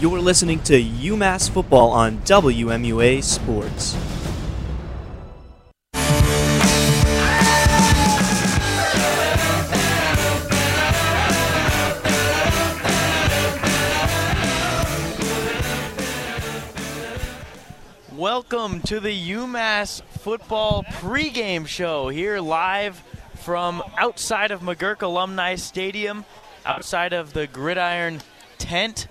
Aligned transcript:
You're 0.00 0.20
listening 0.20 0.60
to 0.60 0.80
UMass 0.80 1.50
Football 1.50 1.90
on 1.90 2.18
WMUA 2.18 3.20
Sports. 3.20 3.96
Welcome 18.12 18.80
to 18.82 19.00
the 19.00 19.30
UMass 19.30 20.02
football 20.20 20.84
pregame 20.84 21.66
show 21.66 22.08
here 22.08 22.38
live 22.38 23.02
from 23.34 23.82
outside 23.96 24.52
of 24.52 24.60
McGuirk 24.60 25.02
Alumni 25.02 25.56
Stadium, 25.56 26.24
outside 26.64 27.12
of 27.12 27.32
the 27.32 27.48
Gridiron 27.48 28.20
tent. 28.58 29.08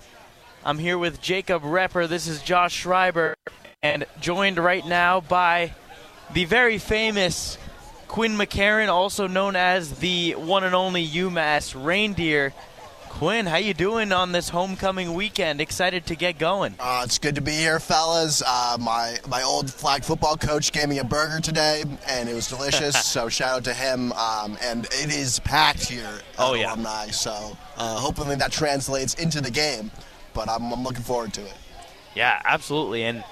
I'm 0.64 0.78
here 0.78 0.98
with 0.98 1.20
Jacob 1.20 1.62
Repper. 1.62 2.08
This 2.08 2.26
is 2.26 2.42
Josh 2.42 2.74
Schreiber, 2.74 3.34
and 3.82 4.04
joined 4.20 4.58
right 4.58 4.86
now 4.86 5.20
by 5.20 5.72
the 6.32 6.44
very 6.44 6.78
famous 6.78 7.56
Quinn 8.08 8.36
McCarron, 8.36 8.88
also 8.88 9.26
known 9.26 9.56
as 9.56 9.98
the 10.00 10.32
one 10.32 10.64
and 10.64 10.74
only 10.74 11.06
UMass 11.06 11.74
Reindeer. 11.82 12.52
Quinn, 13.08 13.46
how 13.46 13.56
you 13.56 13.72
doing 13.72 14.12
on 14.12 14.32
this 14.32 14.50
homecoming 14.50 15.14
weekend? 15.14 15.60
Excited 15.60 16.04
to 16.06 16.14
get 16.14 16.38
going. 16.38 16.74
Uh, 16.78 17.02
it's 17.04 17.18
good 17.18 17.34
to 17.36 17.40
be 17.40 17.52
here, 17.52 17.80
fellas. 17.80 18.42
Uh, 18.46 18.76
my 18.78 19.16
my 19.26 19.42
old 19.42 19.72
flag 19.72 20.04
football 20.04 20.36
coach 20.36 20.70
gave 20.72 20.88
me 20.88 20.98
a 20.98 21.04
burger 21.04 21.40
today, 21.40 21.82
and 22.06 22.28
it 22.28 22.34
was 22.34 22.46
delicious. 22.48 23.02
so 23.10 23.28
shout 23.30 23.56
out 23.56 23.64
to 23.64 23.74
him. 23.74 24.12
Um, 24.12 24.58
and 24.62 24.84
it 24.86 25.10
is 25.12 25.40
packed 25.40 25.88
here 25.88 26.20
Oh, 26.38 26.54
yeah. 26.54 26.68
alumni. 26.68 27.06
So 27.08 27.56
uh, 27.78 27.96
hopefully 27.98 28.36
that 28.36 28.52
translates 28.52 29.14
into 29.14 29.40
the 29.40 29.50
game. 29.50 29.90
But 30.38 30.48
I'm, 30.48 30.72
I'm 30.72 30.84
looking 30.84 31.02
forward 31.02 31.32
to 31.32 31.44
it. 31.44 31.54
Yeah, 32.14 32.40
absolutely. 32.44 33.02
And 33.02 33.24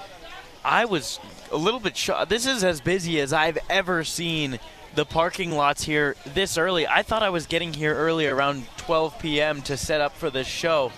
I 0.64 0.86
was 0.86 1.20
a 1.52 1.56
little 1.56 1.78
bit 1.78 1.96
shocked. 1.96 2.28
This 2.30 2.46
is 2.46 2.64
as 2.64 2.80
busy 2.80 3.20
as 3.20 3.32
I've 3.32 3.58
ever 3.70 4.02
seen 4.02 4.58
the 4.96 5.04
parking 5.04 5.52
lots 5.52 5.84
here 5.84 6.16
this 6.34 6.58
early. 6.58 6.84
I 6.84 7.04
thought 7.04 7.22
I 7.22 7.30
was 7.30 7.46
getting 7.46 7.72
here 7.72 7.94
early 7.94 8.26
around 8.26 8.66
12 8.78 9.20
p.m. 9.20 9.62
to 9.62 9.76
set 9.76 10.00
up 10.00 10.16
for 10.16 10.30
this 10.30 10.48
show. 10.48 10.90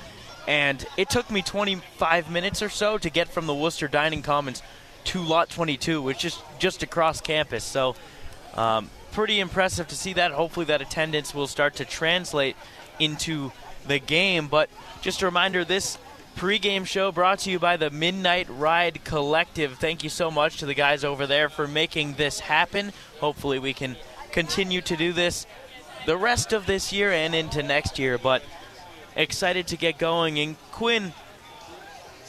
And 0.47 0.83
it 0.97 1.11
took 1.11 1.31
me 1.31 1.42
25 1.42 2.31
minutes 2.31 2.62
or 2.62 2.70
so 2.70 2.97
to 2.97 3.11
get 3.11 3.29
from 3.29 3.47
the 3.47 3.55
Worcester 3.55 3.86
Dining 3.86 4.23
Commons 4.23 4.62
to 5.05 5.20
Lot 5.20 5.51
22, 5.51 6.01
which 6.01 6.25
is 6.25 6.39
just 6.59 6.83
across 6.83 7.20
campus. 7.20 7.64
So, 7.64 7.97
um, 8.55 8.89
pretty 9.12 9.41
impressive 9.41 9.89
to 9.89 9.95
see 9.95 10.14
that. 10.14 10.33
Hopefully, 10.33 10.64
that 10.64 10.81
attendance 10.81 11.34
will 11.34 11.47
start 11.47 11.75
to 11.75 11.84
translate 11.84 12.56
into 12.98 13.53
the 13.89 13.98
game. 13.98 14.47
But 14.48 14.70
just 15.03 15.22
a 15.22 15.27
reminder 15.27 15.64
this 15.64 15.98
pregame 16.36 16.86
show 16.86 17.11
brought 17.11 17.41
to 17.41 17.50
you 17.50 17.58
by 17.58 17.77
the 17.77 17.91
Midnight 17.91 18.47
Ride 18.48 19.03
Collective. 19.05 19.78
Thank 19.78 20.05
you 20.05 20.11
so 20.11 20.30
much 20.30 20.58
to 20.58 20.67
the 20.67 20.75
guys 20.75 21.03
over 21.05 21.27
there 21.27 21.48
for 21.48 21.67
making 21.67 22.14
this 22.14 22.41
happen. 22.41 22.92
Hopefully, 23.20 23.58
we 23.58 23.72
can 23.72 23.97
continue 24.30 24.80
to 24.83 24.97
do 24.97 25.12
this 25.12 25.47
the 26.06 26.17
rest 26.17 26.53
of 26.53 26.67
this 26.67 26.92
year 26.92 27.11
and 27.11 27.34
into 27.34 27.62
next 27.62 27.98
year. 27.98 28.19
But 28.19 28.42
excited 29.17 29.67
to 29.69 29.77
get 29.77 29.98
going. 29.98 30.39
And 30.39 30.56
Quinn, 30.70 31.12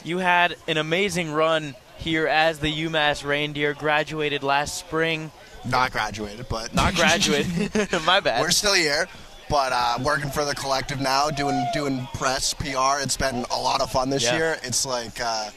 you 0.03 0.17
had 0.17 0.55
an 0.67 0.77
amazing 0.77 1.31
run 1.31 1.75
here 1.97 2.27
as 2.27 2.59
the 2.59 2.71
UMass 2.71 3.23
Reindeer. 3.23 3.73
Graduated 3.73 4.44
last 4.44 4.77
spring. 4.77 5.31
Not 5.66 5.91
graduated, 5.91 6.47
but 6.49 6.73
Not 6.73 6.95
graduated. 6.95 7.91
My 8.05 8.19
bad. 8.19 8.41
We're 8.41 8.51
still 8.51 8.73
here, 8.73 9.07
but 9.50 9.72
uh, 9.73 9.97
working 10.03 10.30
for 10.30 10.45
the 10.45 10.55
collective 10.55 11.00
now, 11.02 11.30
doing 11.30 11.66
doing 11.73 12.08
press, 12.14 12.53
PR. 12.53 13.00
It's 13.02 13.17
been 13.17 13.45
a 13.52 13.59
lot 13.59 13.81
of 13.81 13.91
fun 13.91 14.09
this 14.09 14.23
Yeah. 14.23 14.38
year. 14.38 14.58
It's 14.64 14.86
like 14.86 15.19
uh, 15.19 15.50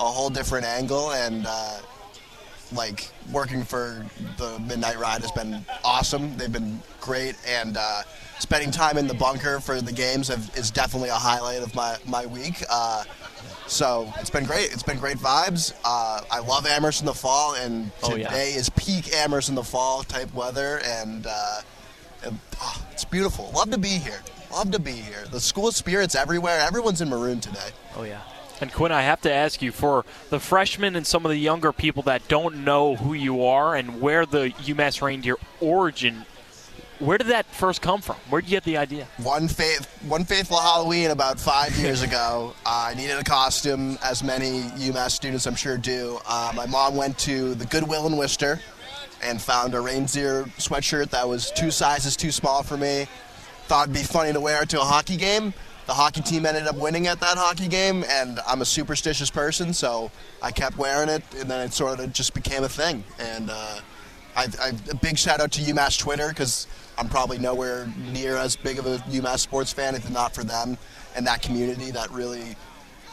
a 0.00 0.04
whole 0.04 0.30
different 0.30 0.66
angle, 0.66 1.12
and 1.12 1.46
uh, 1.48 1.78
like 2.72 3.08
working 3.32 3.64
for 3.64 4.04
the 4.38 4.58
Midnight 4.60 4.98
Ride 4.98 5.20
has 5.22 5.32
been 5.32 5.64
awesome. 5.84 6.36
They've 6.36 6.52
been 6.52 6.80
great, 7.00 7.36
and 7.46 7.76
uh, 7.76 8.02
spending 8.38 8.70
time 8.70 8.98
in 8.98 9.06
the 9.06 9.14
bunker 9.14 9.60
for 9.60 9.80
the 9.80 9.92
games 9.92 10.28
have, 10.28 10.50
is 10.56 10.70
definitely 10.70 11.08
a 11.10 11.14
highlight 11.14 11.62
of 11.62 11.74
my 11.74 11.96
my 12.06 12.26
week. 12.26 12.62
Uh, 12.70 13.04
so 13.66 14.12
it's 14.20 14.30
been 14.30 14.44
great. 14.44 14.72
It's 14.72 14.82
been 14.82 14.98
great 14.98 15.16
vibes. 15.16 15.72
Uh, 15.84 16.20
I 16.30 16.40
love 16.40 16.66
Amherst 16.66 17.00
in 17.00 17.06
the 17.06 17.14
fall, 17.14 17.54
and 17.54 17.90
Oh, 18.02 18.10
today 18.16 18.50
yeah. 18.52 18.58
is 18.58 18.68
peak 18.70 19.14
Amherst 19.14 19.48
in 19.48 19.54
the 19.54 19.62
fall 19.64 20.02
type 20.02 20.32
weather, 20.34 20.80
and 20.84 21.26
uh, 21.26 21.60
and, 21.60 21.66
oh, 22.60 22.86
it's 22.92 23.04
beautiful. 23.04 23.50
Love 23.54 23.70
to 23.70 23.78
be 23.78 23.88
here. 23.88 24.20
Love 24.52 24.70
to 24.72 24.78
be 24.78 24.92
here. 24.92 25.24
The 25.30 25.40
school 25.40 25.72
spirit's 25.72 26.14
everywhere. 26.14 26.60
Everyone's 26.60 27.00
in 27.00 27.08
maroon 27.08 27.40
today. 27.40 27.70
oh, 27.96 28.02
yeah. 28.04 28.20
And 28.60 28.72
Quinn, 28.72 28.92
I 28.92 29.02
have 29.02 29.20
to 29.22 29.32
ask 29.32 29.60
you 29.60 29.72
for 29.72 30.04
the 30.30 30.38
freshmen 30.38 30.94
and 30.94 31.04
some 31.04 31.24
of 31.26 31.30
the 31.30 31.36
younger 31.36 31.72
people 31.72 32.04
that 32.04 32.28
don't 32.28 32.64
know 32.64 32.94
who 32.94 33.12
you 33.12 33.44
are 33.44 33.74
and 33.74 34.00
where 34.00 34.24
the 34.24 34.50
UMass 34.50 35.02
Reindeer 35.02 35.36
origin, 35.60 36.24
where 37.00 37.18
did 37.18 37.26
that 37.28 37.46
first 37.46 37.82
come 37.82 38.00
from? 38.00 38.14
Where 38.30 38.40
did 38.40 38.48
you 38.50 38.56
get 38.56 38.62
the 38.62 38.76
idea? 38.76 39.08
One 39.20 39.48
faith, 39.48 39.88
one 40.06 40.24
faithful 40.24 40.60
Halloween 40.60 41.10
about 41.10 41.40
five 41.40 41.76
years 41.76 42.02
ago. 42.02 42.54
Uh, 42.64 42.90
I 42.90 42.94
needed 42.94 43.18
a 43.18 43.24
costume, 43.24 43.98
as 44.04 44.22
many 44.22 44.62
UMass 44.78 45.10
students 45.10 45.46
I'm 45.46 45.56
sure 45.56 45.76
do. 45.76 46.20
Uh, 46.24 46.52
my 46.54 46.66
mom 46.66 46.94
went 46.94 47.18
to 47.20 47.54
the 47.54 47.66
Goodwill 47.66 48.06
in 48.06 48.16
Worcester 48.16 48.60
and 49.22 49.40
found 49.40 49.74
a 49.74 49.80
reindeer 49.80 50.44
sweatshirt 50.58 51.10
that 51.10 51.28
was 51.28 51.50
two 51.52 51.70
sizes 51.70 52.16
too 52.16 52.30
small 52.30 52.62
for 52.62 52.76
me. 52.76 53.06
Thought 53.66 53.84
it'd 53.84 53.94
be 53.94 54.02
funny 54.02 54.32
to 54.32 54.40
wear 54.40 54.62
it 54.62 54.68
to 54.70 54.80
a 54.80 54.84
hockey 54.84 55.16
game. 55.16 55.54
The 55.86 55.94
hockey 55.94 56.22
team 56.22 56.46
ended 56.46 56.66
up 56.66 56.76
winning 56.76 57.06
at 57.08 57.20
that 57.20 57.36
hockey 57.36 57.68
game, 57.68 58.04
and 58.08 58.38
I'm 58.46 58.62
a 58.62 58.64
superstitious 58.64 59.30
person, 59.30 59.72
so 59.72 60.10
I 60.40 60.52
kept 60.52 60.78
wearing 60.78 61.08
it, 61.08 61.22
and 61.38 61.50
then 61.50 61.60
it 61.60 61.72
sort 61.72 61.98
of 61.98 62.12
just 62.12 62.34
became 62.34 62.62
a 62.62 62.68
thing. 62.68 63.02
And 63.18 63.50
uh, 63.50 63.80
I, 64.36 64.46
I, 64.60 64.72
a 64.90 64.94
big 64.94 65.18
shout 65.18 65.40
out 65.40 65.50
to 65.52 65.60
UMass 65.60 65.98
Twitter 65.98 66.28
because 66.28 66.66
I'm 66.98 67.08
probably 67.08 67.38
nowhere 67.38 67.92
near 68.12 68.36
as 68.36 68.54
big 68.54 68.78
of 68.78 68.86
a 68.86 68.98
UMass 69.10 69.40
sports 69.40 69.72
fan 69.72 69.94
if 69.94 70.08
not 70.10 70.34
for 70.34 70.44
them 70.44 70.78
and 71.16 71.26
that 71.26 71.42
community 71.42 71.90
that 71.90 72.10
really 72.10 72.56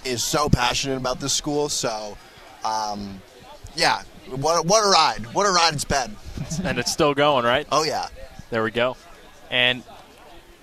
is 0.05 0.23
so 0.23 0.49
passionate 0.49 0.97
about 0.97 1.19
this 1.19 1.33
school. 1.33 1.69
So, 1.69 2.17
um, 2.63 3.21
yeah, 3.75 4.01
what, 4.29 4.65
what 4.65 4.85
a 4.85 4.89
ride! 4.89 5.33
What 5.33 5.45
a 5.45 5.51
ride 5.51 5.73
it's 5.73 5.85
been. 5.85 6.15
and 6.63 6.79
it's 6.79 6.91
still 6.91 7.13
going, 7.13 7.45
right? 7.45 7.67
Oh 7.71 7.83
yeah, 7.83 8.07
There 8.49 8.63
we 8.63 8.71
go. 8.71 8.95
And 9.49 9.83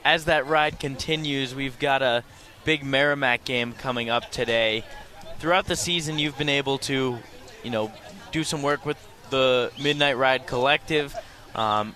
as 0.05 0.27
that 0.27 0.47
ride 0.47 0.79
continues, 0.79 1.55
we've 1.55 1.79
got 1.79 2.03
a 2.03 2.23
big 2.65 2.85
Merrimack 2.85 3.45
game 3.45 3.73
coming 3.73 4.09
up 4.11 4.31
today. 4.31 4.85
Throughout 5.39 5.67
the 5.67 5.77
season, 5.77 6.19
you've 6.19 6.39
been 6.39 6.49
able 6.49 6.79
to, 6.79 7.19
you 7.63 7.71
know, 7.71 7.93
do 8.33 8.45
some 8.45 8.63
work 8.63 8.87
with 8.87 8.97
the 9.31 9.73
Midnight 9.81 10.17
Ride 10.17 10.47
Collective, 10.47 11.15
um, 11.55 11.95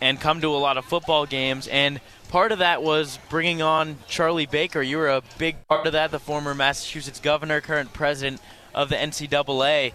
and 0.00 0.20
come 0.20 0.40
to 0.42 0.48
a 0.48 0.58
lot 0.58 0.76
of 0.76 0.84
football 0.84 1.26
games. 1.26 1.66
And 1.68 2.00
part 2.28 2.52
of 2.52 2.58
that 2.60 2.82
was 2.82 3.18
bringing 3.28 3.62
on 3.62 3.96
Charlie 4.06 4.46
Baker. 4.46 4.82
You 4.82 4.98
were 4.98 5.08
a 5.08 5.22
big 5.38 5.56
part 5.66 5.86
of 5.86 5.94
that, 5.94 6.10
the 6.10 6.20
former 6.20 6.54
Massachusetts 6.54 7.20
governor, 7.20 7.60
current 7.60 7.92
president 7.92 8.40
of 8.74 8.90
the 8.90 8.96
NCAA. 8.96 9.92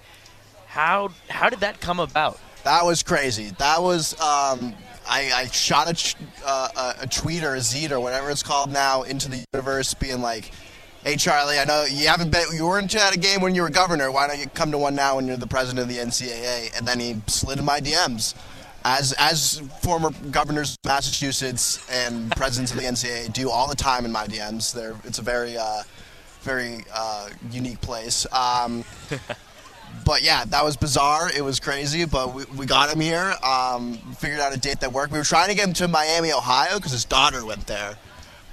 How 0.73 1.09
how 1.29 1.49
did 1.49 1.59
that 1.59 1.79
come 1.81 1.99
about? 1.99 2.39
that 2.63 2.83
was 2.83 3.03
crazy. 3.03 3.51
That 3.59 3.79
was 3.79 4.19
um, 4.19 4.73
I, 5.07 5.31
I 5.31 5.45
shot 5.51 5.87
a, 5.87 5.93
ch- 5.93 6.15
uh, 6.43 6.67
a 6.75 7.03
a 7.03 7.07
tweet 7.07 7.43
or 7.43 7.53
a 7.53 7.61
zed 7.61 7.91
or 7.91 7.99
whatever 7.99 8.31
it's 8.31 8.41
called 8.41 8.71
now 8.71 9.03
into 9.03 9.29
the 9.29 9.45
universe, 9.53 9.93
being 9.93 10.21
like. 10.21 10.49
Hey 11.03 11.17
Charlie, 11.17 11.59
I 11.59 11.65
know 11.65 11.83
you 11.83 12.07
haven't 12.07 12.31
been. 12.31 12.45
You 12.53 12.65
weren't 12.65 12.95
at 12.95 13.13
a 13.13 13.19
game 13.19 13.41
when 13.41 13.53
you 13.53 13.61
were 13.61 13.69
governor. 13.69 14.09
Why 14.09 14.25
don't 14.25 14.39
you 14.39 14.47
come 14.47 14.71
to 14.71 14.77
one 14.77 14.95
now 14.95 15.17
when 15.17 15.27
you're 15.27 15.35
the 15.35 15.45
president 15.45 15.79
of 15.81 15.89
the 15.93 15.97
NCAA? 16.01 16.75
And 16.77 16.87
then 16.87 16.97
he 16.99 17.21
slid 17.27 17.59
in 17.59 17.65
my 17.65 17.81
DMs. 17.81 18.33
As 18.85 19.13
as 19.19 19.61
former 19.81 20.11
governors 20.31 20.71
of 20.71 20.87
Massachusetts 20.87 21.85
and 21.91 22.31
presidents 22.37 22.71
of 22.71 22.77
the 22.79 22.85
NCAA 22.85 23.31
do 23.33 23.49
all 23.51 23.67
the 23.67 23.75
time 23.75 24.05
in 24.05 24.11
my 24.13 24.25
DMs. 24.27 24.73
They're, 24.73 24.95
it's 25.03 25.19
a 25.19 25.21
very 25.21 25.57
uh, 25.57 25.83
very 26.41 26.85
uh, 26.95 27.29
unique 27.51 27.81
place. 27.81 28.25
Um, 28.31 28.85
but 30.05 30.21
yeah, 30.23 30.45
that 30.45 30.63
was 30.63 30.77
bizarre. 30.77 31.29
It 31.35 31.41
was 31.41 31.59
crazy, 31.59 32.05
but 32.05 32.33
we, 32.33 32.43
we 32.55 32.65
got 32.65 32.93
him 32.93 32.99
here. 32.99 33.33
Um, 33.43 33.97
figured 34.17 34.39
out 34.39 34.53
a 34.55 34.59
date 34.59 34.79
that 34.81 34.91
worked. 34.93 35.11
We 35.11 35.17
were 35.17 35.23
trying 35.23 35.49
to 35.49 35.55
get 35.55 35.67
him 35.67 35.73
to 35.75 35.87
Miami, 35.87 36.31
Ohio, 36.31 36.77
because 36.77 36.91
his 36.91 37.05
daughter 37.05 37.45
went 37.45 37.67
there. 37.67 37.97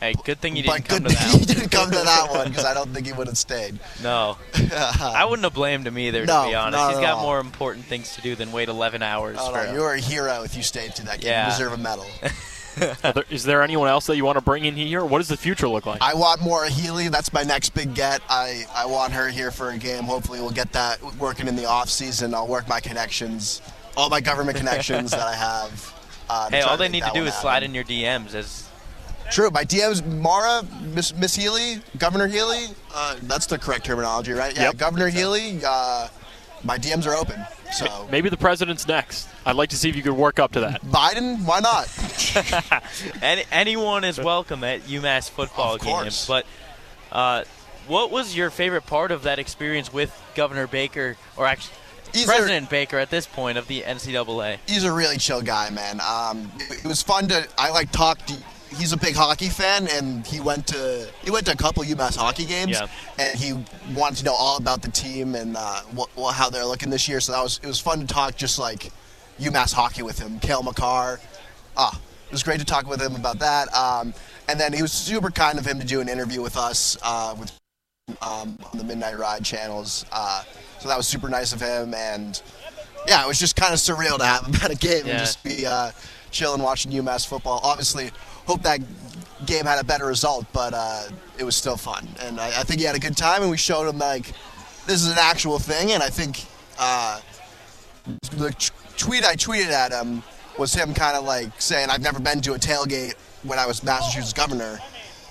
Hey, 0.00 0.14
good 0.24 0.40
thing 0.40 0.56
you 0.56 0.62
didn't 0.62 0.86
come 0.86 1.02
good 1.02 1.10
to 1.10 1.14
that. 1.14 1.34
he 1.38 1.44
didn't 1.44 1.68
come 1.68 1.90
to 1.90 1.98
that 1.98 2.28
one 2.30 2.48
because 2.48 2.64
I 2.64 2.72
don't 2.72 2.88
think 2.94 3.06
he 3.06 3.12
would 3.12 3.26
have 3.26 3.36
stayed. 3.36 3.78
No. 4.02 4.38
I 5.02 5.26
wouldn't 5.28 5.44
have 5.44 5.52
blamed 5.52 5.86
him 5.86 5.98
either, 5.98 6.24
No, 6.24 6.44
to 6.44 6.48
be 6.48 6.54
honest. 6.54 6.90
he's 6.92 7.00
got 7.00 7.18
all. 7.18 7.22
more 7.22 7.38
important 7.38 7.84
things 7.84 8.14
to 8.14 8.22
do 8.22 8.34
than 8.34 8.50
wait 8.50 8.70
11 8.70 9.02
hours. 9.02 9.36
Oh, 9.38 9.50
for 9.50 9.58
no, 9.58 9.64
him. 9.64 9.74
you're 9.74 9.92
a 9.92 10.00
hero 10.00 10.42
if 10.42 10.56
you 10.56 10.62
stayed 10.62 10.94
to 10.96 11.04
that 11.04 11.20
game. 11.20 11.30
Yeah. 11.32 11.46
You 11.46 11.52
deserve 11.52 11.74
a 11.74 11.76
medal. 11.76 12.06
Are 13.04 13.12
there- 13.12 13.24
Is 13.30 13.44
there 13.44 13.62
anyone 13.62 13.88
else 13.88 14.06
that 14.06 14.16
you 14.16 14.24
want 14.24 14.36
to 14.38 14.42
bring 14.44 14.64
in 14.64 14.74
here? 14.76 15.04
What 15.04 15.18
does 15.18 15.28
the 15.28 15.36
future 15.36 15.68
look 15.68 15.86
like? 15.86 16.00
I 16.02 16.14
want 16.14 16.40
Maura 16.42 16.68
Healey. 16.70 17.08
That's 17.08 17.32
my 17.32 17.42
next 17.42 17.70
big 17.70 17.94
get. 17.94 18.20
I, 18.28 18.64
I 18.74 18.86
want 18.86 19.12
her 19.12 19.28
here 19.28 19.50
for 19.50 19.70
a 19.70 19.78
game. 19.78 20.04
Hopefully, 20.04 20.40
we'll 20.40 20.50
get 20.50 20.72
that 20.72 21.02
working 21.18 21.48
in 21.48 21.56
the 21.56 21.66
off 21.66 21.88
season. 21.90 22.34
I'll 22.34 22.46
work 22.48 22.68
my 22.68 22.80
connections, 22.80 23.62
all 23.96 24.08
my 24.10 24.20
government 24.20 24.56
connections 24.58 25.10
that 25.12 25.20
I 25.20 25.34
have. 25.34 25.94
Uh, 26.28 26.48
hey, 26.50 26.60
all 26.62 26.76
they 26.76 26.88
need 26.88 27.02
to 27.04 27.10
do 27.12 27.20
one 27.20 27.28
is 27.28 27.34
slide 27.34 27.62
in 27.62 27.74
your 27.74 27.84
DMs 27.84 28.34
as 28.34 28.68
True. 29.30 29.50
My 29.50 29.64
DMs, 29.64 30.04
Mara, 30.04 30.62
Miss, 30.94 31.14
Miss 31.14 31.36
Healey, 31.36 31.80
Governor 31.98 32.26
Healey. 32.26 32.66
Uh, 32.92 33.16
that's 33.22 33.46
the 33.46 33.58
correct 33.58 33.84
terminology, 33.84 34.32
right? 34.32 34.54
Yeah, 34.56 34.64
Yep. 34.64 34.76
Governor 34.76 35.08
Healey. 35.08 35.60
Uh, 35.64 36.08
my 36.64 36.78
DMs 36.78 37.06
are 37.06 37.14
open. 37.14 37.42
So 37.72 38.08
Maybe 38.10 38.28
the 38.28 38.36
president's 38.36 38.86
next. 38.88 39.28
I'd 39.46 39.56
like 39.56 39.70
to 39.70 39.76
see 39.76 39.88
if 39.88 39.96
you 39.96 40.02
could 40.02 40.12
work 40.12 40.38
up 40.38 40.52
to 40.52 40.60
that. 40.60 40.82
Biden, 40.82 41.44
why 41.44 41.60
not? 41.60 41.88
Any, 43.22 43.44
anyone 43.52 44.04
is 44.04 44.18
welcome 44.18 44.64
at 44.64 44.82
UMass 44.82 45.30
football 45.30 45.74
Of 45.76 45.80
course. 45.80 46.02
games. 46.02 46.26
But 46.26 46.46
uh, 47.12 47.44
what 47.86 48.10
was 48.10 48.36
your 48.36 48.50
favorite 48.50 48.86
part 48.86 49.10
of 49.12 49.22
that 49.22 49.38
experience 49.38 49.92
with 49.92 50.12
Governor 50.34 50.66
Baker, 50.66 51.16
or 51.36 51.46
actually 51.46 51.74
He's 52.12 52.24
a- 52.24 52.26
President 52.26 52.68
Baker 52.70 52.98
at 52.98 53.10
this 53.10 53.26
point 53.26 53.56
of 53.56 53.68
the 53.68 53.82
NCAA? 53.82 54.58
he's 54.66 54.84
a 54.84 54.92
really 54.92 55.16
chill 55.16 55.40
guy, 55.42 55.70
man. 55.70 56.00
Um, 56.00 56.50
it, 56.58 56.84
it 56.84 56.88
was 56.88 57.02
fun 57.02 57.28
to. 57.28 57.46
I 57.56 57.70
like 57.70 57.92
talked. 57.92 58.32
He's 58.76 58.92
a 58.92 58.96
big 58.96 59.16
hockey 59.16 59.48
fan, 59.48 59.88
and 59.88 60.24
he 60.26 60.40
went 60.40 60.66
to 60.68 61.08
he 61.24 61.30
went 61.30 61.46
to 61.46 61.52
a 61.52 61.56
couple 61.56 61.82
UMass 61.82 62.16
hockey 62.16 62.44
games, 62.46 62.72
Yeah. 62.78 62.86
and 63.18 63.38
he 63.38 63.52
wanted 63.94 64.18
to 64.18 64.24
know 64.26 64.32
all 64.34 64.56
about 64.56 64.80
the 64.82 64.90
team 64.90 65.34
and 65.34 65.56
uh, 65.56 65.80
what, 65.92 66.08
what, 66.14 66.34
how 66.34 66.48
they're 66.50 66.64
looking 66.64 66.88
this 66.90 67.08
year. 67.08 67.20
So 67.20 67.32
that 67.32 67.42
was 67.42 67.58
it 67.62 67.66
was 67.66 67.80
fun 67.80 68.00
to 68.00 68.06
talk 68.06 68.36
just 68.36 68.58
like 68.58 68.90
UMass 69.40 69.72
hockey 69.72 70.02
with 70.02 70.18
him. 70.20 70.38
Kale 70.38 70.62
McCarr, 70.62 71.18
ah, 71.76 71.98
it 72.26 72.32
was 72.32 72.42
great 72.44 72.60
to 72.60 72.64
talk 72.66 72.86
with 72.88 73.00
him 73.02 73.16
about 73.16 73.40
that. 73.40 73.74
Um, 73.74 74.14
and 74.48 74.58
then 74.60 74.72
he 74.72 74.82
was 74.82 74.92
super 74.92 75.30
kind 75.30 75.58
of 75.58 75.66
him 75.66 75.80
to 75.80 75.86
do 75.86 76.00
an 76.00 76.08
interview 76.08 76.40
with 76.40 76.56
us 76.56 76.96
uh, 77.02 77.34
with 77.38 77.50
um, 78.22 78.56
on 78.72 78.78
the 78.78 78.84
Midnight 78.84 79.18
Ride 79.18 79.44
channels. 79.44 80.04
Uh, 80.12 80.42
so 80.78 80.88
that 80.88 80.96
was 80.96 81.06
super 81.08 81.28
nice 81.28 81.52
of 81.52 81.60
him, 81.60 81.92
and 81.94 82.40
yeah, 83.08 83.22
it 83.24 83.26
was 83.28 83.38
just 83.38 83.56
kind 83.56 83.72
of 83.74 83.80
surreal 83.80 84.16
to 84.18 84.24
have 84.24 84.46
him 84.46 84.54
at 84.62 84.70
a 84.70 84.76
game 84.76 85.06
Yeah. 85.06 85.12
and 85.12 85.18
just 85.20 85.42
be 85.42 85.66
uh, 85.66 85.90
chilling 86.30 86.62
watching 86.62 86.92
UMass 86.92 87.26
football. 87.26 87.60
Obviously, 87.62 88.10
hope 88.46 88.62
that 88.62 88.80
game 89.46 89.64
had 89.64 89.78
a 89.80 89.84
better 89.84 90.06
result, 90.06 90.46
but 90.52 90.74
uh, 90.74 91.04
it 91.38 91.44
was 91.44 91.56
still 91.56 91.76
fun, 91.76 92.06
and 92.20 92.38
I, 92.40 92.48
I 92.48 92.62
think 92.64 92.80
he 92.80 92.86
had 92.86 92.96
a 92.96 93.00
good 93.00 93.16
time, 93.16 93.42
and 93.42 93.50
we 93.50 93.56
showed 93.56 93.88
him 93.88 93.98
like 93.98 94.32
this 94.86 95.02
is 95.02 95.10
an 95.10 95.18
actual 95.18 95.58
thing, 95.58 95.92
and 95.92 96.02
I 96.02 96.08
think 96.10 96.44
uh, 96.78 97.20
the 98.32 98.50
t- 98.52 98.70
tweet 98.96 99.24
I 99.24 99.34
tweeted 99.36 99.70
at 99.70 99.92
him 99.92 100.22
was 100.58 100.74
him 100.74 100.92
kind 100.94 101.16
of 101.16 101.24
like 101.24 101.48
saying 101.60 101.88
I've 101.90 102.02
never 102.02 102.20
been 102.20 102.40
to 102.42 102.54
a 102.54 102.58
tailgate 102.58 103.14
when 103.44 103.58
I 103.58 103.66
was 103.66 103.82
Massachusetts 103.82 104.32
governor, 104.32 104.78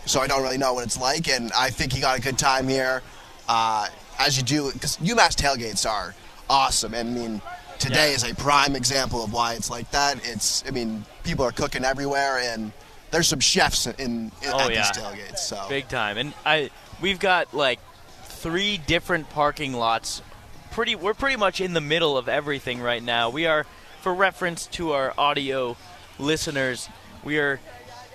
so 0.05 0.21
I 0.21 0.27
don't 0.27 0.41
really 0.41 0.57
know 0.57 0.73
what 0.73 0.85
it's 0.85 0.99
like, 0.99 1.29
and 1.29 1.51
I 1.53 1.69
think 1.69 1.93
he 1.93 2.01
got 2.01 2.17
a 2.17 2.21
good 2.21 2.37
time 2.37 2.67
here, 2.67 3.01
uh, 3.47 3.87
as 4.17 4.37
you 4.37 4.43
do, 4.43 4.71
because 4.71 4.97
UMass 4.97 5.35
tailgates 5.35 5.87
are 5.87 6.15
awesome, 6.49 6.93
and 6.95 7.09
I 7.09 7.11
mean 7.13 7.41
today 7.77 8.09
Yeah. 8.09 8.15
is 8.15 8.23
a 8.23 8.33
prime 8.35 8.75
example 8.75 9.23
of 9.23 9.31
why 9.33 9.53
it's 9.53 9.69
like 9.69 9.89
that. 9.91 10.17
It's 10.23 10.63
I 10.67 10.71
mean 10.71 11.05
people 11.23 11.45
are 11.45 11.51
cooking 11.51 11.85
everywhere, 11.85 12.39
and 12.39 12.71
there's 13.11 13.27
some 13.27 13.39
chefs 13.39 13.87
in, 13.87 13.93
in 13.99 14.31
Oh, 14.47 14.59
at 14.59 14.73
yeah. 14.73 14.81
these 14.91 14.91
tailgates, 15.03 15.39
so 15.39 15.65
Big 15.69 15.87
time. 15.87 16.17
And 16.17 16.33
I 16.45 16.69
we've 17.01 17.19
got 17.19 17.53
like 17.53 17.79
three 18.23 18.77
different 18.77 19.29
parking 19.29 19.73
lots. 19.73 20.21
Pretty 20.71 20.95
we're 20.95 21.13
pretty 21.13 21.35
much 21.37 21.59
in 21.61 21.73
the 21.73 21.81
middle 21.81 22.17
of 22.17 22.29
everything 22.29 22.81
right 22.81 23.01
now. 23.03 23.29
We 23.29 23.45
are 23.45 23.65
for 24.01 24.13
reference 24.13 24.65
to 24.67 24.91
our 24.93 25.13
audio 25.17 25.75
listeners, 26.17 26.89
we 27.23 27.37
are 27.37 27.59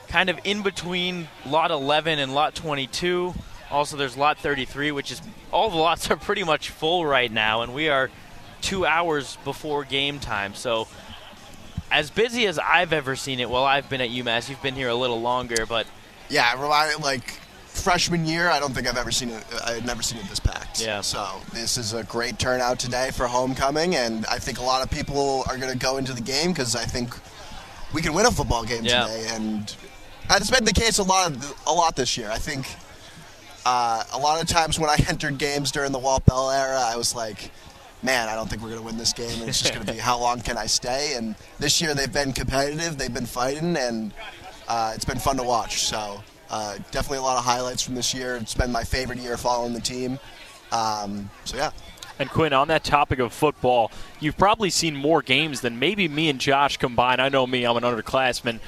kind 0.09 0.31
of 0.31 0.39
in 0.45 0.63
between 0.63 1.29
lot 1.47 1.71
11 1.71 2.19
and 2.19 2.35
lot 2.35 2.55
22. 2.55 3.35
Also 3.71 3.97
there's 3.97 4.17
lot 4.17 4.39
33 4.39 4.93
which 4.93 5.11
is 5.11 5.21
all 5.51 5.71
the 5.71 5.77
lots 5.77 6.11
are 6.11 6.17
pretty 6.17 6.45
much 6.45 6.71
full 6.71 7.05
right 7.05 7.33
now 7.33 7.63
and 7.63 7.75
we 7.75 7.89
are 7.89 8.11
2 8.61 8.87
hours 8.87 9.37
before 9.45 9.85
game 9.85 10.19
time. 10.21 10.55
So 10.55 10.87
as 11.95 12.11
busy 12.11 12.47
as 12.49 12.59
I've 12.59 12.93
ever 12.93 13.15
seen 13.15 13.39
it, 13.39 13.49
well, 13.49 13.65
I've 13.65 13.89
been 13.89 14.01
at 14.01 14.11
UMass. 14.11 14.49
You've 14.49 14.61
been 14.63 14.75
here 14.75 14.89
a 14.89 14.95
little 14.97 15.21
longer, 15.21 15.65
but 15.65 15.87
yeah, 16.29 16.53
like 17.01 17.31
freshman 17.69 18.25
year. 18.27 18.49
I 18.51 18.59
don't 18.59 18.75
think 18.75 18.89
I've 18.89 18.97
ever 18.97 19.13
seen 19.13 19.31
it. 19.31 19.45
I've 19.65 19.87
never 19.87 20.03
seen 20.03 20.19
it 20.19 20.29
this 20.29 20.41
packed. 20.41 20.83
Yeah. 20.85 21.01
So 21.03 21.25
this 21.53 21.79
is 21.79 21.93
a 21.93 22.03
great 22.03 22.37
turnout 22.39 22.81
today 22.81 23.11
for 23.13 23.29
homecoming, 23.29 23.95
and 23.95 24.27
I 24.27 24.39
think 24.41 24.59
a 24.59 24.63
lot 24.63 24.83
of 24.83 24.91
people 24.91 25.45
are 25.49 25.57
going 25.57 25.73
to 25.73 25.79
go 25.79 25.97
into 25.99 26.13
the 26.13 26.21
game 26.21 26.51
because 26.51 26.75
I 26.75 26.85
think 26.85 27.15
we 27.93 28.03
can 28.03 28.13
win 28.13 28.27
a 28.27 28.31
football 28.33 28.65
game 28.65 28.85
Yeah. 28.85 29.07
today, 29.07 29.27
and 29.31 29.75
that's 30.29 30.51
been 30.51 30.65
the 30.65 30.73
case 30.73 30.99
a 30.99 31.05
lot 31.05 31.31
of 31.31 31.55
a 31.69 31.73
lot 31.73 31.95
this 31.95 32.17
year. 32.19 32.29
I 32.29 32.39
think 32.39 32.67
uh, 33.65 34.03
a 34.13 34.19
lot 34.19 34.43
of 34.43 34.49
times 34.49 34.81
when 34.81 34.91
I 34.91 34.97
entered 35.09 35.39
games 35.39 35.71
during 35.71 35.93
the 35.93 36.01
Walt 36.01 36.27
Bell 36.27 36.51
era, 36.51 36.81
I 36.81 36.97
was 36.97 37.15
like. 37.15 37.53
Man, 38.05 38.29
I 38.29 38.35
don't 38.35 38.51
think 38.51 38.61
we're 38.61 38.69
going 38.69 38.81
to 38.81 38.87
win 38.87 38.99
this 38.99 39.15
game. 39.15 39.41
and 39.41 39.49
It's 39.49 39.63
just 39.63 39.73
going 39.73 39.87
to 39.87 39.93
be 39.93 39.99
how 40.11 40.21
long 40.21 40.41
can 40.41 40.59
I 40.59 40.67
stay? 40.67 41.15
And 41.17 41.35
this 41.59 41.81
year 41.81 41.95
they've 41.95 42.13
been 42.13 42.35
competitive, 42.35 42.99
they've 42.99 43.13
been 43.13 43.25
fighting, 43.25 43.77
and 43.77 44.13
uh, 44.69 44.93
it's 44.95 45.07
been 45.07 45.19
fun 45.19 45.39
to 45.39 45.43
watch. 45.43 45.85
So 45.85 46.23
uh, 46.51 46.77
definitely 46.91 47.19
a 47.19 47.23
lot 47.23 47.39
of 47.39 47.45
highlights 47.45 47.83
from 47.83 47.95
this 47.95 48.13
year. 48.13 48.37
It's 48.37 48.55
been 48.55 48.71
my 48.71 48.85
favorite 48.85 49.19
year 49.19 49.39
following 49.39 49.73
the 49.73 49.81
team. 49.81 50.19
Um, 50.71 51.31
so 51.47 51.57
yeah, 51.57 51.71
And 52.19 52.29
Quinn, 52.29 52.53
on 52.53 52.69
that 52.69 52.85
topic 52.85 53.21
of 53.21 53.33
football, 53.33 53.91
you've 54.21 54.37
probably 54.37 54.69
seen 54.69 54.95
more 54.95 55.23
games 55.23 55.63
than 55.63 55.79
maybe 55.79 56.07
me 56.07 56.29
and 56.29 56.39
Josh 56.39 56.77
combined. 56.77 57.23
I 57.23 57.31
know 57.31 57.47
me; 57.47 57.65
I'm 57.65 57.77
an 57.77 57.85
underclassman. 57.85 58.61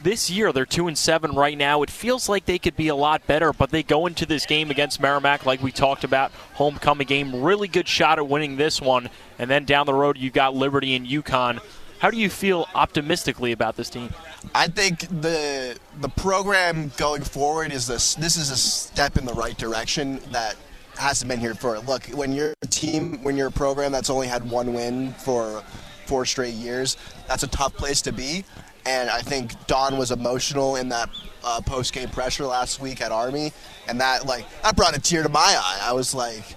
This 0.00 0.30
year, 0.30 0.52
they're 0.52 0.64
two 0.64 0.86
and 0.86 0.96
seven 0.96 1.32
right 1.32 1.58
now. 1.58 1.82
It 1.82 1.90
feels 1.90 2.28
like 2.28 2.44
they 2.44 2.58
could 2.58 2.76
be 2.76 2.88
a 2.88 2.94
lot 2.94 3.26
better, 3.26 3.52
but 3.52 3.70
they 3.70 3.82
go 3.82 4.06
into 4.06 4.26
this 4.26 4.46
game 4.46 4.70
against 4.70 5.00
Merrimack, 5.00 5.44
like 5.44 5.60
we 5.60 5.72
talked 5.72 6.04
about, 6.04 6.30
homecoming 6.54 7.06
game. 7.06 7.42
Really 7.42 7.66
good 7.66 7.88
shot 7.88 8.18
at 8.18 8.28
winning 8.28 8.56
this 8.56 8.80
one, 8.80 9.10
and 9.40 9.50
then 9.50 9.64
down 9.64 9.86
the 9.86 9.94
road 9.94 10.16
you've 10.16 10.32
got 10.32 10.54
Liberty 10.54 10.94
and 10.94 11.06
UConn. 11.06 11.60
How 11.98 12.12
do 12.12 12.16
you 12.16 12.30
feel 12.30 12.68
optimistically 12.76 13.50
about 13.50 13.76
this 13.76 13.90
team? 13.90 14.10
I 14.54 14.68
think 14.68 15.00
the 15.20 15.76
the 16.00 16.08
program 16.10 16.92
going 16.96 17.22
forward 17.22 17.72
is 17.72 17.88
this. 17.88 18.14
This 18.14 18.36
is 18.36 18.52
a 18.52 18.56
step 18.56 19.16
in 19.16 19.24
the 19.24 19.34
right 19.34 19.58
direction 19.58 20.20
that 20.30 20.54
hasn't 20.96 21.28
been 21.28 21.40
here 21.40 21.54
for. 21.54 21.76
Look, 21.80 22.06
when 22.06 22.32
you're 22.32 22.54
a 22.62 22.66
team, 22.68 23.22
when 23.24 23.36
you're 23.36 23.48
a 23.48 23.52
program 23.52 23.90
that's 23.90 24.10
only 24.10 24.28
had 24.28 24.48
one 24.48 24.74
win 24.74 25.12
for 25.14 25.64
four 26.06 26.24
straight 26.24 26.54
years, 26.54 26.96
that's 27.26 27.42
a 27.42 27.48
tough 27.48 27.74
place 27.74 28.00
to 28.02 28.12
be. 28.12 28.44
And 28.88 29.10
I 29.10 29.20
think 29.20 29.52
Don 29.66 29.98
was 29.98 30.12
emotional 30.12 30.76
in 30.76 30.88
that 30.88 31.10
uh, 31.44 31.60
post 31.60 31.92
game 31.92 32.08
pressure 32.08 32.46
last 32.46 32.80
week 32.80 33.02
at 33.02 33.12
Army, 33.12 33.52
and 33.86 34.00
that 34.00 34.24
like 34.24 34.46
that 34.62 34.76
brought 34.76 34.96
a 34.96 35.00
tear 35.00 35.22
to 35.22 35.28
my 35.28 35.40
eye. 35.40 35.80
I 35.82 35.92
was 35.92 36.14
like, 36.14 36.56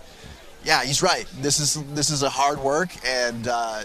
yeah, 0.63 0.81
he's 0.85 1.03
right. 1.03 1.25
This 1.41 1.59
is 1.59 1.83
this 1.93 2.09
is 2.09 2.23
a 2.23 2.29
hard 2.29 2.57
work, 2.59 2.89
and 3.05 3.49
uh, 3.49 3.83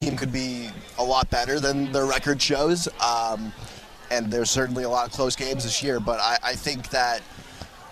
team 0.00 0.16
could 0.16 0.32
be 0.32 0.68
a 0.98 1.04
lot 1.04 1.30
better 1.30 1.60
than 1.60 1.92
the 1.92 2.02
record 2.02 2.42
shows. 2.42 2.88
Um, 3.00 3.52
and 4.10 4.32
there's 4.32 4.50
certainly 4.50 4.82
a 4.82 4.88
lot 4.88 5.06
of 5.06 5.12
close 5.12 5.36
games 5.36 5.62
this 5.62 5.80
year, 5.80 6.00
but 6.00 6.18
I, 6.18 6.38
I 6.42 6.54
think 6.56 6.90
that 6.90 7.22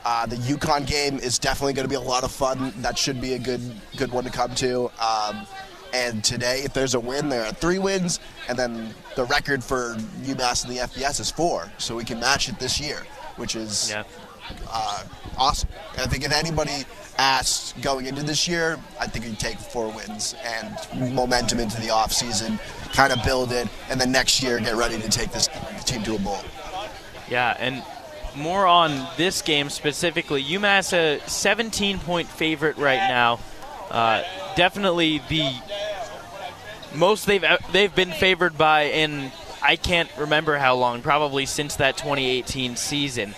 uh, 0.04 0.26
the 0.26 0.34
UConn 0.34 0.88
game 0.88 1.20
is 1.20 1.38
definitely 1.38 1.74
going 1.74 1.84
to 1.84 1.88
be 1.88 1.94
a 1.94 2.00
lot 2.00 2.24
of 2.24 2.32
fun. 2.32 2.72
That 2.78 2.98
should 2.98 3.20
be 3.20 3.34
a 3.34 3.38
good 3.38 3.62
good 3.96 4.10
one 4.10 4.24
to 4.24 4.30
come 4.30 4.56
to. 4.56 4.90
Um, 5.00 5.46
and 5.92 6.22
today, 6.22 6.62
if 6.64 6.72
there's 6.72 6.94
a 6.94 7.00
win, 7.00 7.28
there 7.28 7.44
are 7.44 7.52
three 7.52 7.78
wins, 7.78 8.20
and 8.48 8.58
then 8.58 8.94
the 9.16 9.24
record 9.24 9.62
for 9.64 9.94
UMass 10.22 10.64
in 10.64 10.74
the 10.74 10.80
FBS 10.82 11.20
is 11.20 11.30
four, 11.30 11.70
so 11.78 11.96
we 11.96 12.04
can 12.04 12.20
match 12.20 12.48
it 12.48 12.58
this 12.58 12.80
year, 12.80 13.06
which 13.36 13.56
is 13.56 13.90
yeah. 13.90 14.04
uh, 14.70 15.04
awesome. 15.36 15.68
And 15.92 16.02
I 16.02 16.06
think 16.06 16.24
if 16.24 16.32
anybody 16.32 16.84
asked 17.18 17.80
going 17.82 18.06
into 18.06 18.22
this 18.22 18.46
year, 18.46 18.78
I 19.00 19.06
think 19.06 19.24
you'd 19.24 19.40
take 19.40 19.58
four 19.58 19.90
wins 19.90 20.34
and 20.44 21.14
momentum 21.14 21.58
into 21.58 21.80
the 21.80 21.88
offseason, 21.88 22.58
kind 22.92 23.12
of 23.12 23.22
build 23.24 23.52
it, 23.52 23.68
and 23.90 24.00
then 24.00 24.12
next 24.12 24.42
year 24.42 24.58
get 24.60 24.76
ready 24.76 24.98
to 25.00 25.08
take 25.08 25.32
this 25.32 25.48
team 25.84 26.02
to 26.04 26.14
a 26.14 26.18
bowl. 26.18 26.40
Yeah, 27.28 27.56
and 27.58 27.82
more 28.36 28.66
on 28.66 29.06
this 29.16 29.42
game 29.42 29.68
specifically. 29.68 30.42
UMass 30.42 30.92
a 30.92 31.20
17 31.28 31.98
point 31.98 32.28
favorite 32.28 32.76
right 32.76 33.08
now. 33.08 33.40
Uh, 33.90 34.22
definitely 34.54 35.22
the 35.28 35.50
most 36.94 37.26
they've 37.26 37.44
uh, 37.44 37.58
they've 37.72 37.94
been 37.94 38.12
favored 38.12 38.56
by 38.56 38.84
in 38.84 39.30
I 39.62 39.76
can't 39.76 40.10
remember 40.16 40.56
how 40.56 40.76
long, 40.76 41.02
probably 41.02 41.46
since 41.46 41.76
that 41.76 41.96
2018 41.96 42.76
season. 42.76 43.34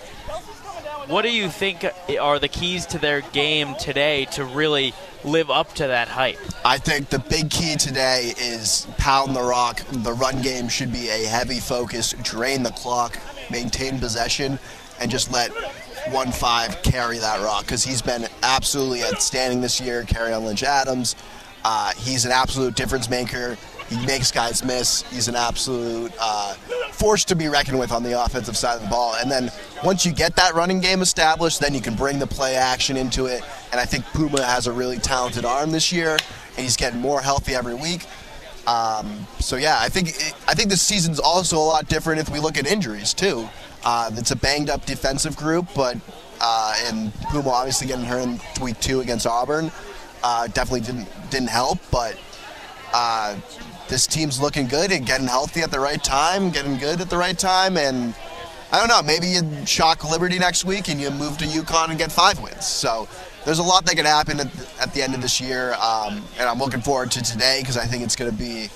What 1.06 1.22
do 1.22 1.32
you 1.32 1.48
think 1.48 1.84
are 2.20 2.38
the 2.38 2.46
keys 2.46 2.86
to 2.86 2.98
their 2.98 3.20
game 3.20 3.74
today 3.80 4.26
to 4.26 4.44
really 4.44 4.94
live 5.24 5.50
up 5.50 5.72
to 5.74 5.88
that 5.88 6.08
hype? 6.08 6.38
I 6.64 6.78
think 6.78 7.08
the 7.08 7.18
big 7.18 7.50
key 7.50 7.74
today 7.76 8.32
is 8.38 8.86
pound 8.96 9.34
the 9.34 9.42
rock. 9.42 9.80
The 9.90 10.12
run 10.12 10.40
game 10.40 10.68
should 10.68 10.92
be 10.92 11.08
a 11.08 11.24
heavy 11.24 11.58
focus, 11.58 12.12
drain 12.22 12.62
the 12.62 12.70
clock, 12.70 13.18
maintain 13.50 13.98
possession, 13.98 14.58
and 15.00 15.10
just 15.10 15.32
let 15.32 15.50
1 16.12 16.32
5 16.32 16.82
carry 16.82 17.18
that 17.18 17.40
rock 17.40 17.62
because 17.62 17.82
he's 17.82 18.02
been 18.02 18.26
absolutely 18.42 19.02
outstanding 19.02 19.60
this 19.60 19.80
year. 19.80 20.04
Kayron 20.04 20.44
Lynch 20.44 20.62
Adams. 20.62 21.16
Uh, 21.64 21.92
he's 21.96 22.24
an 22.24 22.32
absolute 22.32 22.74
difference 22.74 23.08
maker. 23.10 23.56
He 23.88 24.06
makes 24.06 24.30
guys 24.30 24.64
miss. 24.64 25.02
He's 25.10 25.26
an 25.26 25.34
absolute 25.34 26.12
uh, 26.20 26.54
force 26.92 27.24
to 27.24 27.34
be 27.34 27.48
reckoned 27.48 27.78
with 27.78 27.90
on 27.90 28.04
the 28.04 28.22
offensive 28.24 28.56
side 28.56 28.76
of 28.76 28.82
the 28.82 28.88
ball. 28.88 29.16
And 29.16 29.30
then 29.30 29.50
once 29.84 30.06
you 30.06 30.12
get 30.12 30.36
that 30.36 30.54
running 30.54 30.80
game 30.80 31.02
established, 31.02 31.60
then 31.60 31.74
you 31.74 31.80
can 31.80 31.96
bring 31.96 32.20
the 32.20 32.26
play 32.26 32.54
action 32.54 32.96
into 32.96 33.26
it. 33.26 33.42
And 33.72 33.80
I 33.80 33.84
think 33.84 34.04
Puma 34.06 34.44
has 34.44 34.68
a 34.68 34.72
really 34.72 34.98
talented 34.98 35.44
arm 35.44 35.72
this 35.72 35.90
year, 35.90 36.12
and 36.12 36.58
he's 36.58 36.76
getting 36.76 37.00
more 37.00 37.20
healthy 37.20 37.54
every 37.54 37.74
week. 37.74 38.06
Um, 38.66 39.26
so 39.40 39.56
yeah, 39.56 39.78
I 39.80 39.88
think 39.88 40.08
I 40.46 40.54
think 40.54 40.68
this 40.70 40.82
season's 40.82 41.18
also 41.18 41.56
a 41.56 41.64
lot 41.64 41.88
different 41.88 42.20
if 42.20 42.28
we 42.28 42.38
look 42.38 42.58
at 42.58 42.66
injuries 42.66 43.12
too. 43.12 43.48
Uh, 43.84 44.10
it's 44.14 44.30
a 44.30 44.36
banged 44.36 44.70
up 44.70 44.86
defensive 44.86 45.34
group, 45.36 45.66
but 45.74 45.96
uh, 46.40 46.74
and 46.86 47.12
Puma 47.30 47.48
obviously 47.48 47.88
getting 47.88 48.04
hurt 48.04 48.22
in 48.22 48.40
week 48.62 48.78
two 48.78 49.00
against 49.00 49.26
Auburn 49.26 49.72
uh, 50.22 50.46
definitely 50.48 50.80
didn't 50.80 51.08
didn't 51.30 51.50
help. 51.50 51.78
But 51.90 52.18
uh, 52.92 53.36
this 53.88 54.06
team's 54.06 54.40
looking 54.40 54.66
good 54.66 54.92
and 54.92 55.06
getting 55.06 55.26
healthy 55.26 55.60
at 55.60 55.70
the 55.70 55.80
right 55.80 56.02
time, 56.02 56.50
getting 56.50 56.76
good 56.76 57.00
at 57.00 57.10
the 57.10 57.18
right 57.18 57.38
time, 57.38 57.76
and 57.76 58.14
I 58.72 58.78
don't 58.78 58.88
know. 58.88 59.02
Maybe 59.02 59.26
you 59.28 59.66
shock 59.66 60.08
Liberty 60.08 60.38
next 60.38 60.64
week 60.64 60.88
and 60.88 61.00
you 61.00 61.10
move 61.10 61.38
to 61.38 61.44
UConn 61.44 61.88
and 61.90 61.98
get 61.98 62.12
five 62.12 62.40
wins. 62.40 62.66
So 62.66 63.08
there's 63.44 63.58
a 63.58 63.64
lot 63.64 63.84
that 63.86 63.96
could 63.96 64.06
happen 64.06 64.38
at 64.38 64.52
the, 64.52 64.82
at 64.82 64.94
the 64.94 65.02
end 65.02 65.14
of 65.14 65.22
this 65.22 65.40
year, 65.40 65.74
um, 65.74 66.22
and 66.38 66.48
I'm 66.48 66.58
looking 66.58 66.80
forward 66.80 67.10
to 67.12 67.22
today 67.22 67.58
because 67.60 67.76
I 67.76 67.84
think 67.84 68.04
it's 68.04 68.14
going 68.14 68.30
to 68.30 68.36
be 68.36 68.68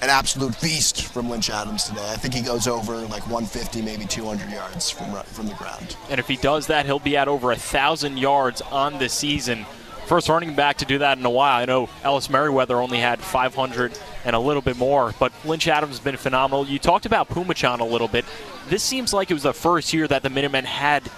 an 0.00 0.10
absolute 0.10 0.54
feast 0.54 1.06
from 1.12 1.28
Lynch 1.28 1.50
Adams 1.50 1.84
today. 1.84 2.08
I 2.10 2.16
think 2.16 2.34
he 2.34 2.42
goes 2.42 2.66
over 2.66 2.96
like 2.96 3.22
150, 3.28 3.82
maybe 3.82 4.06
200 4.06 4.50
yards 4.50 4.90
from 4.90 5.12
from 5.24 5.46
the 5.46 5.54
ground. 5.54 5.96
And 6.10 6.18
if 6.18 6.28
he 6.28 6.36
does 6.36 6.66
that, 6.68 6.86
he'll 6.86 6.98
be 6.98 7.16
at 7.16 7.28
over 7.28 7.52
a 7.52 7.56
thousand 7.56 8.18
yards 8.18 8.60
on 8.60 8.98
the 8.98 9.08
season. 9.08 9.66
First 10.08 10.30
running 10.30 10.54
back 10.54 10.78
to 10.78 10.86
do 10.86 10.98
that 10.98 11.18
in 11.18 11.26
a 11.26 11.30
while. 11.30 11.60
I 11.60 11.66
know 11.66 11.90
Ellis 12.02 12.30
Merriweather 12.30 12.76
only 12.76 12.96
had 12.96 13.20
500 13.20 13.92
and 14.24 14.34
a 14.34 14.38
little 14.38 14.62
bit 14.62 14.78
more, 14.78 15.12
but 15.18 15.34
Lynch 15.44 15.68
Adams 15.68 15.90
has 15.90 16.00
been 16.00 16.16
phenomenal. 16.16 16.66
You 16.66 16.78
talked 16.78 17.04
about 17.04 17.28
Phommachanh 17.28 17.80
a 17.80 17.84
little 17.84 18.08
bit. 18.08 18.24
This 18.70 18.82
seems 18.82 19.12
like 19.12 19.30
it 19.30 19.34
was 19.34 19.42
the 19.42 19.52
first 19.52 19.92
year 19.92 20.08
that 20.08 20.22
the 20.22 20.30
Minutemen 20.30 20.64
had 20.64 21.10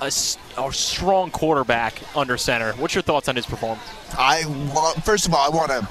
a, 0.00 0.06
a, 0.06 0.72
strong 0.72 1.32
quarterback 1.32 1.94
under 2.14 2.36
center. 2.36 2.74
What's 2.74 2.94
your 2.94 3.02
thoughts 3.02 3.28
on 3.28 3.34
his 3.34 3.44
performance? 3.44 3.82
I 4.16 4.44
well, 4.72 4.92
first 5.02 5.26
of 5.26 5.34
all, 5.34 5.44
I 5.44 5.48
want 5.52 5.72
to 5.72 5.88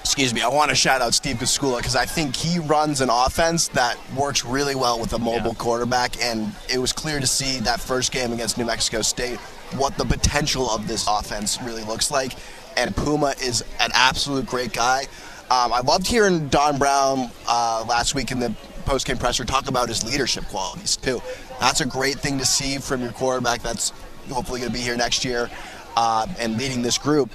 excuse 0.00 0.32
me, 0.32 0.40
I 0.40 0.48
want 0.48 0.70
to 0.70 0.74
shout 0.74 1.02
out 1.02 1.12
Steve 1.12 1.36
Casula 1.36 1.76
because 1.76 1.96
I 1.96 2.06
think 2.06 2.36
he 2.36 2.58
runs 2.58 3.02
an 3.02 3.10
offense 3.10 3.68
that 3.68 3.98
works 4.14 4.46
really 4.46 4.74
well 4.74 4.98
with 4.98 5.12
a 5.12 5.18
mobile 5.18 5.48
yeah. 5.48 5.58
quarterback, 5.58 6.22
and 6.22 6.54
it 6.72 6.78
was 6.78 6.94
clear 6.94 7.20
to 7.20 7.26
see 7.26 7.58
that 7.60 7.80
first 7.80 8.12
game 8.12 8.32
against 8.32 8.56
New 8.56 8.64
Mexico 8.64 9.02
State 9.02 9.38
what 9.76 9.96
the 9.96 10.04
potential 10.04 10.70
of 10.70 10.88
this 10.88 11.06
offense 11.08 11.58
really 11.62 11.84
looks 11.84 12.10
like. 12.10 12.34
And 12.76 12.94
Puma 12.94 13.34
is 13.42 13.62
an 13.80 13.90
absolute 13.94 14.46
great 14.46 14.72
guy. 14.72 15.02
Um, 15.50 15.72
I 15.72 15.80
loved 15.80 16.06
hearing 16.06 16.48
Don 16.48 16.78
Brown 16.78 17.30
uh, 17.46 17.84
last 17.88 18.14
week 18.14 18.30
in 18.30 18.38
the 18.40 18.54
post-game 18.84 19.16
presser 19.16 19.44
talk 19.44 19.68
about 19.68 19.88
his 19.88 20.04
leadership 20.04 20.44
qualities 20.46 20.96
too. 20.96 21.22
That's 21.60 21.80
a 21.80 21.86
great 21.86 22.16
thing 22.16 22.38
to 22.38 22.44
see 22.44 22.78
from 22.78 23.00
your 23.02 23.12
quarterback. 23.12 23.62
That's 23.62 23.90
hopefully 24.30 24.60
going 24.60 24.72
to 24.72 24.76
be 24.76 24.82
here 24.82 24.96
next 24.96 25.24
year 25.24 25.50
uh, 25.96 26.26
and 26.38 26.58
leading 26.58 26.82
this 26.82 26.98
group. 26.98 27.30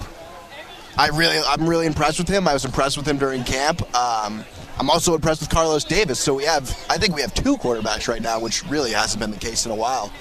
I 0.98 1.08
really, 1.10 1.39
I'm 1.48 1.67
really 1.67 1.86
impressed 1.86 2.19
with 2.19 2.27
him. 2.27 2.48
I 2.48 2.53
was 2.53 2.65
impressed 2.65 2.98
with 2.98 3.08
him 3.08 3.17
during 3.17 3.43
camp. 3.43 3.81
Um, 3.96 4.43
I'm 4.77 4.89
also 4.89 5.15
impressed 5.15 5.41
with 5.41 5.50
Carlos 5.50 5.84
Davis. 5.84 6.19
So 6.19 6.34
we 6.34 6.43
have, 6.43 6.63
I 6.89 6.98
think 6.98 7.15
we 7.15 7.22
have 7.22 7.34
two 7.34 7.58
quarterbacks 7.58 8.08
right 8.08 8.22
now, 8.22 8.39
which 8.39 8.65
really 8.65 8.91
hasn't 8.91 9.19
been 9.19 9.31
the 9.31 9.38
case 9.38 9.65
in 9.65 9.72
a 9.72 9.75
while. 9.75 10.12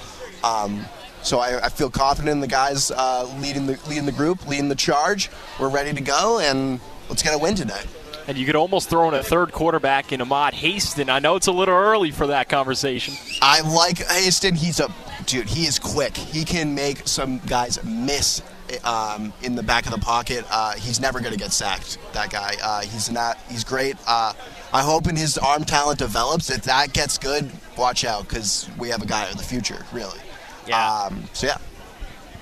Um, 0.43 0.85
so 1.21 1.39
I, 1.39 1.65
I, 1.65 1.69
feel 1.69 1.89
confident 1.89 2.31
in 2.31 2.39
the 2.39 2.47
guys 2.47 2.91
uh, 2.91 3.29
leading 3.39 3.65
the 3.65 3.79
leading 3.87 4.05
the 4.05 4.11
group, 4.11 4.47
leading 4.47 4.69
the 4.69 4.75
charge. 4.75 5.29
We're 5.59 5.69
ready 5.69 5.93
to 5.93 6.01
go, 6.01 6.39
and 6.39 6.79
let's 7.09 7.23
get 7.23 7.33
a 7.33 7.37
win 7.37 7.55
today. 7.55 7.81
And 8.27 8.37
you 8.37 8.45
could 8.45 8.55
almost 8.55 8.89
throw 8.89 9.07
in 9.07 9.15
a 9.15 9.23
third 9.23 9.51
quarterback 9.51 10.11
in 10.11 10.21
Ahmad 10.21 10.53
Haston. 10.53 11.09
I 11.09 11.17
know 11.17 11.35
it's 11.35 11.47
a 11.47 11.51
little 11.51 11.73
early 11.73 12.11
for 12.11 12.27
that 12.27 12.47
conversation. 12.47 13.15
I 13.41 13.61
like 13.61 13.97
Haston. 13.97 14.55
He's 14.55 14.79
a 14.79 14.93
dude. 15.25 15.47
He 15.47 15.65
is 15.65 15.79
quick. 15.79 16.15
He 16.15 16.45
can 16.45 16.75
make 16.75 17.07
some 17.07 17.39
guys 17.47 17.83
miss 17.83 18.43
um, 18.83 19.33
in 19.41 19.55
the 19.55 19.63
back 19.63 19.85
of 19.85 19.91
the 19.91 19.97
pocket. 19.97 20.45
Uh, 20.49 20.73
he's 20.75 20.99
never 20.99 21.19
going 21.19 21.33
to 21.33 21.39
get 21.39 21.51
sacked. 21.51 21.97
That 22.13 22.29
guy. 22.29 22.55
Uh, 22.61 22.81
he's 22.81 23.09
not. 23.09 23.39
He's 23.49 23.63
great. 23.63 23.95
Uh, 24.05 24.33
I 24.71 24.83
hope 24.83 25.07
in 25.07 25.15
his 25.15 25.37
arm 25.39 25.63
talent 25.63 25.97
develops. 25.97 26.51
If 26.51 26.63
that 26.65 26.93
gets 26.93 27.17
good, 27.17 27.49
watch 27.77 28.05
out 28.05 28.27
because 28.27 28.69
we 28.77 28.89
have 28.89 29.01
a 29.01 29.07
guy 29.07 29.27
of 29.27 29.37
the 29.37 29.43
future. 29.43 29.83
Really. 29.91 30.19
Yeah. 30.67 31.03
Um, 31.03 31.23
so 31.33 31.47
yeah. 31.47 31.57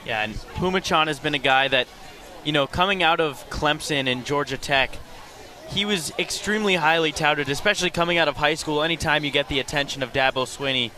Yeah, 0.05 0.23
and 0.23 0.33
Phommachanh 0.35 1.07
has 1.07 1.19
been 1.19 1.33
a 1.33 1.39
guy 1.39 1.67
that, 1.67 1.87
you 2.45 2.53
know, 2.53 2.65
coming 2.65 3.03
out 3.03 3.19
of 3.19 3.49
Clemson 3.49 4.09
and 4.09 4.25
Georgia 4.25 4.57
Tech, 4.57 4.97
he 5.67 5.83
was 5.83 6.13
extremely 6.17 6.75
highly 6.75 7.11
touted, 7.11 7.49
especially 7.49 7.89
coming 7.89 8.17
out 8.17 8.29
of 8.29 8.37
high 8.37 8.53
school. 8.53 8.83
Anytime 8.83 9.25
you 9.25 9.31
get 9.31 9.49
the 9.49 9.59
attention 9.59 10.01
of 10.03 10.13
Dabo 10.13 10.45
Swinney, 10.45 10.91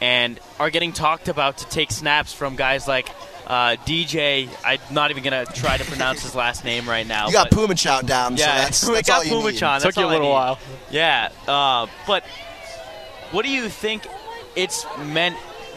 and 0.00 0.38
are 0.60 0.70
getting 0.70 0.92
talked 0.92 1.28
about 1.28 1.58
to 1.58 1.68
take 1.68 1.90
snaps 1.90 2.32
from 2.32 2.56
guys 2.56 2.86
like 2.86 3.08
uh, 3.46 3.76
DJ, 3.86 4.48
I'm 4.64 4.80
not 4.90 5.10
even 5.10 5.22
gonna 5.22 5.46
try 5.46 5.78
to 5.78 5.84
pronounce 5.84 6.22
his 6.22 6.34
last 6.34 6.64
name 6.64 6.88
right 6.88 7.06
now. 7.06 7.28
You 7.28 7.32
got 7.32 7.50
Phommachanh 7.50 8.06
down, 8.06 8.36
yeah, 8.36 8.68
so 8.70 8.92
that's, 8.92 9.08
that's 9.08 9.08
got 9.08 9.18
all 9.18 9.24
you 9.24 9.32
Phommachanh. 9.32 9.76
need. 9.78 9.82
Took 9.82 9.96
you 9.96 10.04
a 10.04 10.08
little 10.08 10.30
while. 10.30 10.58
Yeah, 10.90 11.30
uh, 11.46 11.86
but 12.06 12.24
what 13.30 13.44
do 13.44 13.50
you 13.50 13.68
think 13.68 14.06
it's 14.54 14.84
meant 14.98 15.36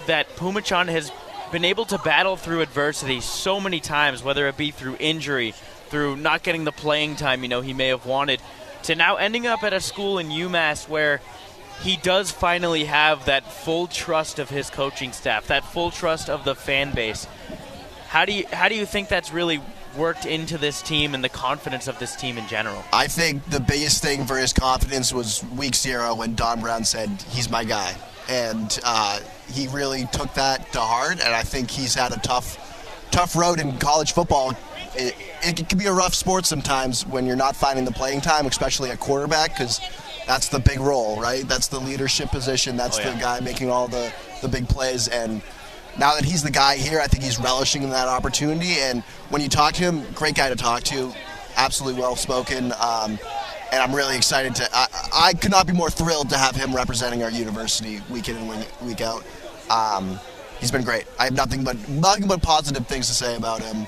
that 0.09 0.27
Phommachanh 0.35 0.87
has 0.87 1.11
been 1.51 1.63
able 1.63 1.85
to 1.85 1.97
battle 1.99 2.35
through 2.35 2.61
adversity 2.61 3.21
so 3.21 3.59
many 3.59 3.79
times, 3.79 4.23
whether 4.23 4.47
it 4.47 4.57
be 4.57 4.71
through 4.71 4.97
injury, 4.99 5.53
through 5.89 6.17
not 6.17 6.43
getting 6.43 6.63
the 6.63 6.71
playing 6.71 7.15
time 7.15 7.43
you 7.43 7.49
know 7.49 7.61
he 7.61 7.73
may 7.73 7.87
have 7.87 8.05
wanted, 8.05 8.41
to 8.83 8.95
now 8.95 9.17
ending 9.17 9.45
up 9.45 9.63
at 9.63 9.71
a 9.71 9.79
school 9.79 10.17
in 10.17 10.29
UMass 10.29 10.87
where 10.87 11.21
he 11.81 11.95
does 11.97 12.31
finally 12.31 12.85
have 12.85 13.25
that 13.25 13.51
full 13.51 13.87
trust 13.87 14.39
of 14.39 14.49
his 14.49 14.69
coaching 14.69 15.11
staff, 15.11 15.47
that 15.47 15.63
full 15.63 15.91
trust 15.91 16.29
of 16.29 16.43
the 16.43 16.55
fan 16.55 16.93
base. 16.93 17.27
How 18.07 18.25
do 18.25 18.33
you 18.33 18.45
how 18.51 18.67
do 18.67 18.75
you 18.75 18.85
think 18.85 19.09
that's 19.09 19.31
really 19.31 19.61
worked 19.95 20.25
into 20.25 20.57
this 20.57 20.81
team 20.81 21.13
and 21.13 21.23
the 21.23 21.29
confidence 21.29 21.87
of 21.87 21.99
this 21.99 22.15
team 22.15 22.37
in 22.37 22.47
general? 22.47 22.83
I 22.91 23.07
think 23.07 23.45
the 23.45 23.59
biggest 23.59 24.01
thing 24.01 24.25
for 24.25 24.37
his 24.37 24.53
confidence 24.53 25.13
was 25.13 25.43
week 25.55 25.75
zero 25.75 26.15
when 26.15 26.33
Don 26.35 26.61
Brown 26.61 26.83
said, 26.83 27.09
"He's 27.29 27.49
my 27.49 27.63
guy," 27.63 27.95
and 28.29 28.79
uh, 28.83 29.19
he 29.51 29.67
really 29.67 30.05
took 30.11 30.33
that 30.35 30.71
to 30.73 30.79
heart. 30.79 31.19
And 31.19 31.33
I 31.33 31.41
think 31.41 31.69
he's 31.71 31.95
had 31.95 32.11
a 32.13 32.19
tough, 32.19 33.09
tough 33.11 33.35
road 33.35 33.59
in 33.59 33.77
college 33.79 34.13
football. 34.13 34.53
It, 34.95 35.15
it 35.41 35.67
can 35.67 35.77
be 35.77 35.87
a 35.87 35.93
rough 35.93 36.13
sport 36.13 36.45
sometimes 36.45 37.05
when 37.05 37.25
you're 37.25 37.35
not 37.35 37.55
finding 37.55 37.85
the 37.85 37.91
playing 37.91 38.21
time, 38.21 38.45
especially 38.45 38.91
at 38.91 38.99
quarterback, 38.99 39.53
because 39.53 39.81
that's 40.27 40.49
the 40.49 40.59
big 40.59 40.79
role, 40.79 41.19
right? 41.19 41.47
That's 41.47 41.67
the 41.67 41.79
leadership 41.79 42.29
position. 42.29 42.77
That's 42.77 42.99
oh, 42.99 43.01
yeah. 43.01 43.13
the 43.13 43.19
guy 43.19 43.39
making 43.39 43.71
all 43.71 43.87
the, 43.87 44.13
the 44.41 44.47
big 44.47 44.69
plays. 44.69 45.07
And 45.07 45.41
now 45.97 46.13
that 46.13 46.23
he's 46.23 46.43
the 46.43 46.51
guy 46.51 46.77
here, 46.77 46.99
I 46.99 47.07
think 47.07 47.23
he's 47.23 47.39
relishing 47.39 47.81
in 47.81 47.89
that 47.89 48.07
opportunity. 48.07 48.75
And 48.79 49.01
when 49.29 49.41
you 49.41 49.49
talk 49.49 49.73
to 49.75 49.83
him, 49.83 50.03
great 50.13 50.35
guy 50.35 50.49
to 50.49 50.55
talk 50.55 50.83
to, 50.83 51.11
absolutely 51.55 51.99
well 51.99 52.15
spoken. 52.15 52.73
Um, 52.79 53.17
and 53.71 53.81
I'm 53.81 53.93
really 53.93 54.15
excited 54.15 54.55
to. 54.55 54.69
I, 54.73 54.87
I, 55.13 55.33
could 55.33 55.51
not 55.51 55.67
be 55.67 55.73
more 55.73 55.89
thrilled 55.89 56.29
to 56.29 56.37
have 56.37 56.55
him 56.55 56.75
representing 56.75 57.23
our 57.23 57.31
university 57.31 58.01
week 58.09 58.29
in 58.29 58.37
and 58.37 58.67
week 58.81 59.01
out. 59.01 59.23
Um, 59.69 60.19
he's 60.59 60.71
been 60.71 60.83
great. 60.83 61.05
I 61.19 61.25
have 61.25 61.33
nothing 61.33 61.63
but 61.63 61.87
nothing 61.89 62.27
but 62.27 62.41
positive 62.41 62.87
things 62.87 63.07
to 63.07 63.13
say 63.13 63.35
about 63.35 63.61
him. 63.61 63.87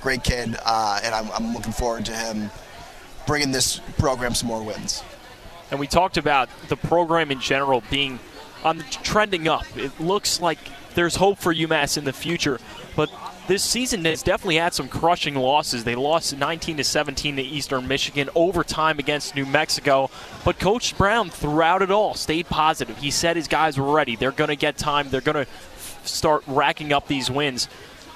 Great 0.00 0.24
kid, 0.24 0.56
uh, 0.64 1.00
and 1.04 1.14
I'm, 1.14 1.30
I'm 1.32 1.54
looking 1.54 1.72
forward 1.72 2.04
to 2.06 2.12
him 2.12 2.50
bringing 3.26 3.52
this 3.52 3.80
program 3.98 4.34
some 4.34 4.48
more 4.48 4.62
wins. 4.62 5.02
And 5.70 5.78
we 5.78 5.86
talked 5.86 6.16
about 6.16 6.48
the 6.68 6.76
program 6.76 7.30
in 7.30 7.38
general 7.38 7.82
being 7.90 8.18
on 8.64 8.78
the 8.78 8.84
trending 8.84 9.46
up. 9.46 9.64
It 9.76 10.00
looks 10.00 10.40
like 10.40 10.58
there's 10.94 11.16
hope 11.16 11.38
for 11.38 11.54
UMass 11.54 11.96
in 11.96 12.04
the 12.04 12.12
future, 12.12 12.58
but 12.96 13.10
this 13.50 13.64
season 13.64 14.04
has 14.04 14.22
definitely 14.22 14.58
had 14.58 14.72
some 14.72 14.86
crushing 14.86 15.34
losses. 15.34 15.82
They 15.82 15.96
lost 15.96 16.36
19 16.36 16.76
to 16.76 16.84
17 16.84 17.34
to 17.34 17.42
Eastern 17.42 17.88
Michigan, 17.88 18.30
overtime 18.36 19.00
against 19.00 19.34
New 19.34 19.44
Mexico. 19.44 20.08
But 20.44 20.60
Coach 20.60 20.96
Brown, 20.96 21.30
throughout 21.30 21.82
it 21.82 21.90
all, 21.90 22.14
stayed 22.14 22.46
positive. 22.46 22.96
He 22.98 23.10
said 23.10 23.34
his 23.34 23.48
guys 23.48 23.76
were 23.76 23.92
ready. 23.92 24.14
They're 24.14 24.30
going 24.30 24.50
to 24.50 24.56
get 24.56 24.78
time. 24.78 25.10
They're 25.10 25.20
going 25.20 25.44
to 25.44 25.50
start 26.08 26.44
racking 26.46 26.92
up 26.92 27.08
these 27.08 27.28
wins. 27.28 27.66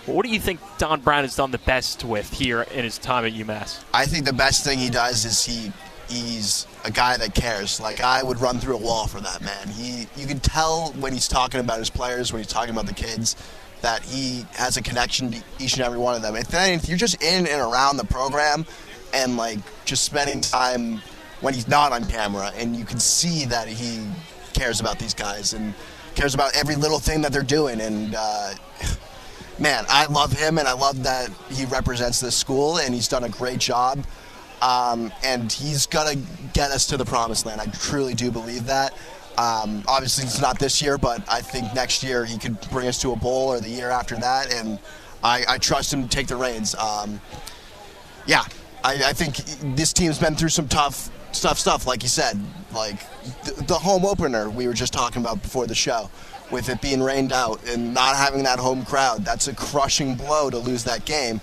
What 0.06 0.24
do 0.24 0.30
you 0.30 0.38
think 0.38 0.60
Don 0.78 1.00
Brown 1.00 1.24
has 1.24 1.34
done 1.34 1.50
the 1.50 1.58
best 1.58 2.04
with 2.04 2.32
here 2.32 2.62
in 2.62 2.84
his 2.84 2.96
time 2.96 3.24
at 3.24 3.32
UMass? 3.32 3.82
I 3.92 4.06
think 4.06 4.26
the 4.26 4.32
best 4.32 4.62
thing 4.62 4.78
he 4.78 4.88
does 4.88 5.24
is 5.24 5.44
he 5.44 5.72
he's 6.08 6.68
a 6.84 6.92
guy 6.92 7.16
that 7.16 7.34
cares. 7.34 7.80
Like 7.80 8.00
I 8.00 8.22
would 8.22 8.40
run 8.40 8.60
through 8.60 8.76
a 8.76 8.80
wall 8.80 9.08
for 9.08 9.20
that 9.20 9.42
man. 9.42 9.68
He, 9.68 10.06
you 10.16 10.28
can 10.28 10.38
tell 10.38 10.92
when 10.92 11.12
he's 11.12 11.26
talking 11.26 11.58
about 11.58 11.80
his 11.80 11.90
players, 11.90 12.32
when 12.32 12.40
he's 12.40 12.52
talking 12.52 12.70
about 12.70 12.86
the 12.86 12.94
kids, 12.94 13.34
that 13.84 14.02
he 14.02 14.46
has 14.54 14.78
a 14.78 14.82
connection 14.82 15.30
to 15.30 15.42
each 15.60 15.74
and 15.74 15.82
every 15.82 15.98
one 15.98 16.14
of 16.14 16.22
them. 16.22 16.36
If 16.36 16.48
then 16.48 16.72
if 16.72 16.88
you're 16.88 16.96
just 16.96 17.22
in 17.22 17.46
and 17.46 17.60
around 17.60 17.98
the 17.98 18.06
program, 18.06 18.64
and 19.12 19.36
like 19.36 19.58
just 19.84 20.04
spending 20.04 20.40
time 20.40 21.02
when 21.42 21.52
he's 21.52 21.68
not 21.68 21.92
on 21.92 22.04
camera, 22.06 22.50
and 22.56 22.74
you 22.74 22.86
can 22.86 22.98
see 22.98 23.44
that 23.44 23.68
he 23.68 24.08
cares 24.54 24.80
about 24.80 24.98
these 24.98 25.12
guys 25.12 25.52
and 25.52 25.74
cares 26.14 26.34
about 26.34 26.56
every 26.56 26.76
little 26.76 26.98
thing 26.98 27.20
that 27.22 27.32
they're 27.32 27.42
doing, 27.42 27.80
and. 27.80 28.14
Uh, 28.16 28.54
man, 29.58 29.84
I 29.88 30.06
love 30.06 30.32
him, 30.32 30.58
and 30.58 30.66
I 30.66 30.72
love 30.72 31.04
that 31.04 31.30
he 31.48 31.64
represents 31.66 32.18
this 32.18 32.34
school, 32.34 32.78
and 32.78 32.92
he's 32.92 33.06
done 33.06 33.22
a 33.22 33.28
great 33.28 33.60
job. 33.60 34.04
Um, 34.62 35.12
and 35.22 35.52
he's 35.52 35.86
to 35.86 36.18
get 36.54 36.72
us 36.72 36.86
to 36.88 36.96
the 36.96 37.04
promised 37.04 37.46
land. 37.46 37.60
I 37.60 37.66
truly 37.66 38.14
do 38.14 38.32
believe 38.32 38.66
that. 38.66 38.94
Um, 39.36 39.82
obviously, 39.88 40.24
it's 40.24 40.40
not 40.40 40.58
this 40.58 40.80
year, 40.80 40.96
but 40.96 41.22
I 41.28 41.40
think 41.40 41.74
next 41.74 42.02
year 42.02 42.24
he 42.24 42.38
could 42.38 42.60
bring 42.70 42.86
us 42.86 43.00
to 43.02 43.12
a 43.12 43.16
bowl 43.16 43.48
or 43.48 43.60
the 43.60 43.68
year 43.68 43.90
after 43.90 44.14
that, 44.16 44.52
and 44.52 44.78
I, 45.22 45.44
I 45.48 45.58
trust 45.58 45.92
him 45.92 46.02
to 46.02 46.08
take 46.08 46.28
the 46.28 46.36
reins. 46.36 46.74
Um, 46.76 47.20
yeah, 48.26 48.44
I, 48.84 48.94
I 49.06 49.12
think 49.12 49.36
this 49.76 49.92
team's 49.92 50.18
been 50.18 50.36
through 50.36 50.50
some 50.50 50.68
tough, 50.68 51.10
tough 51.32 51.58
stuff, 51.58 51.86
like 51.86 52.02
you 52.02 52.08
said. 52.08 52.38
Like 52.72 53.00
the, 53.44 53.64
the 53.64 53.74
home 53.74 54.04
opener 54.04 54.50
we 54.50 54.66
were 54.66 54.74
just 54.74 54.92
talking 54.92 55.22
about 55.22 55.42
before 55.42 55.66
the 55.66 55.74
show, 55.74 56.10
with 56.50 56.68
it 56.68 56.80
being 56.80 57.02
rained 57.02 57.32
out 57.32 57.66
and 57.68 57.92
not 57.94 58.16
having 58.16 58.44
that 58.44 58.58
home 58.58 58.84
crowd. 58.84 59.24
That's 59.24 59.48
a 59.48 59.54
crushing 59.54 60.14
blow 60.14 60.50
to 60.50 60.58
lose 60.58 60.84
that 60.84 61.04
game. 61.04 61.40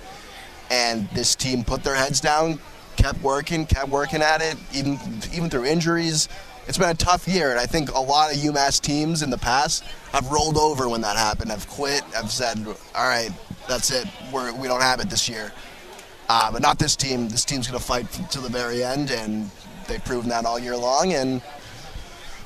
And 0.70 1.10
this 1.10 1.36
team 1.36 1.66
put 1.66 1.84
their 1.84 1.96
heads 1.96 2.22
down, 2.22 2.60
kept 2.96 3.22
working, 3.22 3.66
kept 3.66 3.90
working 3.90 4.22
at 4.22 4.42
it, 4.42 4.56
even 4.74 4.98
even 5.34 5.50
through 5.50 5.66
injuries. 5.66 6.30
It's 6.68 6.78
been 6.78 6.90
a 6.90 6.94
tough 6.94 7.28
year, 7.28 7.52
and 7.52 7.60
I 7.60 7.66
think 7.66 7.92
a 7.92 8.00
lot 8.00 8.32
of 8.32 8.38
UMass 8.38 8.80
teams 8.80 9.24
in 9.24 9.30
the 9.30 9.38
past 9.38 9.84
have 10.12 10.32
rolled 10.32 10.58
over 10.58 10.88
when 10.88 11.02
that 11.02 11.18
happened. 11.18 11.52
Have 11.52 11.68
quit. 11.68 12.04
Have 12.14 12.32
said, 12.32 12.66
"All 12.96 13.08
right, 13.08 13.32
that's 13.68 13.92
it. 13.92 14.08
We're, 14.32 14.54
we 14.54 14.68
don't 14.68 14.82
have 14.82 15.00
it 15.00 15.10
this 15.10 15.28
year." 15.28 15.52
Uh, 16.30 16.52
but 16.52 16.62
not 16.62 16.80
this 16.80 16.96
team. 16.96 17.28
This 17.28 17.44
team's 17.44 17.68
going 17.68 17.80
to 17.80 17.86
fight 17.86 18.10
to 18.32 18.40
the 18.40 18.48
very 18.48 18.84
end, 18.84 19.12
and 19.12 19.50
they've 19.88 20.04
proven 20.06 20.30
that 20.30 20.46
all 20.46 20.58
year 20.58 20.78
long. 20.78 21.14
And 21.14 21.42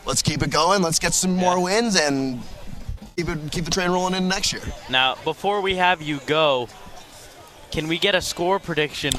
let's 0.06 0.22
keep 0.22 0.42
it 0.42 0.50
going. 0.50 0.82
Let's 0.82 0.98
get 0.98 1.14
some 1.14 1.36
more 1.36 1.62
wins 1.62 1.96
and 1.96 2.42
keep 3.16 3.30
it, 3.30 3.52
keep 3.52 3.66
the 3.66 3.72
train 3.72 3.92
rolling 3.92 4.16
in 4.16 4.28
next 4.28 4.54
year. 4.54 4.64
Now, 4.90 5.16
before 5.24 5.62
we 5.62 5.76
have 5.76 6.02
you 6.02 6.20
go, 6.26 6.68
can 7.70 7.88
we 7.88 8.00
get 8.00 8.16
a 8.16 8.22
score 8.22 8.60
prediction? 8.60 9.14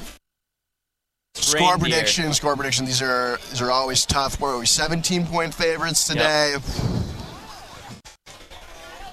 Score 1.37 1.73
Reindeer. 1.73 1.79
prediction, 1.79 2.33
score 2.33 2.57
prediction. 2.57 2.85
These 2.87 3.03
are 3.03 3.39
these 3.51 3.61
are 3.61 3.71
always 3.71 4.05
tough. 4.07 4.41
What 4.41 4.49
are 4.49 4.59
we? 4.59 4.67
17 4.67 5.27
point 5.27 5.55
favorites 5.55 6.07
today. 6.07 6.57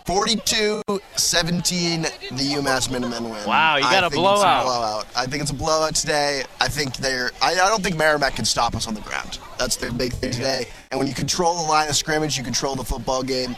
42-17, 0.06 2.04
the 2.30 2.54
UMass 2.56 2.92
Minutemen 2.92 3.30
win. 3.30 3.46
Wow, 3.48 3.78
you 3.78 3.84
got 3.84 4.04
I 4.04 4.08
a 4.08 4.10
think 4.10 4.20
blowout. 4.22 4.58
It's 4.58 4.66
a 4.66 4.66
blowout. 4.66 5.08
I 5.16 5.26
think 5.26 5.42
it's 5.42 5.52
a 5.52 5.56
blowout 5.56 5.96
today. 5.96 6.44
I 6.60 6.68
think 6.68 6.98
they're. 6.98 7.32
I, 7.42 7.52
I 7.54 7.70
don't 7.70 7.82
think 7.82 7.96
Merrimack 7.98 8.36
can 8.36 8.44
stop 8.46 8.76
us 8.76 8.86
on 8.88 8.96
the 8.96 9.02
ground. 9.02 9.40
That's 9.58 9.78
their 9.78 9.92
big 9.94 10.12
thing 10.14 10.32
today. 10.32 10.68
And 10.92 11.00
when 11.00 11.08
you 11.08 11.14
control 11.14 11.56
the 11.56 11.62
line 11.70 11.88
of 11.90 11.96
scrimmage, 11.96 12.38
you 12.38 12.44
control 12.44 12.76
the 12.76 12.84
football 12.84 13.24
game. 13.24 13.56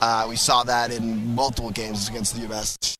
Uh, 0.00 0.26
we 0.28 0.36
saw 0.36 0.62
that 0.64 0.92
in 0.92 1.34
multiple 1.34 1.70
games 1.70 2.08
against 2.08 2.34
the 2.36 2.46
UMass. 2.46 2.94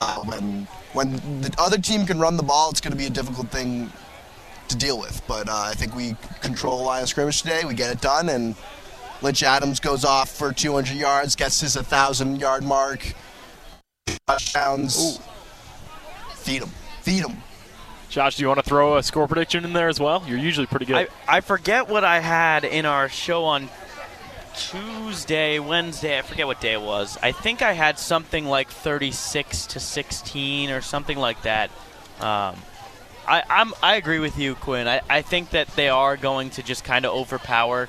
Uh, 0.00 0.18
when 0.24 0.66
when 0.94 1.12
the 1.40 1.54
other 1.58 1.78
team 1.78 2.04
can 2.04 2.18
run 2.18 2.36
the 2.36 2.42
ball, 2.42 2.70
it's 2.70 2.80
going 2.80 2.90
to 2.92 2.98
be 2.98 3.06
a 3.06 3.10
difficult 3.10 3.48
thing 3.50 3.92
to 4.72 4.78
deal 4.78 4.98
with. 4.98 5.22
But 5.26 5.48
uh, 5.48 5.54
I 5.54 5.74
think 5.74 5.94
we 5.94 6.16
control 6.40 6.78
the 6.78 6.84
line 6.84 7.02
of 7.02 7.08
scrimmage 7.08 7.42
today. 7.42 7.62
We 7.64 7.74
get 7.74 7.92
it 7.92 8.00
done, 8.00 8.28
and 8.28 8.56
Lynch 9.22 9.42
Adams 9.42 9.80
goes 9.80 10.04
off 10.04 10.30
for 10.30 10.52
200 10.52 10.96
yards, 10.96 11.36
gets 11.36 11.60
his 11.60 11.76
1,000 11.76 12.40
yard 12.40 12.64
mark, 12.64 13.14
touchdowns. 14.26 15.20
Feed 16.34 16.62
him, 16.62 16.70
feed 17.02 17.24
him. 17.24 17.36
Josh, 18.08 18.36
do 18.36 18.42
you 18.42 18.48
want 18.48 18.62
to 18.62 18.68
throw 18.68 18.96
a 18.98 19.02
score 19.02 19.26
prediction 19.26 19.64
in 19.64 19.72
there 19.72 19.88
as 19.88 19.98
well? 19.98 20.22
You're 20.26 20.38
usually 20.38 20.66
pretty 20.66 20.84
good. 20.84 21.08
I, 21.28 21.36
I 21.36 21.40
forget 21.40 21.88
what 21.88 22.04
I 22.04 22.20
had 22.20 22.64
in 22.64 22.84
our 22.84 23.08
show 23.08 23.44
on 23.44 23.70
Tuesday, 24.54 25.58
Wednesday. 25.58 26.18
I 26.18 26.22
forget 26.22 26.46
what 26.46 26.60
day 26.60 26.74
it 26.74 26.82
was. 26.82 27.16
I 27.22 27.32
think 27.32 27.62
I 27.62 27.72
had 27.72 27.98
something 27.98 28.44
like 28.44 28.68
36 28.68 29.66
to 29.66 29.80
16 29.80 30.70
or 30.70 30.82
something 30.82 31.16
like 31.16 31.40
that. 31.42 31.70
Um, 32.20 32.56
I, 33.26 33.42
I'm, 33.48 33.72
I 33.82 33.96
agree 33.96 34.18
with 34.18 34.38
you, 34.38 34.54
Quinn. 34.54 34.88
I, 34.88 35.00
I 35.08 35.22
think 35.22 35.50
that 35.50 35.68
they 35.68 35.88
are 35.88 36.16
going 36.16 36.50
to 36.50 36.62
just 36.62 36.84
kind 36.84 37.04
of 37.04 37.14
overpower 37.14 37.88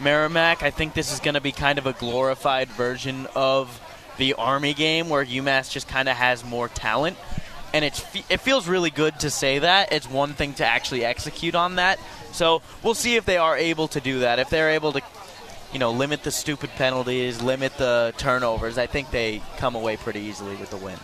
Merrimack. 0.00 0.62
I 0.62 0.70
think 0.70 0.94
this 0.94 1.12
is 1.12 1.20
going 1.20 1.34
to 1.34 1.40
be 1.40 1.52
kind 1.52 1.78
of 1.78 1.86
a 1.86 1.92
glorified 1.92 2.68
version 2.68 3.26
of 3.34 3.80
the 4.16 4.34
Army 4.34 4.74
game 4.74 5.08
where 5.08 5.24
UMass 5.24 5.70
just 5.70 5.88
kind 5.88 6.08
of 6.08 6.16
has 6.16 6.44
more 6.44 6.68
talent. 6.68 7.16
And 7.72 7.84
it's, 7.84 8.04
it 8.30 8.40
feels 8.40 8.68
really 8.68 8.90
good 8.90 9.18
to 9.20 9.30
say 9.30 9.58
that. 9.58 9.92
It's 9.92 10.08
one 10.08 10.32
thing 10.34 10.54
to 10.54 10.66
actually 10.66 11.04
execute 11.04 11.54
on 11.54 11.76
that. 11.76 11.98
So 12.32 12.62
we'll 12.82 12.94
see 12.94 13.16
if 13.16 13.24
they 13.24 13.36
are 13.36 13.56
able 13.56 13.88
to 13.88 14.00
do 14.00 14.20
that. 14.20 14.38
If 14.38 14.48
they're 14.48 14.70
able 14.70 14.92
to, 14.92 15.02
you 15.72 15.80
know, 15.80 15.90
limit 15.90 16.22
the 16.22 16.30
stupid 16.30 16.70
penalties, 16.70 17.42
limit 17.42 17.76
the 17.76 18.14
turnovers, 18.16 18.78
I 18.78 18.86
think 18.86 19.10
they 19.10 19.42
come 19.56 19.74
away 19.74 19.96
pretty 19.96 20.20
easily 20.20 20.54
with 20.56 20.70
the 20.70 20.76
win. 20.76 20.98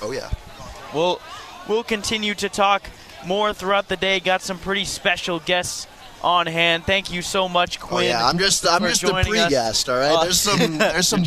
Oh 0.00 0.12
yeah. 0.12 0.30
We'll 0.94 1.20
we'll 1.68 1.84
continue 1.84 2.34
to 2.34 2.48
talk 2.48 2.88
more 3.26 3.52
throughout 3.52 3.88
the 3.88 3.96
day. 3.96 4.20
Got 4.20 4.42
some 4.42 4.58
pretty 4.58 4.84
special 4.84 5.40
guests 5.40 5.86
on 6.22 6.46
hand. 6.46 6.84
Thank 6.84 7.12
you 7.12 7.22
so 7.22 7.48
much, 7.48 7.80
Quinn. 7.80 7.92
Oh 7.92 7.96
Quinn. 7.98 8.08
yeah. 8.10 8.26
I'm 8.26 8.38
just 8.38 8.66
I'm 8.66 8.82
just 8.82 9.04
us. 9.04 9.26
pre-guest. 9.26 9.88
All 9.88 9.96
right. 9.98 10.12
Uh, 10.12 10.22
there's 10.24 10.40
some 10.40 10.58
there's 10.78 11.08
some. 11.08 11.24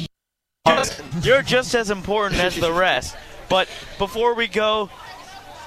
You're 1.21 1.41
just 1.41 1.73
as 1.73 1.89
important 1.89 2.39
as 2.41 2.55
the 2.55 2.71
rest. 2.71 3.15
But 3.49 3.67
before 3.97 4.35
we 4.35 4.47
go, 4.47 4.89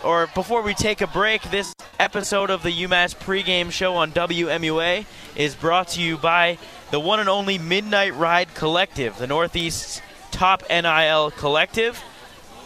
or 0.04 0.28
before 0.34 0.62
we 0.62 0.74
take 0.74 1.00
a 1.00 1.06
break, 1.06 1.42
this 1.50 1.74
episode 1.98 2.50
of 2.50 2.62
the 2.62 2.70
UMass 2.70 3.16
pregame 3.16 3.70
show 3.70 3.94
on 3.94 4.12
WMUA 4.12 5.04
is 5.34 5.54
brought 5.54 5.88
to 5.88 6.00
you 6.00 6.16
by 6.16 6.58
the 6.90 7.00
one 7.00 7.20
and 7.20 7.28
only 7.28 7.58
Midnight 7.58 8.14
Ride 8.14 8.54
Collective, 8.54 9.18
the 9.18 9.26
Northeast's 9.26 10.00
top 10.30 10.62
NIL 10.70 11.30
collective. 11.32 12.02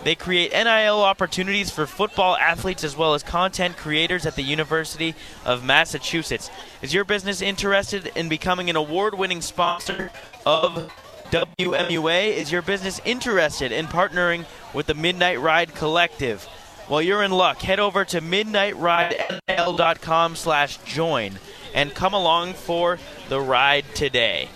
They 0.06 0.14
create 0.14 0.52
NIL 0.52 1.02
opportunities 1.02 1.70
for 1.72 1.84
football 1.84 2.36
athletes 2.36 2.84
as 2.84 2.96
well 2.96 3.14
as 3.14 3.24
content 3.24 3.76
creators 3.76 4.24
at 4.24 4.36
the 4.36 4.42
University 4.42 5.16
of 5.44 5.64
Massachusetts. 5.64 6.48
Is 6.80 6.94
your 6.94 7.04
business 7.04 7.42
interested 7.42 8.12
in 8.14 8.28
becoming 8.28 8.70
an 8.70 8.76
award 8.76 9.18
winning 9.18 9.42
sponsor 9.42 10.12
of 10.46 10.92
WMUA? 11.32 12.36
Is 12.36 12.52
your 12.52 12.62
business 12.62 13.00
interested 13.04 13.72
in 13.72 13.86
partnering 13.86 14.44
with 14.72 14.86
the 14.86 14.94
Midnight 14.94 15.40
Ride 15.40 15.74
Collective? 15.74 16.46
Well, 16.88 17.02
you're 17.02 17.24
in 17.24 17.32
luck. 17.32 17.62
Head 17.62 17.80
over 17.80 18.04
to 18.04 18.20
midnightridernil.com 18.20 20.36
slash 20.36 20.76
join 20.84 21.40
and 21.74 21.92
come 21.92 22.14
along 22.14 22.52
for 22.52 23.00
the 23.28 23.40
ride 23.40 23.86
today. 23.96 24.50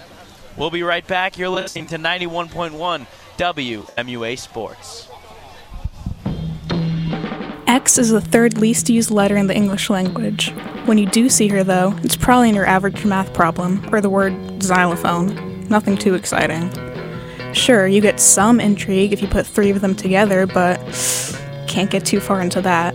We'll 0.57 0.71
be 0.71 0.85
right 0.85 1.09
back. 1.09 1.39
You're 1.39 1.49
listening 1.49 1.89
to 1.89 1.97
91.1 1.97 3.09
WMUA 3.37 4.39
Sports. 4.39 5.10
X 7.71 7.99
is 7.99 8.11
the 8.11 8.21
third 8.21 8.59
least 8.59 8.91
used 8.91 9.13
letter 9.13 9.37
in 9.37 9.47
the 9.47 9.55
English 9.55 9.91
language. 9.91 10.51
When 10.87 10.99
you 10.99 11.07
do 11.07 11.29
see 11.29 11.47
her, 11.47 11.63
though, 11.63 11.97
it's 12.03 12.17
probably 12.17 12.49
in 12.49 12.57
your 12.57 12.67
average 12.67 13.05
math 13.05 13.33
problem, 13.33 13.89
or 13.93 14.01
the 14.01 14.11
word 14.11 14.35
xylophone. 14.61 15.69
Nothing 15.69 15.97
too 15.97 16.15
exciting. 16.15 16.69
Sure, 17.55 17.87
you 17.87 18.01
get 18.01 18.19
some 18.19 18.59
intrigue 18.59 19.13
if 19.13 19.23
you 19.23 19.29
put 19.29 19.47
three 19.47 19.71
of 19.71 19.83
them 19.83 19.95
together, 19.95 20.49
but 20.49 20.81
can't 21.69 21.91
get 21.91 22.05
too 22.05 22.19
far 22.19 22.41
into 22.41 22.61
that. 22.61 22.95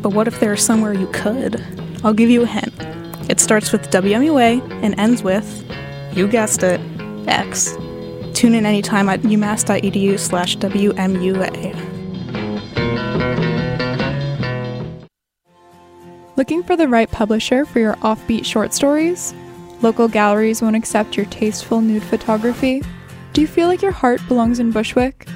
But 0.00 0.10
what 0.10 0.28
if 0.28 0.38
there 0.38 0.52
is 0.52 0.64
somewhere 0.64 0.92
you 0.92 1.08
could? 1.08 1.60
I'll 2.04 2.14
give 2.14 2.30
you 2.30 2.44
a 2.44 2.46
hint. 2.46 2.72
It 3.28 3.40
starts 3.40 3.72
with 3.72 3.90
WMUA 3.90 4.84
and 4.84 4.96
ends 5.00 5.24
with, 5.24 5.68
you 6.12 6.28
guessed 6.28 6.62
it, 6.62 6.80
X. 7.26 7.72
Tune 8.34 8.54
in 8.54 8.66
anytime 8.66 9.08
at 9.08 9.22
umass.edu 9.22 10.16
slash 10.16 10.58
WMUA. 10.58 11.91
Looking 16.42 16.64
for 16.64 16.74
the 16.74 16.88
right 16.88 17.08
publisher 17.08 17.64
for 17.64 17.78
your 17.78 17.94
offbeat 17.98 18.44
short 18.44 18.74
stories? 18.74 19.32
Local 19.80 20.08
galleries 20.08 20.60
won't 20.60 20.74
accept 20.74 21.16
your 21.16 21.26
tasteful 21.26 21.80
nude 21.80 22.02
photography? 22.02 22.82
Do 23.32 23.40
you 23.40 23.46
feel 23.46 23.68
like 23.68 23.80
your 23.80 23.92
heart 23.92 24.20
belongs 24.26 24.58
in 24.58 24.72
Bushwick? 24.72 25.28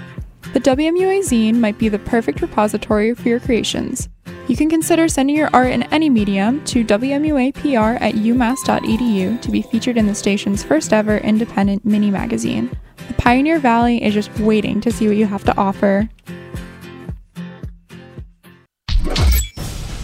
The 0.52 0.58
WMUA 0.58 1.20
zine 1.20 1.60
might 1.60 1.78
be 1.78 1.88
the 1.88 2.00
perfect 2.00 2.40
repository 2.40 3.14
for 3.14 3.28
your 3.28 3.38
creations. 3.38 4.08
You 4.48 4.56
can 4.56 4.68
consider 4.68 5.06
sending 5.06 5.36
your 5.36 5.48
art 5.52 5.70
in 5.70 5.84
any 5.84 6.10
medium 6.10 6.64
to 6.64 6.84
WMUAPR 6.84 8.00
at 8.00 8.14
umass.edu 8.14 9.40
to 9.40 9.50
be 9.52 9.62
featured 9.62 9.96
in 9.96 10.08
the 10.08 10.14
station's 10.16 10.64
first 10.64 10.92
ever 10.92 11.18
independent 11.18 11.84
mini 11.84 12.10
magazine. 12.10 12.76
The 13.06 13.14
Pioneer 13.14 13.60
Valley 13.60 14.02
is 14.02 14.12
just 14.12 14.36
waiting 14.40 14.80
to 14.80 14.90
see 14.90 15.06
what 15.06 15.16
you 15.16 15.26
have 15.26 15.44
to 15.44 15.56
offer. 15.56 16.08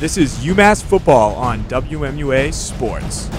This 0.03 0.17
is 0.17 0.35
UMass 0.39 0.83
football 0.83 1.37
on 1.37 1.63
WMUA 1.67 2.53
Sports. 2.53 3.31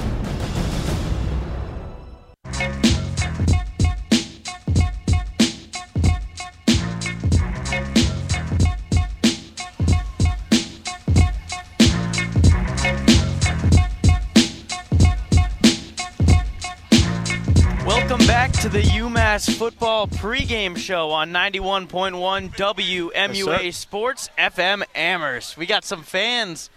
Football 19.63 20.07
pregame 20.07 20.75
show 20.75 21.11
on 21.11 21.31
91.1 21.31 22.53
WMUA 22.53 23.73
Sports 23.73 24.29
FM 24.37 24.83
Amherst. 24.93 25.55
We 25.55 25.65
got 25.65 25.85
some 25.85 26.03
fans 26.03 26.69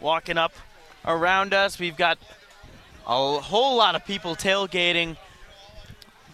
walking 0.00 0.36
up 0.36 0.52
around 1.04 1.54
us. 1.54 1.78
We've 1.78 1.96
got 1.96 2.18
a 3.06 3.38
whole 3.38 3.76
lot 3.76 3.94
of 3.94 4.04
people 4.04 4.34
tailgating, 4.34 5.16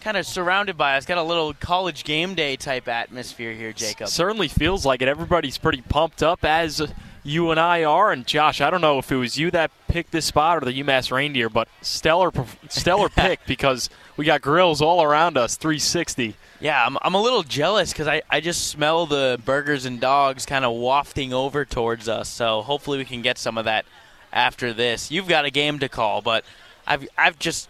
kind 0.01 0.17
of 0.17 0.25
surrounded 0.25 0.79
by 0.79 0.97
us. 0.97 1.05
Got 1.05 1.19
a 1.19 1.23
little 1.23 1.53
college 1.53 2.05
game 2.05 2.33
day 2.33 2.55
type 2.55 2.87
atmosphere 2.87 3.53
here, 3.53 3.71
Jacob. 3.71 4.07
Certainly 4.07 4.47
feels 4.47 4.87
like 4.87 5.03
it. 5.03 5.07
Everybody's 5.07 5.59
pretty 5.59 5.81
pumped 5.81 6.23
up 6.23 6.43
as 6.43 6.81
you 7.23 7.51
and 7.51 7.59
I 7.59 7.83
are. 7.83 8.11
And 8.11 8.27
Josh, 8.27 8.61
I 8.61 8.69
don't 8.69 8.81
know 8.81 8.99
if 8.99 9.11
it 9.11 9.15
was 9.15 9.37
you 9.37 9.51
that 9.51 9.71
picked 9.87 10.11
this 10.11 10.25
spot 10.25 10.57
or 10.57 10.65
the 10.65 10.83
UMass 10.83 11.11
Reindeer, 11.11 11.49
but 11.49 11.67
stellar, 11.81 12.31
stellar 12.69 13.09
pick 13.15 13.39
because 13.45 13.89
we 14.17 14.25
got 14.25 14.41
grills 14.41 14.81
all 14.81 15.01
around 15.01 15.37
us, 15.37 15.55
360. 15.55 16.35
Yeah, 16.59 16.85
I'm, 16.85 16.97
I'm 17.01 17.13
a 17.13 17.21
little 17.21 17.43
jealous 17.43 17.91
because 17.91 18.07
I, 18.07 18.21
I 18.29 18.39
just 18.39 18.67
smell 18.67 19.05
the 19.05 19.39
burgers 19.43 19.85
and 19.85 19.99
dogs 19.99 20.45
kind 20.45 20.63
of 20.63 20.73
wafting 20.75 21.33
over 21.33 21.65
towards 21.65 22.07
us. 22.07 22.29
So 22.29 22.61
hopefully 22.61 22.97
we 22.97 23.05
can 23.05 23.21
get 23.21 23.37
some 23.37 23.57
of 23.57 23.65
that 23.65 23.85
after 24.31 24.73
this. 24.73 25.11
You've 25.11 25.27
got 25.27 25.45
a 25.45 25.51
game 25.51 25.79
to 25.79 25.89
call, 25.89 26.21
but 26.21 26.43
I've 26.87 27.07
I've 27.17 27.39
just 27.39 27.69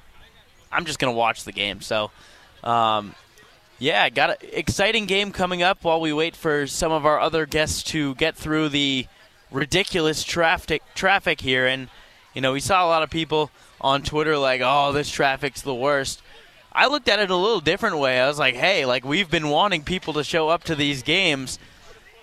I'm 0.71 0.85
just 0.85 0.99
gonna 0.99 1.13
watch 1.13 1.43
the 1.43 1.51
game. 1.51 1.81
So, 1.81 2.11
um, 2.63 3.15
yeah, 3.79 4.09
got 4.09 4.29
an 4.29 4.49
exciting 4.53 5.05
game 5.05 5.31
coming 5.31 5.61
up 5.61 5.83
while 5.83 5.99
we 5.99 6.13
wait 6.13 6.35
for 6.35 6.67
some 6.67 6.91
of 6.91 7.05
our 7.05 7.19
other 7.19 7.45
guests 7.45 7.83
to 7.83 8.15
get 8.15 8.35
through 8.35 8.69
the 8.69 9.07
ridiculous 9.53 10.23
traffic 10.23 10.81
traffic 10.95 11.39
here. 11.39 11.65
And 11.65 11.87
you 12.33 12.41
know, 12.41 12.51
we 12.51 12.59
saw 12.59 12.85
a 12.85 12.89
lot 12.89 13.03
of 13.03 13.09
people 13.09 13.51
on 13.79 14.01
Twitter 14.01 14.37
like, 14.37 14.61
"Oh, 14.63 14.91
this 14.91 15.09
traffic's 15.09 15.61
the 15.61 15.75
worst." 15.75 16.21
I 16.73 16.87
looked 16.87 17.07
at 17.07 17.19
it 17.19 17.29
a 17.29 17.35
little 17.35 17.59
different 17.61 17.99
way. 17.99 18.19
I 18.19 18.27
was 18.27 18.39
like, 18.39 18.55
"Hey, 18.55 18.85
like 18.85 19.05
we've 19.05 19.29
been 19.29 19.49
wanting 19.49 19.83
people 19.83 20.13
to 20.13 20.23
show 20.23 20.49
up 20.49 20.63
to 20.65 20.75
these 20.75 21.03
games." 21.03 21.59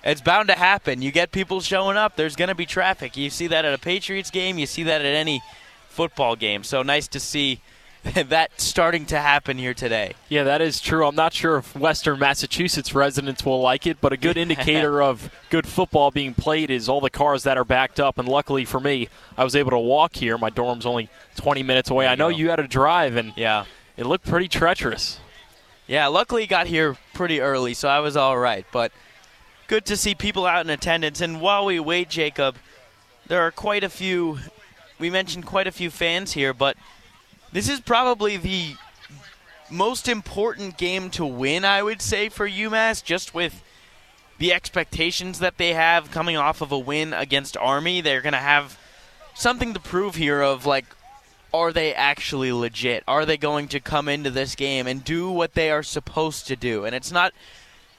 It's 0.02 0.20
bound 0.20 0.48
to 0.48 0.54
happen. 0.54 1.02
You 1.02 1.12
get 1.12 1.30
people 1.30 1.60
showing 1.60 1.98
up, 1.98 2.16
there's 2.16 2.34
going 2.34 2.48
to 2.48 2.54
be 2.54 2.64
traffic. 2.64 3.18
You 3.18 3.28
see 3.28 3.48
that 3.48 3.66
at 3.66 3.74
a 3.74 3.78
Patriots 3.78 4.30
game, 4.30 4.58
you 4.58 4.64
see 4.64 4.82
that 4.84 5.02
at 5.02 5.14
any 5.14 5.42
football 5.90 6.36
game. 6.36 6.64
So 6.64 6.82
nice 6.82 7.06
to 7.08 7.20
see 7.20 7.60
that 8.28 8.60
starting 8.60 9.04
to 9.06 9.18
happen 9.18 9.58
here 9.58 9.74
today. 9.74 10.14
Yeah, 10.28 10.44
that 10.44 10.62
is 10.62 10.80
true. 10.80 11.06
I'm 11.06 11.14
not 11.14 11.34
sure 11.34 11.58
if 11.58 11.76
Western 11.76 12.18
Massachusetts 12.18 12.94
residents 12.94 13.44
will 13.44 13.60
like 13.60 13.86
it, 13.86 14.00
but 14.00 14.12
a 14.12 14.16
good 14.16 14.36
indicator 14.38 15.02
of 15.02 15.30
good 15.50 15.66
football 15.66 16.10
being 16.10 16.32
played 16.32 16.70
is 16.70 16.88
all 16.88 17.00
the 17.00 17.10
cars 17.10 17.42
that 17.42 17.58
are 17.58 17.64
backed 17.64 18.00
up. 18.00 18.18
And 18.18 18.26
luckily 18.26 18.64
for 18.64 18.80
me, 18.80 19.08
I 19.36 19.44
was 19.44 19.54
able 19.54 19.70
to 19.72 19.78
walk 19.78 20.16
here. 20.16 20.38
My 20.38 20.50
dorm's 20.50 20.86
only 20.86 21.10
20 21.36 21.62
minutes 21.62 21.90
away. 21.90 22.06
I 22.06 22.14
know 22.14 22.28
you 22.28 22.48
had 22.50 22.56
to 22.56 22.66
drive, 22.66 23.16
and 23.16 23.32
Yeah. 23.36 23.64
it 23.96 24.06
looked 24.06 24.26
pretty 24.26 24.48
treacherous. 24.48 25.20
Yeah, 25.86 26.06
luckily 26.06 26.46
got 26.46 26.68
here 26.68 26.96
pretty 27.14 27.40
early, 27.40 27.74
so 27.74 27.88
I 27.88 27.98
was 27.98 28.16
all 28.16 28.38
right. 28.38 28.64
But 28.72 28.92
good 29.66 29.84
to 29.86 29.96
see 29.96 30.14
people 30.14 30.46
out 30.46 30.64
in 30.64 30.70
attendance. 30.70 31.20
And 31.20 31.40
while 31.40 31.66
we 31.66 31.80
wait, 31.80 32.08
Jacob, 32.08 32.56
there 33.26 33.42
are 33.42 33.50
quite 33.50 33.84
a 33.84 33.88
few. 33.90 34.38
We 34.98 35.10
mentioned 35.10 35.46
quite 35.46 35.66
a 35.66 35.72
few 35.72 35.90
fans 35.90 36.32
here, 36.32 36.54
but 36.54 36.76
this 37.52 37.68
is 37.68 37.80
probably 37.80 38.36
the 38.36 38.74
most 39.70 40.08
important 40.08 40.76
game 40.76 41.10
to 41.10 41.24
win, 41.24 41.64
I 41.64 41.82
would 41.82 42.02
say, 42.02 42.28
for 42.28 42.48
UMass, 42.48 43.02
just 43.02 43.34
with 43.34 43.62
the 44.38 44.52
expectations 44.52 45.38
that 45.38 45.58
they 45.58 45.74
have 45.74 46.10
coming 46.10 46.36
off 46.36 46.60
of 46.60 46.72
a 46.72 46.78
win 46.78 47.12
against 47.12 47.56
Army. 47.56 48.00
They're 48.00 48.22
going 48.22 48.32
to 48.32 48.38
have 48.38 48.78
something 49.34 49.74
to 49.74 49.80
prove 49.80 50.16
here 50.16 50.40
of 50.40 50.66
like 50.66 50.86
are 51.52 51.72
they 51.72 51.92
actually 51.92 52.52
legit? 52.52 53.02
Are 53.08 53.26
they 53.26 53.36
going 53.36 53.66
to 53.68 53.80
come 53.80 54.08
into 54.08 54.30
this 54.30 54.54
game 54.54 54.86
and 54.86 55.04
do 55.04 55.30
what 55.30 55.54
they 55.54 55.70
are 55.70 55.82
supposed 55.82 56.46
to 56.46 56.56
do? 56.56 56.84
And 56.84 56.94
it's 56.94 57.10
not 57.10 57.32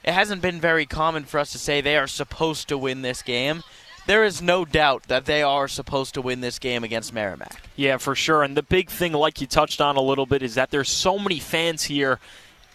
it 0.04 0.12
hasn't 0.12 0.42
been 0.42 0.60
very 0.60 0.86
common 0.86 1.24
for 1.24 1.38
us 1.38 1.52
to 1.52 1.58
say 1.58 1.80
they 1.80 1.96
are 1.96 2.08
supposed 2.08 2.68
to 2.68 2.78
win 2.78 3.02
this 3.02 3.22
game. 3.22 3.62
There 4.06 4.24
is 4.24 4.42
no 4.42 4.64
doubt 4.64 5.04
that 5.04 5.26
they 5.26 5.42
are 5.42 5.68
supposed 5.68 6.14
to 6.14 6.22
win 6.22 6.40
this 6.40 6.58
game 6.58 6.82
against 6.82 7.12
Merrimack. 7.12 7.62
Yeah, 7.76 7.98
for 7.98 8.14
sure. 8.14 8.42
And 8.42 8.56
the 8.56 8.62
big 8.62 8.90
thing, 8.90 9.12
like 9.12 9.40
you 9.40 9.46
touched 9.46 9.80
on 9.80 9.96
a 9.96 10.02
little 10.02 10.26
bit, 10.26 10.42
is 10.42 10.56
that 10.56 10.70
there's 10.70 10.90
so 10.90 11.18
many 11.18 11.38
fans 11.38 11.84
here 11.84 12.18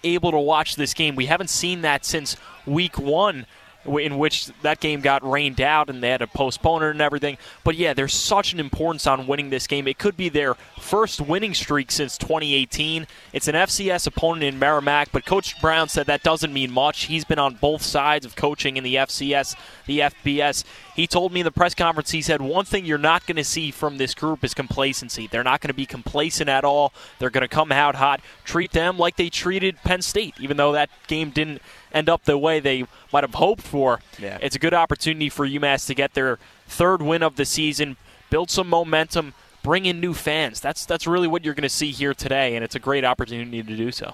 able 0.04 0.32
to 0.32 0.40
watch 0.40 0.76
this 0.76 0.94
game. 0.94 1.16
We 1.16 1.26
haven't 1.26 1.50
seen 1.50 1.82
that 1.82 2.06
since 2.06 2.38
week 2.66 2.98
one, 2.98 3.46
in 3.88 4.18
which 4.18 4.48
that 4.62 4.80
game 4.80 5.02
got 5.02 5.28
rained 5.28 5.62
out 5.62 5.90
and 5.90 6.04
they 6.04 6.10
had 6.10 6.18
to 6.18 6.28
postpone 6.28 6.84
it 6.84 6.92
and 6.92 7.02
everything. 7.02 7.38
But 7.64 7.76
yeah, 7.76 7.94
there's 7.94 8.14
such 8.14 8.54
an 8.54 8.60
importance 8.60 9.08
on 9.08 9.28
winning 9.28 9.50
this 9.50 9.68
game. 9.68 9.88
It 9.88 9.98
could 9.98 10.18
be 10.18 10.30
their 10.30 10.56
first 10.80 11.22
winning 11.22 11.54
streak 11.54 11.92
since 11.92 12.18
2018. 12.18 13.08
It's 13.34 13.48
an 13.48 13.56
FCS 13.56 14.08
opponent 14.08 14.44
in 14.44 14.60
Merrimack, 14.60 15.12
but 15.12 15.26
Coach 15.26 15.60
Brown 15.62 15.90
said 15.90 16.08
that 16.08 16.24
doesn't 16.24 16.54
mean 16.54 16.72
much. 16.72 17.04
He's 17.04 17.26
been 17.26 17.40
on 17.40 17.56
both 17.56 17.82
sides 17.82 18.26
of 18.26 18.36
coaching 18.36 18.78
in 18.78 18.84
the 18.84 18.96
FCS, 18.96 19.56
the 19.86 20.00
FBS. 20.00 20.64
He 20.96 21.08
told 21.08 21.32
me 21.32 21.42
in 21.42 21.46
the 21.46 21.52
press 21.52 21.76
conference, 21.76 22.12
he 22.12 22.22
said, 22.22 22.42
one 22.42 22.66
thing 22.66 22.86
you're 22.86 22.98
not 22.98 23.26
going 23.26 23.36
to 23.38 23.44
see 23.44 23.72
from 23.72 23.98
this 23.98 24.14
group 24.14 24.44
is 24.44 24.54
complacency. 24.54 25.28
They're 25.28 25.44
not 25.44 25.62
going 25.62 25.70
to 25.70 25.76
be 25.76 25.86
complacent 25.86 26.50
at 26.50 26.66
all. 26.66 26.94
They're 27.20 27.30
going 27.30 27.44
to 27.44 27.48
come 27.48 27.72
out 27.72 27.96
hot, 27.96 28.22
treat 28.44 28.72
them 28.72 28.98
like 28.98 29.16
they 29.16 29.30
treated 29.30 29.78
Penn 29.84 30.02
State, 30.02 30.36
even 30.40 30.58
though 30.58 30.72
that 30.72 30.90
game 31.08 31.30
didn't 31.30 31.62
end 31.98 32.10
up 32.10 32.24
the 32.24 32.38
way 32.38 32.60
they 32.60 32.86
might 33.12 33.24
have 33.24 33.34
hoped 33.34 33.64
for. 33.64 34.00
Yeah. 34.20 34.38
It's 34.42 34.56
a 34.56 34.60
good 34.60 34.74
opportunity 34.74 35.30
for 35.30 35.48
UMass 35.48 35.88
to 35.88 35.96
get 35.96 36.14
their 36.14 36.40
third 36.68 37.02
win 37.02 37.24
of 37.24 37.36
the 37.36 37.46
season, 37.46 37.98
build 38.30 38.50
some 38.50 38.70
momentum, 38.70 39.34
bring 39.64 39.86
in 39.86 40.00
new 40.00 40.14
fans. 40.14 40.62
That's 40.62 40.86
that's 40.86 41.06
really 41.08 41.28
what 41.28 41.44
you're 41.44 41.54
going 41.54 41.64
to 41.64 41.70
see 41.70 41.92
here 41.92 42.14
today, 42.14 42.56
and 42.56 42.64
it's 42.64 42.76
a 42.76 42.80
great 42.80 43.04
opportunity 43.04 43.62
to 43.62 43.76
do 43.76 43.92
so. 43.92 44.14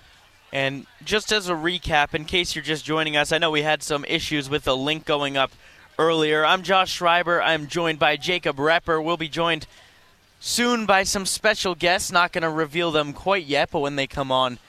And 0.51 0.85
just 1.03 1.31
as 1.31 1.49
a 1.49 1.53
recap, 1.53 2.13
in 2.13 2.25
case 2.25 2.55
you're 2.55 2.63
just 2.63 2.85
joining 2.85 3.17
us, 3.17 3.31
I 3.31 3.39
know 3.39 3.49
we 3.49 3.63
had 3.63 3.81
some 3.81 4.05
issues 4.05 4.49
with 4.49 4.63
the 4.63 4.77
link 4.77 5.03
going 5.03 5.35
up 5.35 5.51
earlier. 5.97 6.45
I'm 6.45 6.63
Josh 6.63 6.91
Schreiber. 6.91 7.41
I'm 7.41 7.67
joined 7.67 7.99
by 7.99 8.17
Jacob 8.17 8.57
Repper. 8.57 9.03
We'll 9.03 9.17
be 9.17 9.29
joined 9.29 9.65
soon 10.39 10.85
by 10.85 11.03
some 11.03 11.25
special 11.25 11.73
guests. 11.73 12.11
Not 12.11 12.31
going 12.31 12.43
to 12.43 12.49
reveal 12.49 12.91
them 12.91 13.13
quite 13.13 13.45
yet, 13.45 13.69
but 13.71 13.79
when 13.79 13.95
they 13.95 14.07
come 14.07 14.31
on, 14.31 14.59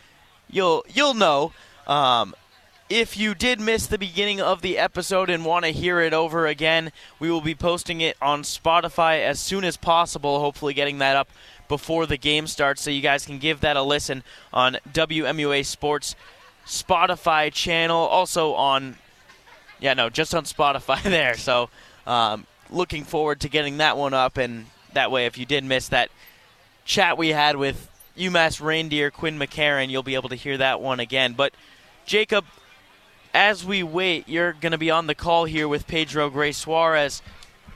you'll 0.50 0.84
you'll 0.92 1.14
know. 1.14 1.52
Um, 1.86 2.34
if 2.94 3.16
you 3.16 3.34
did 3.34 3.60
miss 3.60 3.88
the 3.88 3.98
beginning 3.98 4.40
of 4.40 4.62
the 4.62 4.78
episode 4.78 5.28
and 5.28 5.44
want 5.44 5.64
to 5.64 5.72
hear 5.72 5.98
it 5.98 6.14
over 6.14 6.46
again, 6.46 6.92
we 7.18 7.28
will 7.28 7.40
be 7.40 7.56
posting 7.56 8.00
it 8.00 8.16
on 8.22 8.44
Spotify 8.44 9.24
as 9.24 9.40
soon 9.40 9.64
as 9.64 9.76
possible. 9.76 10.38
Hopefully, 10.38 10.74
getting 10.74 10.98
that 10.98 11.16
up 11.16 11.28
before 11.66 12.06
the 12.06 12.16
game 12.16 12.46
starts, 12.46 12.82
so 12.82 12.92
you 12.92 13.00
guys 13.00 13.26
can 13.26 13.40
give 13.40 13.62
that 13.62 13.76
a 13.76 13.82
listen 13.82 14.22
on 14.52 14.76
WMUA 14.92 15.66
Sports 15.66 16.14
Spotify 16.66 17.52
channel. 17.52 17.96
Also 17.96 18.54
on, 18.54 18.94
yeah, 19.80 19.94
no, 19.94 20.08
just 20.08 20.32
on 20.32 20.44
Spotify 20.44 21.02
there. 21.10 21.36
So, 21.36 21.70
um, 22.06 22.46
looking 22.70 23.02
forward 23.02 23.40
to 23.40 23.48
getting 23.48 23.78
that 23.78 23.96
one 23.96 24.14
up, 24.14 24.36
and 24.36 24.66
that 24.92 25.10
way, 25.10 25.26
if 25.26 25.36
you 25.36 25.46
did 25.46 25.64
miss 25.64 25.88
that 25.88 26.10
chat 26.84 27.18
we 27.18 27.30
had 27.30 27.56
with 27.56 27.90
UMass 28.16 28.60
Reindeer 28.60 29.10
Quinn 29.10 29.36
McCarron, 29.36 29.90
you'll 29.90 30.04
be 30.04 30.14
able 30.14 30.28
to 30.28 30.36
hear 30.36 30.56
that 30.58 30.80
one 30.80 31.00
again. 31.00 31.32
But 31.32 31.54
Jacob, 32.06 32.44
as 33.34 33.64
we 33.64 33.82
wait, 33.82 34.28
you're 34.28 34.52
going 34.52 34.72
to 34.72 34.78
be 34.78 34.90
on 34.90 35.08
the 35.08 35.14
call 35.14 35.44
here 35.44 35.66
with 35.66 35.86
Pedro 35.86 36.30
Gray 36.30 36.52
Suarez 36.52 37.20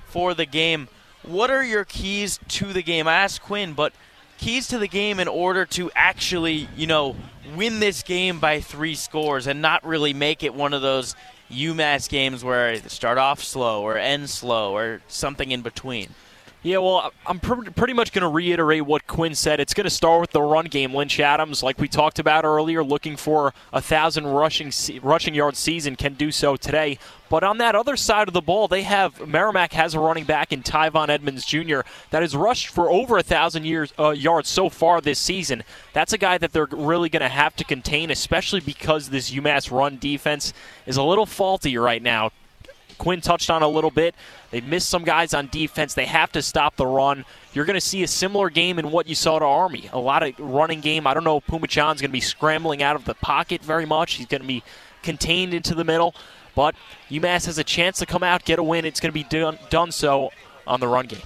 for 0.07 0.33
the 0.33 0.47
game. 0.47 0.89
What 1.25 1.51
are 1.51 1.65
your 1.65 1.85
keys 1.85 2.39
to 2.49 2.73
the 2.73 2.83
game? 2.83 3.09
I 3.09 3.15
asked 3.15 3.43
Quinn, 3.43 3.75
but 3.75 3.93
keys 4.39 4.69
to 4.69 4.79
the 4.79 4.89
game 4.89 5.19
in 5.19 5.27
order 5.27 5.67
to 5.67 5.91
actually, 5.95 6.69
you 6.77 6.87
know, 6.87 7.17
win 7.57 7.81
this 7.81 8.03
game 8.03 8.39
by 8.39 8.61
three 8.61 8.95
scores 8.95 9.49
and 9.49 9.61
not 9.61 9.85
really 9.85 10.15
make 10.15 10.45
it 10.45 10.55
one 10.55 10.73
of 10.73 10.81
those 10.81 11.17
UMass 11.51 12.09
games 12.09 12.45
where 12.45 12.79
they 12.79 12.89
start 12.89 13.19
off 13.19 13.43
slow 13.43 13.83
or 13.83 13.99
end 13.99 14.31
slow 14.31 14.77
or 14.77 15.03
something 15.09 15.51
in 15.51 15.63
between. 15.63 16.09
Yeah, 16.65 16.79
well, 16.79 17.13
I'm 17.25 17.39
pr- 17.39 17.71
pretty 17.71 17.93
much 17.93 18.13
going 18.13 18.23
to 18.23 18.29
reiterate 18.29 18.85
what 18.85 19.07
Quinn 19.07 19.37
said. 19.37 19.61
It's 19.61 19.75
going 19.75 19.85
to 19.85 19.91
start 19.91 20.21
with 20.21 20.33
the 20.33 20.43
run 20.43 20.65
game. 20.65 20.93
Lynch 20.93 21.21
Adams, 21.21 21.63
like 21.63 21.79
we 21.79 21.87
talked 21.87 22.19
about 22.19 22.45
earlier, 22.45 22.83
looking 22.83 23.17
for 23.17 23.55
a 23.73 23.81
thousand 23.81 24.27
rushing 24.27 24.73
se- 24.73 24.99
rushing 24.99 25.35
yard 25.35 25.57
season, 25.57 25.95
can 25.95 26.15
do 26.15 26.33
so 26.33 26.57
today. 26.57 26.99
But 27.31 27.45
on 27.45 27.59
that 27.59 27.77
other 27.77 27.97
side 27.97 28.27
of 28.27 28.35
the 28.35 28.41
ball, 28.41 28.67
they 28.67 28.83
have 28.83 29.25
Merrimack 29.25 29.73
has 29.75 29.95
a 29.95 30.01
running 30.01 30.25
back 30.25 30.53
in 30.53 30.65
Tyvon 30.65 31.11
Edmonds 31.11 31.47
Jr. 31.47 31.83
that 32.11 32.23
has 32.23 32.35
rushed 32.35 32.69
for 32.69 32.91
over 32.91 33.19
a 33.19 33.23
thousand 33.23 33.65
years 33.65 33.93
uh, 33.97 34.11
yards 34.11 34.49
so 34.49 34.69
far 34.69 35.01
this 35.01 35.21
season. 35.21 35.63
That's 35.93 36.13
a 36.13 36.19
guy 36.19 36.39
that 36.39 36.53
they're 36.53 36.67
really 36.73 37.09
going 37.09 37.23
to 37.23 37.29
have 37.29 37.55
to 37.57 37.65
contain, 37.65 38.11
especially 38.11 38.61
because 38.61 39.11
this 39.11 39.31
UMass 39.31 39.71
run 39.71 39.99
defense 39.99 40.53
is 40.87 40.97
a 40.97 41.05
little 41.05 41.27
faulty 41.27 41.79
right 41.79 42.03
now. 42.03 42.33
Quinn 42.99 43.21
touched 43.21 43.51
on 43.51 43.63
a 43.63 43.69
little 43.69 43.91
bit. 43.91 44.15
They've 44.51 44.67
missed 44.67 44.89
some 44.89 45.05
guys 45.05 45.35
on 45.35 45.49
defense. 45.49 45.95
They 45.95 46.07
have 46.07 46.33
to 46.33 46.43
stop 46.43 46.77
the 46.77 46.87
run. 46.87 47.25
You're 47.53 47.65
going 47.65 47.75
to 47.75 47.81
see 47.81 48.03
a 48.03 48.09
similar 48.09 48.51
game 48.51 48.79
in 48.79 48.91
what 48.91 49.07
you 49.07 49.15
saw 49.15 49.39
to 49.39 49.45
Army. 49.45 49.89
A 49.93 49.99
lot 49.99 50.23
of 50.23 50.39
running 50.39 50.81
game. 50.81 51.07
I 51.07 51.15
don't 51.15 51.25
know 51.25 51.39
if 51.39 51.47
Phommachanh's 51.47 52.01
going 52.01 52.11
to 52.11 52.13
be 52.13 52.21
scrambling 52.21 52.83
out 52.83 52.97
of 52.97 53.05
the 53.05 53.15
pocket 53.15 53.63
very 53.63 53.87
much. 53.87 54.15
He's 54.15 54.27
going 54.27 54.43
to 54.43 54.47
be 54.47 54.63
contained 55.03 55.55
into 55.55 55.75
the 55.75 55.85
middle. 55.85 56.15
But 56.55 56.75
UMass 57.09 57.47
has 57.47 57.59
a 57.59 57.65
chance 57.65 57.99
to 57.99 58.07
come 58.07 58.23
out, 58.23 58.45
get 58.45 58.59
a 58.59 58.63
win. 58.63 58.85
It's 58.85 59.01
going 59.01 59.13
to 59.13 59.15
be 59.15 59.23
done, 59.23 59.59
done 59.71 59.93
so 59.93 60.31
on 60.67 60.81
the 60.81 60.89
run 60.89 61.07
game. 61.07 61.23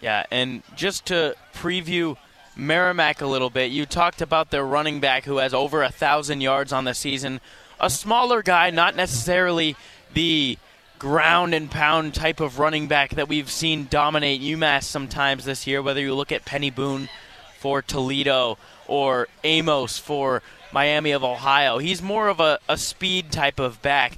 Yeah, 0.00 0.24
and 0.30 0.62
just 0.76 1.06
to 1.06 1.34
preview 1.54 2.16
Merrimack 2.54 3.20
a 3.20 3.26
little 3.26 3.50
bit, 3.50 3.72
you 3.72 3.86
talked 3.86 4.22
about 4.22 4.50
their 4.50 4.64
running 4.64 5.00
back 5.00 5.24
who 5.24 5.38
has 5.38 5.52
over 5.52 5.82
a 5.82 5.90
thousand 5.90 6.40
yards 6.40 6.72
on 6.72 6.84
the 6.84 6.94
season. 6.94 7.40
A 7.80 7.90
smaller 7.90 8.42
guy, 8.42 8.70
not 8.70 8.94
necessarily 8.94 9.74
the 10.16 10.56
ground 10.98 11.52
and 11.52 11.70
pound 11.70 12.14
type 12.14 12.40
of 12.40 12.58
running 12.58 12.88
back 12.88 13.10
that 13.10 13.28
we've 13.28 13.50
seen 13.50 13.86
dominate 13.90 14.40
UMass 14.40 14.84
sometimes 14.84 15.44
this 15.44 15.66
year, 15.66 15.82
whether 15.82 16.00
you 16.00 16.14
look 16.14 16.32
at 16.32 16.46
Peny 16.46 16.74
Boone 16.74 17.10
for 17.58 17.82
Toledo 17.82 18.56
or 18.86 19.28
Amos 19.44 19.98
for 19.98 20.42
Miami 20.72 21.10
of 21.10 21.22
Ohio. 21.22 21.76
He's 21.76 22.00
more 22.00 22.28
of 22.28 22.40
a, 22.40 22.58
a 22.66 22.78
speed 22.78 23.30
type 23.30 23.60
of 23.60 23.82
back. 23.82 24.16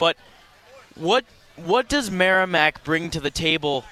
But 0.00 0.16
what 0.96 1.24
what 1.54 1.88
does 1.88 2.10
Merrimack 2.10 2.82
bring 2.82 3.08
to 3.10 3.20
the 3.20 3.30
table 3.30 3.84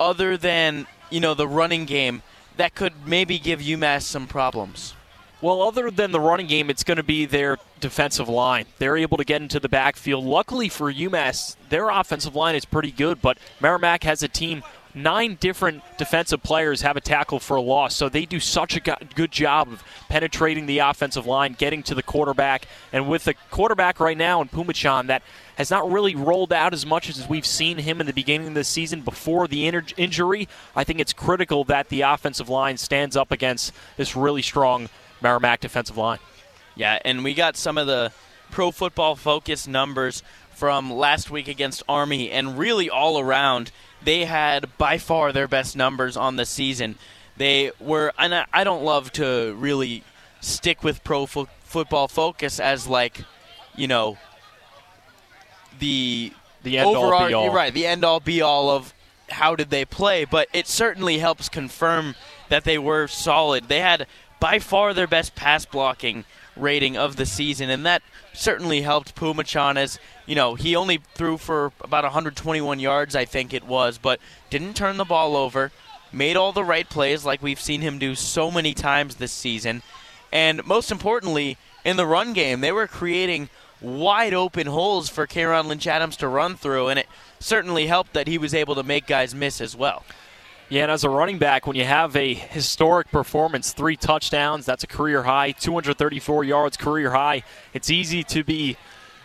other 0.00 0.38
than, 0.38 0.86
you 1.10 1.20
know, 1.20 1.34
the 1.34 1.46
running 1.46 1.84
game 1.84 2.22
that 2.56 2.74
could 2.74 3.06
maybe 3.06 3.38
give 3.38 3.60
UMass 3.60 4.02
some 4.02 4.26
problems? 4.26 4.94
Well, 5.42 5.60
other 5.60 5.90
than 5.90 6.12
the 6.12 6.20
running 6.20 6.46
game, 6.46 6.70
it's 6.70 6.82
going 6.82 6.96
to 6.96 7.02
be 7.02 7.26
their 7.26 7.58
defensive 7.78 8.28
line. 8.28 8.64
They're 8.78 8.96
able 8.96 9.18
to 9.18 9.24
get 9.24 9.42
into 9.42 9.60
the 9.60 9.68
backfield. 9.68 10.24
Luckily 10.24 10.70
for 10.70 10.90
UMass, 10.90 11.56
their 11.68 11.90
offensive 11.90 12.34
line 12.34 12.54
is 12.54 12.64
pretty 12.64 12.90
good, 12.90 13.20
but 13.20 13.36
Merrimack 13.60 14.04
has 14.04 14.22
a 14.22 14.28
team. 14.28 14.62
Nine 14.94 15.36
different 15.38 15.82
defensive 15.98 16.42
players 16.42 16.80
have 16.80 16.96
a 16.96 17.02
tackle 17.02 17.38
for 17.38 17.58
a 17.58 17.60
loss, 17.60 17.94
so 17.94 18.08
they 18.08 18.24
do 18.24 18.40
such 18.40 18.78
a 18.78 18.96
good 19.14 19.30
job 19.30 19.68
of 19.68 19.84
penetrating 20.08 20.64
the 20.64 20.78
offensive 20.78 21.26
line, 21.26 21.52
getting 21.52 21.82
to 21.82 21.94
the 21.94 22.02
quarterback. 22.02 22.66
And 22.94 23.06
with 23.06 23.24
the 23.24 23.34
quarterback 23.50 24.00
right 24.00 24.16
now 24.16 24.40
in 24.40 24.48
Phommachanh 24.48 25.08
that 25.08 25.22
has 25.56 25.70
not 25.70 25.92
really 25.92 26.14
rolled 26.14 26.50
out 26.50 26.72
as 26.72 26.86
much 26.86 27.10
as 27.10 27.28
we've 27.28 27.44
seen 27.44 27.76
him 27.76 28.00
in 28.00 28.06
the 28.06 28.14
beginning 28.14 28.48
of 28.48 28.54
the 28.54 28.64
season 28.64 29.02
before 29.02 29.46
the 29.46 29.66
injury, 29.66 30.48
I 30.74 30.82
think 30.82 30.98
it's 30.98 31.12
critical 31.12 31.64
that 31.64 31.90
the 31.90 32.00
offensive 32.00 32.48
line 32.48 32.78
stands 32.78 33.18
up 33.18 33.30
against 33.30 33.74
this 33.98 34.16
really 34.16 34.40
strong 34.40 34.88
Merrimack 35.20 35.60
defensive 35.60 35.96
line. 35.96 36.18
Yeah, 36.74 36.98
and 37.04 37.24
we 37.24 37.34
got 37.34 37.56
some 37.56 37.78
of 37.78 37.86
the 37.86 38.12
pro 38.50 38.70
football 38.70 39.16
focus 39.16 39.66
numbers 39.66 40.22
from 40.54 40.90
last 40.90 41.30
week 41.30 41.48
against 41.48 41.82
Army, 41.88 42.30
and 42.30 42.58
really 42.58 42.88
all 42.88 43.18
around, 43.18 43.70
they 44.02 44.24
had 44.24 44.76
by 44.78 44.98
far 44.98 45.32
their 45.32 45.48
best 45.48 45.76
numbers 45.76 46.16
on 46.16 46.36
the 46.36 46.46
season. 46.46 46.96
They 47.36 47.72
were, 47.78 48.12
and 48.18 48.46
I 48.52 48.64
don't 48.64 48.82
love 48.82 49.12
to 49.12 49.54
really 49.58 50.02
stick 50.40 50.82
with 50.82 51.04
pro 51.04 51.26
fo- 51.26 51.48
football 51.60 52.08
focus 52.08 52.58
as 52.58 52.86
like, 52.86 53.22
you 53.74 53.86
know, 53.86 54.16
the 55.78 56.32
the 56.62 56.78
end 56.78 56.88
all 56.88 57.26
be 57.28 57.34
all. 57.34 57.52
right, 57.52 57.72
the 57.72 57.86
end 57.86 58.04
all 58.04 58.20
be 58.20 58.40
all 58.40 58.70
of 58.70 58.94
how 59.28 59.56
did 59.56 59.70
they 59.70 59.84
play, 59.84 60.24
but 60.24 60.48
it 60.52 60.66
certainly 60.66 61.18
helps 61.18 61.48
confirm 61.48 62.14
that 62.48 62.64
they 62.64 62.78
were 62.78 63.06
solid. 63.08 63.68
They 63.68 63.80
had 63.80 64.06
by 64.40 64.58
far 64.58 64.94
their 64.94 65.06
best 65.06 65.34
pass 65.34 65.64
blocking 65.64 66.24
rating 66.56 66.96
of 66.96 67.16
the 67.16 67.26
season, 67.26 67.70
and 67.70 67.84
that 67.84 68.02
certainly 68.32 68.82
helped 68.82 69.14
Phommachanh 69.14 69.76
as, 69.76 69.98
you 70.24 70.34
know, 70.34 70.54
he 70.54 70.74
only 70.74 71.00
threw 71.14 71.36
for 71.36 71.72
about 71.82 72.04
121 72.04 72.80
yards, 72.80 73.14
I 73.14 73.24
think 73.24 73.52
it 73.52 73.64
was, 73.64 73.98
but 73.98 74.20
didn't 74.50 74.74
turn 74.74 74.96
the 74.96 75.04
ball 75.04 75.36
over, 75.36 75.70
made 76.12 76.36
all 76.36 76.52
the 76.52 76.64
right 76.64 76.88
plays 76.88 77.24
like 77.24 77.42
we've 77.42 77.60
seen 77.60 77.82
him 77.82 77.98
do 77.98 78.14
so 78.14 78.50
many 78.50 78.72
times 78.72 79.16
this 79.16 79.32
season, 79.32 79.82
and 80.32 80.66
most 80.66 80.90
importantly, 80.90 81.56
in 81.84 81.96
the 81.96 82.06
run 82.06 82.32
game, 82.32 82.60
they 82.60 82.72
were 82.72 82.86
creating 82.86 83.48
wide 83.80 84.34
open 84.34 84.66
holes 84.66 85.08
for 85.08 85.26
Kayron 85.26 85.66
Lynch 85.66 85.86
Adams 85.86 86.16
to 86.18 86.28
run 86.28 86.56
through, 86.56 86.88
and 86.88 86.98
it 86.98 87.06
certainly 87.38 87.86
helped 87.86 88.14
that 88.14 88.28
he 88.28 88.38
was 88.38 88.54
able 88.54 88.74
to 88.74 88.82
make 88.82 89.06
guys 89.06 89.34
miss 89.34 89.60
as 89.60 89.76
well. 89.76 90.04
Yeah, 90.68 90.82
and 90.82 90.90
as 90.90 91.04
a 91.04 91.10
running 91.10 91.38
back, 91.38 91.64
when 91.64 91.76
you 91.76 91.84
have 91.84 92.16
a 92.16 92.34
historic 92.34 93.12
performance, 93.12 93.72
three 93.72 93.96
touchdowns, 93.96 94.66
that's 94.66 94.82
a 94.82 94.88
career 94.88 95.22
high, 95.22 95.52
234 95.52 96.42
yards, 96.42 96.76
career 96.76 97.12
high, 97.12 97.44
it's 97.72 97.88
easy 97.88 98.24
to 98.24 98.42
be 98.42 98.76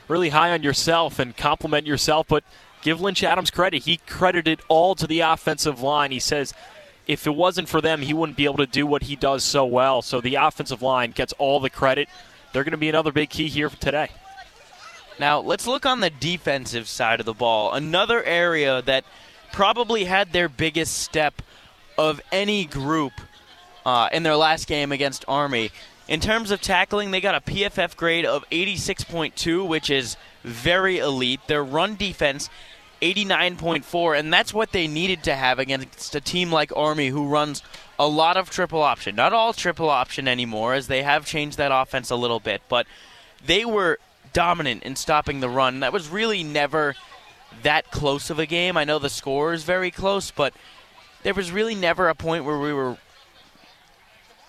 really 0.08 0.30
high 0.30 0.52
on 0.52 0.62
yourself 0.62 1.18
and 1.18 1.36
compliment 1.36 1.88
yourself, 1.88 2.28
but 2.28 2.44
give 2.84 3.02
Lynch 3.02 3.24
Adams 3.24 3.50
credit. 3.50 3.84
He 3.84 3.98
credited 3.98 4.62
all 4.68 4.94
to 4.94 5.08
the 5.08 5.22
offensive 5.22 5.82
line. 5.82 6.12
He 6.12 6.20
says 6.20 6.54
if 7.08 7.26
it 7.26 7.34
wasn't 7.34 7.68
for 7.68 7.82
them, 7.82 8.04
he 8.04 8.14
wouldn't 8.14 8.38
be 8.38 8.46
able 8.46 8.58
to 8.58 8.68
do 8.68 8.86
what 8.86 9.04
he 9.04 9.16
does 9.16 9.44
so 9.44 9.66
well. 9.66 10.04
So 10.04 10.22
the 10.22 10.36
offensive 10.36 10.84
line 10.84 11.10
gets 11.10 11.34
all 11.40 11.60
the 11.60 11.72
credit. 11.72 12.08
They're 12.54 12.64
going 12.64 12.72
to 12.72 12.78
be 12.78 12.90
another 12.90 13.12
big 13.12 13.32
key 13.32 13.48
here 13.48 13.70
for 13.70 13.78
today. 13.78 14.10
Now, 15.20 15.40
let's 15.40 15.66
look 15.66 15.88
on 15.88 16.02
the 16.02 16.12
defensive 16.12 16.88
side 16.88 17.20
of 17.20 17.26
the 17.26 17.34
ball. 17.34 17.74
Another 17.74 18.24
area 18.24 18.84
that– 18.84 19.06
probably 19.52 20.06
had 20.06 20.32
their 20.32 20.50
biggest 20.50 20.98
step 21.00 21.42
of 21.98 22.22
any 22.32 22.66
group 22.66 23.14
uh, 23.86 24.10
in 24.12 24.24
their 24.24 24.36
last 24.36 24.68
game 24.68 24.92
against 24.92 25.26
Army. 25.28 25.72
In 26.08 26.20
terms 26.20 26.52
of 26.52 26.62
tackling, 26.62 27.12
they 27.12 27.22
got 27.22 27.36
a 27.36 27.42
PFF 27.42 27.96
grade 27.96 28.26
of 28.26 28.44
86.2, 28.50 29.68
which 29.68 29.90
is 29.90 30.18
very 30.44 30.98
elite. 30.98 31.40
Their 31.48 31.64
run 31.64 31.96
defense, 31.96 32.50
89.4, 33.02 34.20
and 34.20 34.34
that's 34.34 34.54
what 34.54 34.72
they 34.72 34.88
needed 34.88 35.24
to 35.24 35.36
have 35.36 35.60
against 35.60 36.14
a 36.16 36.22
team 36.22 36.52
like 36.52 36.76
Army 36.76 37.10
who 37.10 37.28
runs 37.28 37.64
a 37.98 38.08
lot 38.08 38.36
of 38.36 38.50
triple 38.50 38.82
option. 38.82 39.16
Not 39.16 39.34
all 39.34 39.54
triple 39.54 39.90
option 39.90 40.28
anymore, 40.28 40.74
as 40.74 40.88
they 40.88 41.04
have 41.04 41.26
changed 41.26 41.58
that 41.58 41.72
offense 41.72 42.10
a 42.10 42.16
little 42.16 42.40
bit, 42.40 42.62
but 42.68 42.88
they 43.46 43.64
were 43.64 44.00
dominant 44.34 44.84
in 44.84 44.96
stopping 44.96 45.40
the 45.40 45.50
run. 45.50 45.82
That 45.82 45.94
was 45.94 46.10
really 46.10 46.44
never 46.44 46.96
that 47.64 47.92
close 47.92 48.30
of 48.30 48.40
a 48.40 48.46
game. 48.46 48.78
I 48.78 48.84
know 48.84 49.00
the 49.00 49.10
score 49.10 49.54
is 49.54 49.64
very 49.64 49.92
close, 49.92 50.32
but 50.32 50.54
there 51.24 51.34
was 51.34 51.52
really 51.52 51.76
never 51.76 52.10
a 52.10 52.16
point 52.16 52.46
where 52.46 52.60
we 52.60 52.74
were 52.74 52.98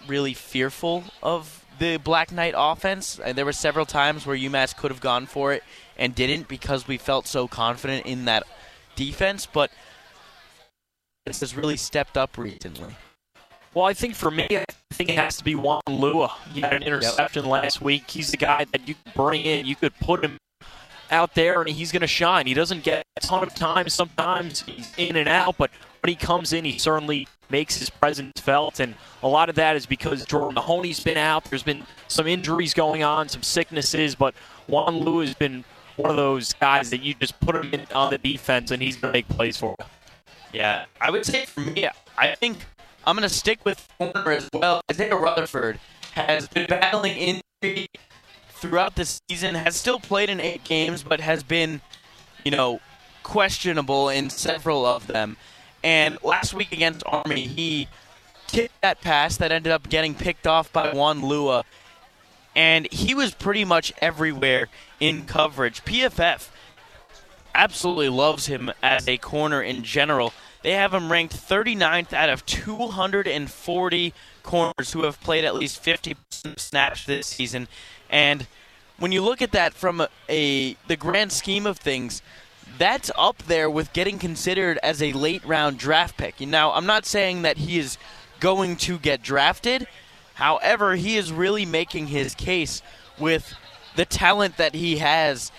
really 0.06 0.34
fearful 0.34 1.04
of 1.22 1.64
the 1.78 1.98
Black 1.98 2.32
Knight 2.32 2.54
offense. 2.56 3.18
And 3.18 3.36
there 3.36 3.44
were 3.44 3.52
several 3.52 3.86
times 3.86 4.26
where 4.26 4.36
UMass 4.36 4.76
could 4.76 4.90
have 4.90 5.00
gone 5.00 5.26
for 5.26 5.52
it 5.52 5.62
and 5.96 6.14
didn't 6.14 6.48
because 6.48 6.88
we 6.88 6.98
felt 6.98 7.26
so 7.26 7.46
confident 7.46 8.06
in 8.06 8.24
that 8.26 8.44
defense. 8.96 9.46
But 9.46 9.70
this 11.26 11.40
has 11.40 11.56
really 11.56 11.76
stepped 11.76 12.16
up 12.16 12.36
recently. 12.38 12.96
Well, 13.74 13.86
I 13.86 13.94
think 13.94 14.14
for 14.14 14.30
me, 14.30 14.46
I 14.50 14.64
think 14.92 15.08
it 15.08 15.16
has 15.16 15.38
to 15.38 15.44
be 15.44 15.54
Juan 15.54 15.80
Lua. 15.88 16.34
He 16.52 16.60
had 16.60 16.74
an 16.74 16.82
interception 16.82 17.44
yep. 17.44 17.52
last 17.52 17.80
week. 17.80 18.10
He's 18.10 18.30
the 18.30 18.36
guy 18.36 18.66
that 18.72 18.86
you 18.86 18.94
could 18.94 19.14
bring 19.14 19.42
in. 19.42 19.64
You 19.64 19.76
could 19.76 19.94
put 19.98 20.22
him 20.22 20.36
out 21.12 21.34
there 21.34 21.60
and 21.60 21.70
he's 21.70 21.92
going 21.92 22.00
to 22.00 22.06
shine. 22.06 22.46
He 22.46 22.54
doesn't 22.54 22.82
get 22.82 23.04
a 23.16 23.20
ton 23.20 23.42
of 23.42 23.54
time 23.54 23.88
sometimes. 23.88 24.62
He's 24.62 24.92
in 24.96 25.16
and 25.16 25.28
out, 25.28 25.56
but 25.58 25.70
when 26.02 26.08
he 26.08 26.16
comes 26.16 26.52
in, 26.52 26.64
he 26.64 26.78
certainly 26.78 27.28
makes 27.50 27.76
his 27.76 27.90
presence 27.90 28.40
felt. 28.40 28.80
And 28.80 28.94
a 29.22 29.28
lot 29.28 29.48
of 29.48 29.54
that 29.56 29.76
is 29.76 29.86
because 29.86 30.24
Jordan 30.24 30.54
Mahoney's 30.54 31.00
been 31.00 31.18
out. 31.18 31.44
There's 31.44 31.62
been 31.62 31.84
some 32.08 32.26
injuries 32.26 32.74
going 32.74 33.02
on, 33.02 33.28
some 33.28 33.42
sicknesses, 33.42 34.14
but 34.14 34.34
Juan 34.66 34.96
Lu 34.96 35.20
has 35.20 35.34
been 35.34 35.64
one 35.96 36.10
of 36.10 36.16
those 36.16 36.54
guys 36.54 36.90
that 36.90 37.02
you 37.02 37.14
just 37.14 37.38
put 37.40 37.54
him 37.54 37.82
on 37.94 38.10
the 38.10 38.18
defense 38.18 38.70
and 38.70 38.82
he's 38.82 38.96
going 38.96 39.12
to 39.12 39.18
make 39.18 39.28
plays 39.28 39.56
for 39.56 39.76
you. 39.78 39.84
Yeah, 40.52 40.86
I 41.00 41.10
would 41.10 41.24
say 41.24 41.44
for 41.44 41.60
me, 41.60 41.88
I 42.16 42.34
think 42.34 42.58
I'm 43.06 43.16
going 43.16 43.28
to 43.28 43.34
stick 43.34 43.64
with 43.64 43.86
corner 43.98 44.32
as 44.32 44.48
well. 44.52 44.80
Isaiah 44.90 45.16
Rutherford 45.16 45.78
has 46.12 46.48
been 46.48 46.66
battling 46.66 47.40
injury 47.62 47.88
throughout 48.62 48.94
the 48.94 49.04
season, 49.04 49.56
has 49.56 49.76
still 49.76 49.98
played 49.98 50.30
in 50.30 50.40
eight 50.40 50.62
games, 50.64 51.02
but 51.02 51.20
has 51.20 51.42
been, 51.42 51.80
you 52.44 52.52
know, 52.52 52.80
questionable 53.24 54.08
in 54.08 54.30
several 54.30 54.86
of 54.86 55.08
them. 55.08 55.36
And 55.82 56.16
last 56.22 56.54
week 56.54 56.72
against 56.72 57.02
Army, 57.04 57.42
he 57.42 57.88
kicked 58.46 58.80
that 58.80 59.00
pass 59.00 59.36
that 59.38 59.50
ended 59.50 59.72
up 59.72 59.88
getting 59.88 60.14
picked 60.14 60.46
off 60.46 60.72
by 60.72 60.92
Juan 60.92 61.22
Lua. 61.22 61.64
And 62.54 62.90
he 62.92 63.14
was 63.14 63.34
pretty 63.34 63.64
much 63.64 63.92
everywhere 64.00 64.68
in 65.00 65.24
coverage. 65.24 65.84
PFF 65.84 66.48
absolutely 67.54 68.10
loves 68.10 68.46
him 68.46 68.70
as 68.82 69.08
a 69.08 69.16
corner 69.16 69.60
in 69.60 69.82
general. 69.82 70.32
They 70.62 70.72
have 70.72 70.94
him 70.94 71.10
ranked 71.10 71.34
39th 71.34 72.12
out 72.12 72.28
of 72.28 72.46
240 72.46 74.14
corners 74.44 74.92
who 74.92 75.02
have 75.02 75.20
played 75.20 75.44
at 75.44 75.56
least 75.56 75.82
50 75.82 76.16
snaps 76.56 77.04
this 77.04 77.26
season. 77.26 77.66
And 78.12 78.46
when 78.98 79.10
you 79.10 79.22
look 79.22 79.42
at 79.42 79.50
that 79.52 79.74
from 79.74 80.06
a, 80.28 80.76
the 80.86 80.96
grand 80.96 81.32
scheme 81.32 81.66
of 81.66 81.78
things, 81.78 82.22
that's 82.78 83.10
up 83.16 83.38
there 83.44 83.68
with 83.68 83.92
getting 83.92 84.18
considered 84.18 84.78
as 84.82 85.02
a 85.02 85.12
late 85.12 85.44
round 85.44 85.78
draft 85.78 86.16
pick. 86.16 86.40
Now, 86.40 86.72
I'm 86.72 86.86
not 86.86 87.06
saying 87.06 87.42
that 87.42 87.56
he 87.58 87.78
is 87.78 87.98
going 88.38 88.76
to 88.76 88.98
get 88.98 89.22
drafted. 89.22 89.86
However, 90.34 90.94
he 90.94 91.16
is 91.16 91.32
really 91.32 91.66
making 91.66 92.08
his 92.08 92.34
case 92.34 92.82
with 93.18 93.54
the 93.96 94.04
talent 94.04 94.56
that 94.56 94.74
he 94.74 94.98
has 94.98 95.52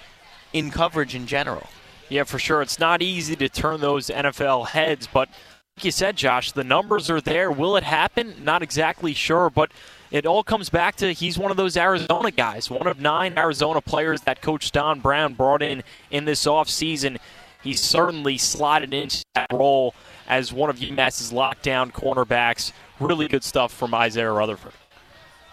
in 0.53 0.71
coverage 0.71 1.15
in 1.15 1.27
general. 1.27 1.67
Yeah, 2.09 2.23
for 2.23 2.39
sure. 2.39 2.61
It's 2.61 2.79
not 2.79 3.01
easy 3.01 3.35
to 3.35 3.49
turn 3.49 3.81
those 3.81 4.07
NFL 4.07 4.67
heads, 4.67 5.07
but 5.11 5.29
like 5.77 5.85
you 5.85 5.91
said, 5.91 6.15
Josh, 6.15 6.51
the 6.51 6.63
numbers 6.63 7.09
are 7.09 7.21
there. 7.21 7.51
Will 7.51 7.75
it 7.75 7.83
happen? 7.83 8.35
Not 8.43 8.61
exactly 8.61 9.13
sure, 9.13 9.49
but 9.49 9.71
it 10.13 10.27
all 10.27 10.43
comes 10.43 10.69
back 10.69 10.95
to 10.97 11.11
he's 11.11 11.39
one 11.39 11.49
of 11.49 11.57
those 11.57 11.75
Arizona 11.75 12.29
guys, 12.29 12.69
one 12.69 12.85
of 12.85 13.01
nine 13.01 13.35
Arizona 13.35 13.81
players 13.81 14.21
that 14.21 14.41
Coach 14.41 14.71
Don 14.71 14.99
Brown 14.99 15.33
brought 15.33 15.63
in 15.63 15.83
in 16.11 16.25
this 16.25 16.45
offseason. 16.45 17.17
He's 17.63 17.81
certainly 17.81 18.37
slotted 18.37 18.93
into 18.93 19.25
that 19.33 19.47
role 19.51 19.95
as 20.27 20.53
one 20.53 20.69
of 20.69 20.77
UMass's 20.77 21.33
lockdown 21.33 21.91
cornerbacks. 21.91 22.73
Really 22.99 23.27
good 23.27 23.43
stuff 23.43 23.73
from 23.73 23.95
Isaiah 23.95 24.31
Rutherford. 24.31 24.73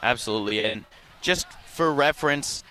Absolutely. 0.03 0.63
And 0.63 0.85
just 1.23 1.51
for 1.67 1.93
reference, 1.93 2.63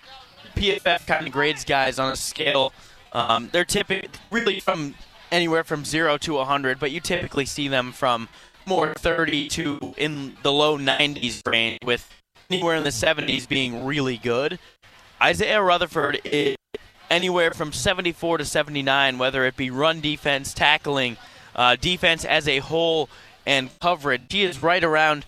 PFF 0.54 1.08
kind 1.08 1.26
of 1.26 1.32
grades 1.32 1.64
guys 1.64 1.98
on 1.98 2.12
a 2.12 2.16
scale. 2.16 2.72
Um, 3.12 3.48
they're 3.50 3.64
typically 3.64 4.10
really 4.30 4.60
from 4.60 4.94
anywhere 5.32 5.64
from 5.64 5.84
zero 5.84 6.18
to 6.18 6.34
100, 6.34 6.78
but 6.78 6.92
you 6.92 7.00
typically 7.00 7.46
see 7.46 7.66
them 7.66 7.90
from 7.90 8.28
more 8.66 8.94
30 8.94 9.48
to 9.48 9.94
in 9.96 10.36
the 10.42 10.52
low 10.52 10.78
90s 10.78 11.46
range, 11.46 11.78
with 11.84 12.08
anywhere 12.50 12.76
in 12.76 12.84
the 12.84 12.90
70s 12.90 13.48
being 13.48 13.84
really 13.84 14.16
good. 14.16 14.58
Isaiah 15.22 15.62
Rutherford 15.62 16.20
is 16.24 16.56
anywhere 17.10 17.50
from 17.50 17.72
74 17.72 18.38
to 18.38 18.44
79, 18.44 19.18
whether 19.18 19.44
it 19.44 19.56
be 19.56 19.70
run 19.70 20.00
defense, 20.00 20.54
tackling, 20.54 21.16
uh, 21.54 21.76
defense 21.76 22.24
as 22.24 22.48
a 22.48 22.58
whole, 22.58 23.08
and 23.46 23.70
coverage. 23.80 24.22
He 24.30 24.44
is 24.44 24.62
right 24.62 24.82
around 24.82 25.26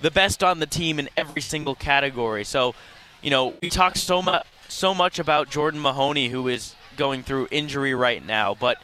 the 0.00 0.10
best 0.10 0.42
on 0.42 0.58
the 0.58 0.66
team 0.66 0.98
in 0.98 1.08
every 1.16 1.42
single 1.42 1.74
category. 1.74 2.44
So, 2.44 2.74
you 3.22 3.30
know, 3.30 3.54
we 3.62 3.70
talk 3.70 3.96
so 3.96 4.22
much 4.22 4.46
so 4.68 4.94
much 4.94 5.18
about 5.18 5.50
Jordan 5.50 5.80
Mahoney, 5.80 6.28
who 6.28 6.48
is 6.48 6.74
going 6.96 7.22
through 7.22 7.48
injury 7.50 7.94
right 7.94 8.24
now, 8.24 8.54
but 8.54 8.78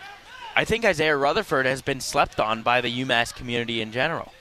I 0.57 0.65
think 0.65 0.87
Isaiah 0.87 1.17
Rutherford 1.17 1.67
has 1.67 1.83
been 1.83 2.01
slept 2.01 2.41
on 2.41 2.63
by 2.63 2.81
the 2.81 2.89
UMass 3.05 3.35
community 3.35 3.83
in 3.83 3.93
general. 3.93 4.33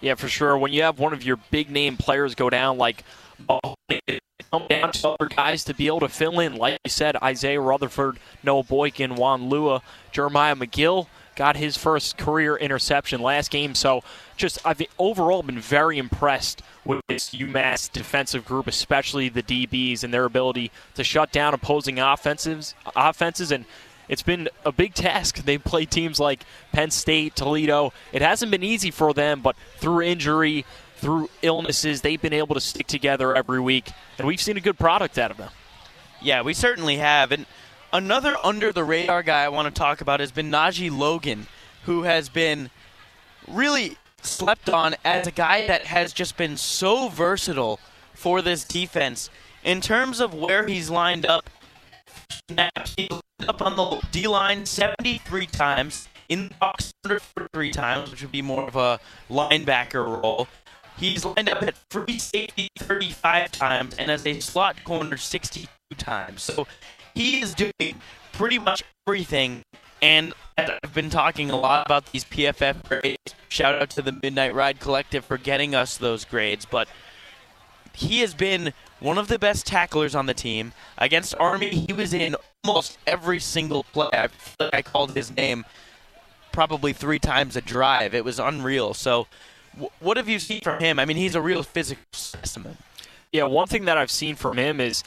Yeah, 0.00 0.16
for 0.16 0.28
sure. 0.28 0.58
When 0.58 0.72
you 0.72 0.82
have 0.82 0.98
one 0.98 1.12
of 1.12 1.22
your 1.22 1.36
big 1.52 1.70
name 1.70 1.96
players 1.96 2.34
go 2.34 2.50
down, 2.50 2.78
like 2.78 3.04
come 3.48 4.66
down 4.68 4.90
to 4.92 5.08
other 5.08 5.28
guys 5.28 5.62
to 5.64 5.74
be 5.74 5.86
able 5.86 6.00
to 6.00 6.08
fill 6.08 6.40
in. 6.40 6.56
Like 6.56 6.80
you 6.84 6.90
said, 6.90 7.16
Isaiah 7.22 7.60
Rutherford, 7.60 8.18
Noah 8.42 8.64
Boykin, 8.64 9.14
Juan 9.14 9.48
Lua, 9.48 9.82
Jeremiah 10.10 10.56
McGill 10.56 11.06
got 11.36 11.56
his 11.56 11.76
first 11.76 12.18
career 12.18 12.56
interception 12.56 13.22
last 13.22 13.50
game. 13.50 13.76
So 13.76 14.02
just 14.36 14.58
I've 14.66 14.82
overall 14.98 15.44
been 15.44 15.60
very 15.60 15.96
impressed 15.96 16.62
with 16.84 17.00
this 17.08 17.30
UMass 17.30 17.90
defensive 17.90 18.44
group, 18.44 18.66
especially 18.66 19.28
the 19.28 19.42
DBs 19.42 20.02
and 20.02 20.12
their 20.12 20.24
ability 20.24 20.72
to 20.94 21.04
shut 21.04 21.30
down 21.30 21.54
opposing 21.54 22.00
offensives 22.00 22.74
offenses 22.96 23.52
and 23.52 23.64
it's 24.12 24.22
been 24.22 24.46
a 24.66 24.70
big 24.70 24.92
task. 24.92 25.38
They've 25.38 25.64
played 25.64 25.90
teams 25.90 26.20
like 26.20 26.44
Penn 26.70 26.90
State, 26.90 27.34
Toledo. 27.34 27.94
It 28.12 28.20
hasn't 28.20 28.50
been 28.50 28.62
easy 28.62 28.90
for 28.90 29.14
them, 29.14 29.40
but 29.40 29.56
through 29.78 30.02
injury, 30.02 30.66
through 30.96 31.30
illnesses, 31.40 32.02
they've 32.02 32.20
been 32.20 32.34
able 32.34 32.54
to 32.54 32.60
stick 32.60 32.86
together 32.86 33.34
every 33.34 33.58
week, 33.58 33.90
and 34.18 34.26
we've 34.28 34.40
seen 34.40 34.58
a 34.58 34.60
good 34.60 34.78
product 34.78 35.16
out 35.16 35.30
of 35.30 35.38
them. 35.38 35.48
Yeah, 36.20 36.42
we 36.42 36.52
certainly 36.52 36.98
have. 36.98 37.32
And 37.32 37.46
another 37.90 38.36
under 38.44 38.70
the 38.70 38.84
radar 38.84 39.22
guy 39.22 39.44
I 39.44 39.48
want 39.48 39.74
to 39.74 39.78
talk 39.78 40.02
about 40.02 40.20
has 40.20 40.30
been 40.30 40.50
Najee 40.50 40.94
Logan, 40.94 41.46
who 41.84 42.02
has 42.02 42.28
been 42.28 42.68
really 43.48 43.96
slept 44.20 44.68
on 44.68 44.94
as 45.06 45.26
a 45.26 45.32
guy 45.32 45.66
that 45.68 45.86
has 45.86 46.12
just 46.12 46.36
been 46.36 46.58
so 46.58 47.08
versatile 47.08 47.80
for 48.12 48.42
this 48.42 48.62
defense. 48.62 49.30
In 49.64 49.80
terms 49.80 50.20
of 50.20 50.34
where 50.34 50.68
he's 50.68 50.90
lined 50.90 51.24
up, 51.24 51.48
up 53.48 53.62
on 53.62 53.76
the 53.76 54.02
D 54.10 54.26
line 54.26 54.66
73 54.66 55.46
times, 55.46 56.08
in 56.28 56.48
the 56.48 56.54
box 56.54 56.92
143 57.02 57.70
times, 57.72 58.10
which 58.10 58.22
would 58.22 58.32
be 58.32 58.42
more 58.42 58.66
of 58.66 58.76
a 58.76 58.98
linebacker 59.30 60.22
role. 60.22 60.48
He's 60.96 61.24
lined 61.24 61.48
up 61.48 61.62
at 61.62 61.74
free 61.90 62.18
safety 62.18 62.68
35 62.78 63.52
times 63.52 63.94
and 63.98 64.10
as 64.10 64.26
a 64.26 64.40
slot 64.40 64.82
corner 64.84 65.16
62 65.16 65.68
times. 65.96 66.42
So 66.42 66.66
he 67.14 67.40
is 67.40 67.54
doing 67.54 68.00
pretty 68.32 68.58
much 68.58 68.82
everything. 69.06 69.62
And 70.00 70.32
I've 70.56 70.94
been 70.94 71.10
talking 71.10 71.50
a 71.50 71.56
lot 71.56 71.86
about 71.86 72.06
these 72.12 72.24
PFF 72.24 72.88
grades. 72.88 73.34
Shout 73.48 73.74
out 73.74 73.90
to 73.90 74.02
the 74.02 74.12
Midnight 74.22 74.54
Ride 74.54 74.80
Collective 74.80 75.24
for 75.24 75.38
getting 75.38 75.74
us 75.74 75.96
those 75.96 76.24
grades. 76.24 76.64
But 76.64 76.88
he 77.94 78.20
has 78.20 78.34
been 78.34 78.72
one 79.02 79.18
of 79.18 79.28
the 79.28 79.38
best 79.38 79.66
tacklers 79.66 80.14
on 80.14 80.26
the 80.26 80.34
team. 80.34 80.72
Against 80.98 81.34
Army, 81.38 81.70
he 81.70 81.92
was 81.92 82.14
in 82.14 82.36
almost 82.64 82.98
every 83.06 83.40
single 83.40 83.84
play. 83.84 84.08
I 84.12 84.28
like 84.60 84.74
I 84.74 84.82
called 84.82 85.14
his 85.14 85.34
name 85.34 85.64
probably 86.52 86.92
three 86.92 87.18
times 87.18 87.56
a 87.56 87.60
drive. 87.60 88.14
It 88.14 88.24
was 88.24 88.38
unreal. 88.38 88.94
So, 88.94 89.26
what 90.00 90.16
have 90.16 90.28
you 90.28 90.38
seen 90.38 90.60
from 90.60 90.80
him? 90.80 90.98
I 90.98 91.04
mean, 91.04 91.16
he's 91.16 91.34
a 91.34 91.40
real 91.40 91.62
physical 91.62 92.04
specimen. 92.12 92.76
Yeah, 93.32 93.44
one 93.44 93.66
thing 93.66 93.86
that 93.86 93.96
I've 93.96 94.10
seen 94.10 94.36
from 94.36 94.58
him 94.58 94.78
is 94.78 95.02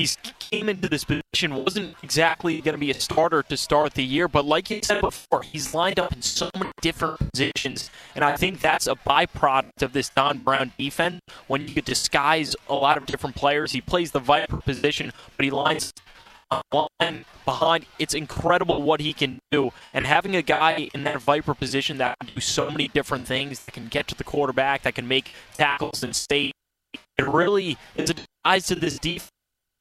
he's 0.00 0.16
came 0.50 0.68
into 0.68 0.88
this 0.88 1.04
position 1.04 1.54
wasn't 1.54 1.94
exactly 2.02 2.60
going 2.60 2.74
to 2.74 2.78
be 2.78 2.90
a 2.90 2.98
starter 2.98 3.42
to 3.42 3.56
start 3.56 3.94
the 3.94 4.02
year, 4.02 4.26
but 4.26 4.44
like 4.44 4.70
you 4.70 4.80
said 4.82 5.00
before, 5.00 5.42
he's 5.42 5.74
lined 5.74 6.00
up 6.00 6.12
in 6.12 6.22
so 6.22 6.50
many 6.56 6.72
different 6.80 7.18
positions, 7.30 7.90
and 8.14 8.24
I 8.24 8.36
think 8.36 8.60
that's 8.60 8.86
a 8.86 8.94
byproduct 8.94 9.82
of 9.82 9.92
this 9.92 10.08
Don 10.08 10.38
Brown 10.38 10.72
defense. 10.78 11.20
When 11.46 11.68
you 11.68 11.74
could 11.74 11.84
disguise 11.84 12.56
a 12.68 12.74
lot 12.74 12.96
of 12.96 13.06
different 13.06 13.36
players, 13.36 13.72
he 13.72 13.80
plays 13.80 14.10
the 14.10 14.18
viper 14.18 14.56
position, 14.56 15.12
but 15.36 15.44
he 15.44 15.50
lines 15.50 15.92
line 16.72 17.24
behind. 17.44 17.86
It's 17.98 18.14
incredible 18.14 18.82
what 18.82 19.00
he 19.00 19.12
can 19.12 19.38
do, 19.52 19.70
and 19.92 20.06
having 20.06 20.34
a 20.34 20.42
guy 20.42 20.88
in 20.94 21.04
that 21.04 21.20
viper 21.20 21.54
position 21.54 21.98
that 21.98 22.18
can 22.18 22.34
do 22.34 22.40
so 22.40 22.70
many 22.70 22.88
different 22.88 23.26
things, 23.26 23.64
that 23.66 23.72
can 23.72 23.88
get 23.88 24.08
to 24.08 24.14
the 24.14 24.24
quarterback, 24.24 24.82
that 24.82 24.94
can 24.94 25.06
make 25.06 25.30
tackles 25.56 26.02
and 26.02 26.16
stay. 26.16 26.52
It 27.18 27.28
really 27.28 27.76
it's 27.94 28.10
a 28.10 28.14
eyes 28.42 28.66
to 28.68 28.74
this 28.74 28.98
defense 28.98 29.30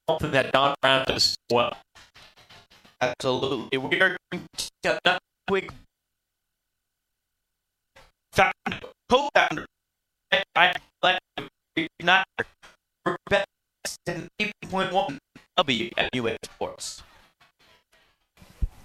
something 0.10 0.32
that 0.32 0.52
Don 0.52 0.74
Brown 0.82 1.06
does 1.06 1.38
well. 1.52 1.78
Absolutely. 3.00 3.78
We 3.78 4.02
are 4.02 4.18
going 4.32 4.44
to 4.58 4.70
take 4.82 5.00
a 5.06 5.20
quick 5.48 5.70
founder, 8.32 8.88
co-founder, 9.08 9.66
I 10.56 10.74
like 11.04 11.20
not 12.02 12.26
best 13.30 13.48
in 14.08 14.28
8.1 14.40 15.18
WMUA 15.60 16.38
Sports. 16.44 17.04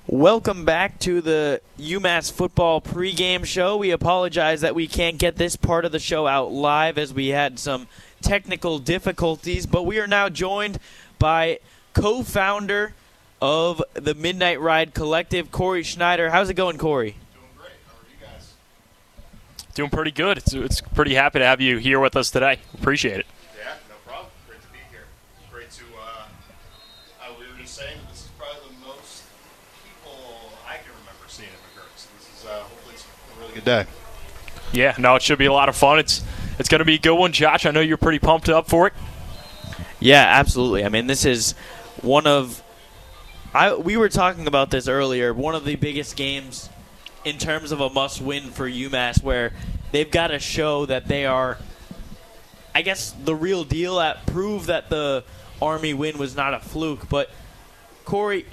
Welcome 0.06 0.66
back 0.66 0.98
to 1.00 1.22
the 1.22 1.62
UMass 1.78 2.30
football 2.30 2.82
pregame 2.82 3.46
show. 3.46 3.78
We 3.78 3.90
apologize 3.90 4.60
that 4.60 4.74
we 4.74 4.86
can't 4.86 5.16
get 5.16 5.36
this 5.36 5.56
part 5.56 5.86
of 5.86 5.92
the 5.92 5.98
show 5.98 6.26
out 6.26 6.52
live 6.52 6.98
as 6.98 7.14
we 7.14 7.28
had 7.28 7.58
some 7.58 7.88
technical 8.20 8.78
difficulties, 8.78 9.66
but 9.66 9.84
we 9.84 9.98
are 9.98 10.06
now 10.06 10.28
joined 10.28 10.78
by 11.24 11.58
co 11.94 12.22
founder 12.22 12.92
of 13.40 13.82
the 13.94 14.14
Midnight 14.14 14.60
Ride 14.60 14.92
Collective, 14.92 15.50
Corey 15.50 15.82
Schneider. 15.82 16.28
How's 16.28 16.50
it 16.50 16.54
going, 16.54 16.76
Corey? 16.76 17.16
Doing 17.32 17.46
great. 17.56 17.70
How 17.86 17.94
are 17.94 18.04
you 18.10 18.26
guys? 18.26 18.52
Doing 19.74 19.88
pretty 19.88 20.10
good. 20.10 20.36
It's, 20.36 20.52
it's 20.52 20.82
pretty 20.82 21.14
happy 21.14 21.38
to 21.38 21.46
have 21.46 21.62
you 21.62 21.78
here 21.78 21.98
with 21.98 22.14
us 22.14 22.30
today. 22.30 22.58
Appreciate 22.74 23.20
it. 23.20 23.26
Yeah, 23.56 23.72
no 23.88 23.94
problem. 24.04 24.30
Great 24.46 24.60
to 24.60 24.68
be 24.68 24.76
here. 24.90 25.04
Great 25.50 25.70
to, 25.70 25.84
uh, 25.98 26.26
I 27.22 27.30
was 27.30 27.46
just 27.58 27.74
saying, 27.74 27.96
this 28.10 28.24
is 28.24 28.30
probably 28.38 28.76
the 28.78 28.86
most 28.86 29.22
people 29.82 30.52
I 30.68 30.74
can 30.74 30.92
remember 31.00 31.24
seeing 31.28 31.48
in 31.48 31.54
McGuirk. 31.54 31.96
So 31.96 32.10
this 32.18 32.28
is, 32.38 32.46
uh, 32.46 32.64
hopefully 32.64 32.96
it's 32.96 33.06
a 33.06 33.40
really 33.40 33.54
good 33.54 33.64
day. 33.64 33.86
Yeah, 34.74 34.94
no, 34.98 35.14
it 35.14 35.22
should 35.22 35.38
be 35.38 35.46
a 35.46 35.52
lot 35.54 35.70
of 35.70 35.76
fun. 35.76 35.98
It's 36.00 36.22
it's 36.58 36.68
going 36.68 36.80
to 36.80 36.84
be 36.84 36.96
a 36.96 36.98
good 36.98 37.16
one, 37.16 37.32
Josh. 37.32 37.64
I 37.64 37.70
know 37.70 37.80
you're 37.80 37.96
pretty 37.96 38.18
pumped 38.18 38.50
up 38.50 38.68
for 38.68 38.88
it. 38.88 38.92
Yeah, 40.04 40.26
absolutely. 40.28 40.84
I 40.84 40.90
mean, 40.90 41.06
this 41.06 41.24
is 41.24 41.52
one 42.02 42.26
of 42.26 42.62
I 43.54 43.74
we 43.74 43.96
were 43.96 44.10
talking 44.10 44.46
about 44.46 44.70
this 44.70 44.86
earlier. 44.86 45.32
One 45.32 45.54
of 45.54 45.64
the 45.64 45.76
biggest 45.76 46.14
games 46.14 46.68
in 47.24 47.38
terms 47.38 47.72
of 47.72 47.80
a 47.80 47.88
must-win 47.88 48.50
for 48.50 48.68
UMass, 48.68 49.22
where 49.22 49.54
they've 49.92 50.10
got 50.10 50.26
to 50.26 50.38
show 50.38 50.84
that 50.84 51.08
they 51.08 51.24
are, 51.24 51.56
I 52.74 52.82
guess, 52.82 53.12
the 53.12 53.34
real 53.34 53.64
deal. 53.64 53.98
At 53.98 54.26
prove 54.26 54.66
that 54.66 54.90
the 54.90 55.24
Army 55.62 55.94
win 55.94 56.18
was 56.18 56.36
not 56.36 56.52
a 56.52 56.60
fluke. 56.60 57.08
But 57.08 57.30
Corey, 58.04 58.44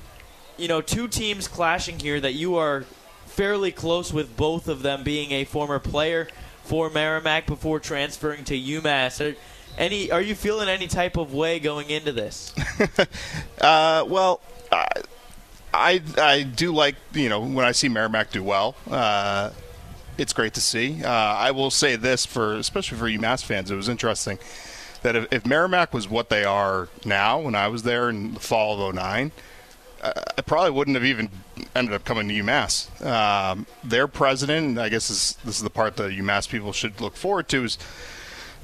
you 0.56 0.70
know, 0.70 0.80
two 0.80 1.10
teams 1.10 1.50
clashing 1.50 2.00
here 2.00 2.22
that 2.22 2.34
you 2.34 2.56
are 2.56 2.86
fairly 3.26 3.74
close 3.74 4.14
with 4.14 4.38
both 4.38 4.70
of 4.70 4.84
them 4.84 5.04
being 5.04 5.34
a 5.34 5.44
former 5.44 5.80
player 5.80 6.30
for 6.64 6.90
Merrimack 6.90 7.46
before 7.46 7.82
transferring 7.82 8.46
to 8.46 8.58
UMass. 8.58 9.36
Any? 9.78 10.12
Are 10.12 10.22
you 10.22 10.36
feeling 10.36 10.70
any 10.70 10.88
type 10.88 11.18
of 11.18 11.34
way 11.34 11.60
going 11.60 11.90
into 11.90 12.12
this? 12.12 12.54
uh, 13.62 14.06
well, 14.08 14.42
I, 15.74 16.02
I 16.18 16.44
do 16.44 16.74
like 16.74 16.96
you 17.14 17.30
know 17.30 17.42
when 17.42 17.66
I 17.66 17.72
see 17.72 17.90
Merrimack 17.90 18.32
do 18.32 18.44
well. 18.44 18.76
Uh, 18.90 19.52
it's 20.18 20.34
great 20.34 20.54
to 20.56 20.62
see. 20.62 21.04
Uh, 21.04 21.10
I 21.10 21.52
will 21.52 21.72
say 21.72 21.96
this 21.96 22.26
for 22.26 22.56
especially 22.56 22.98
for 22.98 23.06
UMass 23.06 23.44
fans, 23.44 23.72
it 23.72 23.76
was 23.76 23.90
interesting 23.90 24.38
that 25.02 25.16
if, 25.16 25.28
if 25.32 25.46
Merrimack 25.46 25.94
was 25.94 26.08
what 26.08 26.30
they 26.30 26.44
are 26.44 26.90
now 27.06 27.40
when 27.40 27.56
I 27.56 27.68
was 27.68 27.84
there 27.84 28.10
in 28.10 28.36
the 28.36 28.40
fall 28.40 28.88
of 28.88 28.96
09, 28.96 29.32
uh, 30.02 30.14
I 30.38 30.42
probably 30.42 30.72
wouldn't 30.72 30.96
have 30.96 31.06
even 31.06 31.30
ended 31.76 31.94
up 31.94 32.06
coming 32.06 32.28
to 32.28 32.34
UMass. 32.34 33.04
Um, 33.06 33.66
their 33.84 34.08
president, 34.08 34.78
I 34.78 34.90
guess 34.90 35.08
this 35.08 35.56
is 35.56 35.64
the 35.64 35.70
part 35.70 35.96
that 35.98 36.12
UMass 36.12 36.50
people 36.50 36.74
should 36.74 37.02
look 37.02 37.16
forward 37.16 37.48
to, 37.50 37.64
is 37.64 37.78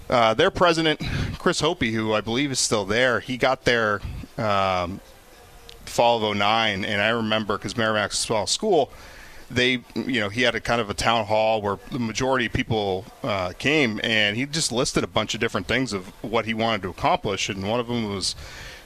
uh, 0.09 0.33
their 0.33 0.51
president, 0.51 1.01
Chris 1.37 1.61
Hopey, 1.61 1.91
who 1.91 2.13
I 2.13 2.21
believe 2.21 2.51
is 2.51 2.59
still 2.59 2.85
there, 2.85 3.19
he 3.19 3.37
got 3.37 3.65
there 3.65 4.01
um, 4.37 5.01
fall 5.85 6.23
of 6.23 6.37
09, 6.37 6.85
and 6.85 7.01
I 7.01 7.09
remember 7.09 7.57
because 7.57 7.75
Merrimack's 7.75 8.19
a 8.19 8.21
small 8.21 8.47
school, 8.47 8.91
they, 9.49 9.83
you 9.95 10.19
know, 10.19 10.29
he 10.29 10.41
had 10.41 10.55
a 10.55 10.59
kind 10.59 10.81
of 10.81 10.89
a 10.89 10.93
town 10.93 11.25
hall 11.25 11.61
where 11.61 11.79
the 11.91 11.99
majority 11.99 12.47
of 12.47 12.53
people 12.53 13.05
uh, 13.23 13.53
came, 13.57 13.99
and 14.03 14.35
he 14.35 14.45
just 14.45 14.71
listed 14.71 15.03
a 15.03 15.07
bunch 15.07 15.33
of 15.33 15.39
different 15.39 15.67
things 15.67 15.93
of 15.93 16.07
what 16.21 16.45
he 16.45 16.53
wanted 16.53 16.81
to 16.81 16.89
accomplish, 16.89 17.49
and 17.49 17.67
one 17.67 17.79
of 17.79 17.87
them 17.87 18.13
was 18.13 18.35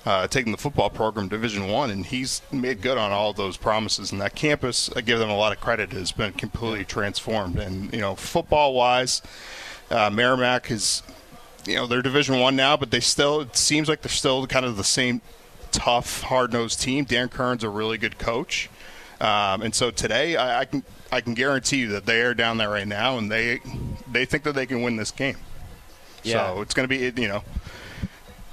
uh, 0.05 0.27
taking 0.27 0.51
the 0.51 0.57
football 0.57 0.89
program 0.89 1.27
Division 1.27 1.67
One, 1.67 1.89
and 1.89 2.05
he's 2.05 2.41
made 2.51 2.81
good 2.81 2.97
on 2.97 3.11
all 3.11 3.33
those 3.33 3.57
promises. 3.57 4.11
And 4.11 4.21
that 4.21 4.35
campus, 4.35 4.89
I 4.95 5.01
give 5.01 5.19
them 5.19 5.29
a 5.29 5.37
lot 5.37 5.51
of 5.51 5.59
credit, 5.59 5.91
has 5.93 6.11
been 6.11 6.33
completely 6.33 6.85
transformed. 6.85 7.57
And 7.59 7.93
you 7.93 8.01
know, 8.01 8.15
football 8.15 8.73
wise, 8.73 9.21
uh, 9.91 10.09
Merrimack 10.09 10.71
is, 10.71 11.03
you 11.65 11.75
know, 11.75 11.85
they're 11.85 12.01
Division 12.01 12.39
One 12.39 12.55
now, 12.55 12.77
but 12.77 12.91
they 12.91 12.99
still 12.99 13.41
it 13.41 13.55
seems 13.55 13.89
like 13.89 14.01
they're 14.01 14.09
still 14.09 14.47
kind 14.47 14.65
of 14.65 14.77
the 14.77 14.83
same 14.83 15.21
tough, 15.71 16.23
hard-nosed 16.23 16.81
team. 16.81 17.05
Dan 17.05 17.29
Curran's 17.29 17.63
a 17.63 17.69
really 17.69 17.97
good 17.97 18.17
coach, 18.17 18.69
um, 19.19 19.61
and 19.61 19.75
so 19.75 19.91
today 19.91 20.35
I, 20.35 20.61
I, 20.61 20.65
can 20.65 20.83
I 21.11 21.21
can 21.21 21.33
guarantee 21.33 21.77
you 21.77 21.87
that 21.89 22.05
they 22.05 22.21
are 22.21 22.33
down 22.33 22.57
there 22.57 22.69
right 22.69 22.87
now, 22.87 23.17
and 23.17 23.31
they 23.31 23.59
they 24.11 24.25
think 24.25 24.43
that 24.43 24.55
they 24.55 24.65
can 24.65 24.81
win 24.81 24.95
this 24.95 25.11
game. 25.11 25.37
Yeah. 26.23 26.53
So 26.53 26.61
it's 26.61 26.73
going 26.73 26.87
to 26.87 27.11
be 27.11 27.21
you 27.21 27.27
know. 27.27 27.43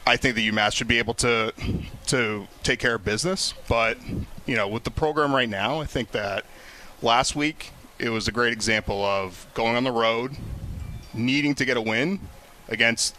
I 0.07 0.17
think 0.17 0.37
that 0.37 0.41
UMass 0.41 0.73
should 0.73 0.89
be 0.89 0.99
able 0.99 1.13
to 1.15 1.53
to 2.07 2.49
take 2.63 2.79
care 2.79 2.95
of 2.95 3.05
business, 3.05 3.53
but 3.69 3.99
you 4.47 4.57
know, 4.57 4.67
with 4.67 4.85
the 4.85 4.91
program 4.91 5.35
right 5.35 5.49
now, 5.49 5.81
I 5.81 5.85
think 5.85 6.13
that 6.13 6.47
last 7.03 7.37
week 7.37 7.73
it 7.99 8.09
was 8.09 8.27
a 8.27 8.33
great 8.33 8.55
example 8.55 9.05
of 9.05 9.47
going 9.53 9.77
on 9.77 9.85
the 9.85 9.93
road, 9.93 10.37
needing 11.15 11.55
to 11.57 11.65
get 11.65 11.77
a 11.77 11.81
win 11.81 12.21
against 12.69 13.17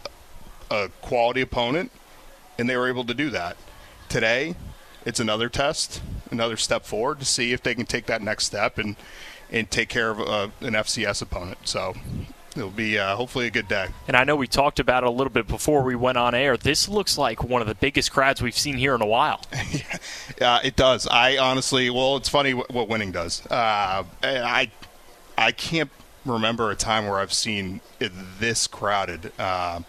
a 0.70 0.88
quality 1.02 1.40
opponent, 1.40 1.90
and 2.58 2.68
they 2.68 2.76
were 2.76 2.88
able 2.88 3.04
to 3.04 3.14
do 3.14 3.30
that. 3.30 3.56
Today, 4.08 4.54
it's 5.04 5.20
another 5.20 5.48
test, 5.48 6.02
another 6.30 6.56
step 6.56 6.84
forward 6.84 7.20
to 7.20 7.24
see 7.24 7.52
if 7.52 7.62
they 7.62 7.74
can 7.74 7.86
take 7.86 8.06
that 8.06 8.22
next 8.22 8.46
step 8.46 8.78
and 8.78 8.96
and 9.52 9.68
take 9.70 9.88
care 9.88 10.10
of 10.10 10.20
uh, 10.20 10.48
an 10.60 10.74
FCS 10.74 11.22
opponent. 11.22 11.58
So 11.64 11.94
it'll 12.56 12.70
be 12.70 12.98
uh, 12.98 13.16
hopefully 13.16 13.46
a 13.46 13.50
good 13.50 13.68
day. 13.68 13.88
And 14.06 14.16
I 14.16 14.24
know 14.24 14.36
we 14.36 14.46
talked 14.46 14.78
about 14.78 15.02
it 15.02 15.08
a 15.08 15.10
little 15.10 15.32
bit 15.32 15.46
before 15.48 15.82
we 15.82 15.96
went 15.96 16.18
on 16.18 16.34
air. 16.34 16.56
This 16.56 16.88
looks 16.88 17.18
like 17.18 17.42
one 17.42 17.60
of 17.60 17.68
the 17.68 17.74
biggest 17.74 18.12
crowds 18.12 18.40
we've 18.40 18.56
seen 18.56 18.76
here 18.76 18.94
in 18.94 19.02
a 19.02 19.06
while. 19.06 19.42
Uh, 20.40 20.58
it 20.64 20.74
does. 20.74 21.06
I 21.06 21.36
honestly, 21.36 21.90
well, 21.90 22.16
it's 22.16 22.30
funny 22.30 22.54
what, 22.54 22.70
what 22.70 22.88
winning 22.88 23.12
does. 23.12 23.44
Uh, 23.46 24.04
I, 24.22 24.70
I 25.36 25.52
can't 25.52 25.90
remember 26.24 26.70
a 26.70 26.76
time 26.76 27.06
where 27.06 27.18
I've 27.18 27.32
seen 27.32 27.80
it 27.98 28.12
this 28.38 28.66
crowded. 28.66 29.32
Uh, 29.38 29.80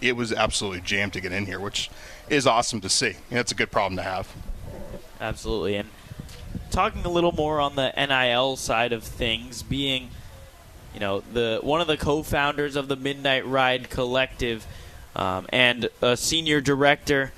it 0.00 0.16
was 0.16 0.32
absolutely 0.32 0.80
jammed 0.80 1.12
to 1.14 1.20
get 1.20 1.32
in 1.32 1.46
here, 1.46 1.60
which 1.60 1.90
is 2.28 2.46
awesome 2.46 2.80
to 2.80 2.88
see. 2.88 3.14
That's 3.30 3.52
a 3.52 3.54
good 3.54 3.70
problem 3.70 3.96
to 3.96 4.02
have. 4.02 4.32
Absolutely. 5.20 5.76
And 5.76 5.88
talking 6.70 7.04
a 7.04 7.10
little 7.10 7.32
more 7.32 7.60
on 7.60 7.76
the 7.76 7.92
NIL 7.96 8.56
side 8.56 8.92
of 8.92 9.04
things, 9.04 9.62
being 9.62 10.10
you 10.94 11.00
know 11.00 11.22
the 11.32 11.60
one 11.62 11.80
of 11.80 11.86
the 11.86 11.96
co-founders 11.96 12.76
of 12.76 12.88
the 12.88 12.96
Midnight 12.96 13.46
Ride 13.46 13.90
Collective 13.90 14.66
um, 15.14 15.46
and 15.50 15.88
a 16.00 16.16
senior 16.16 16.60
director 16.60 17.32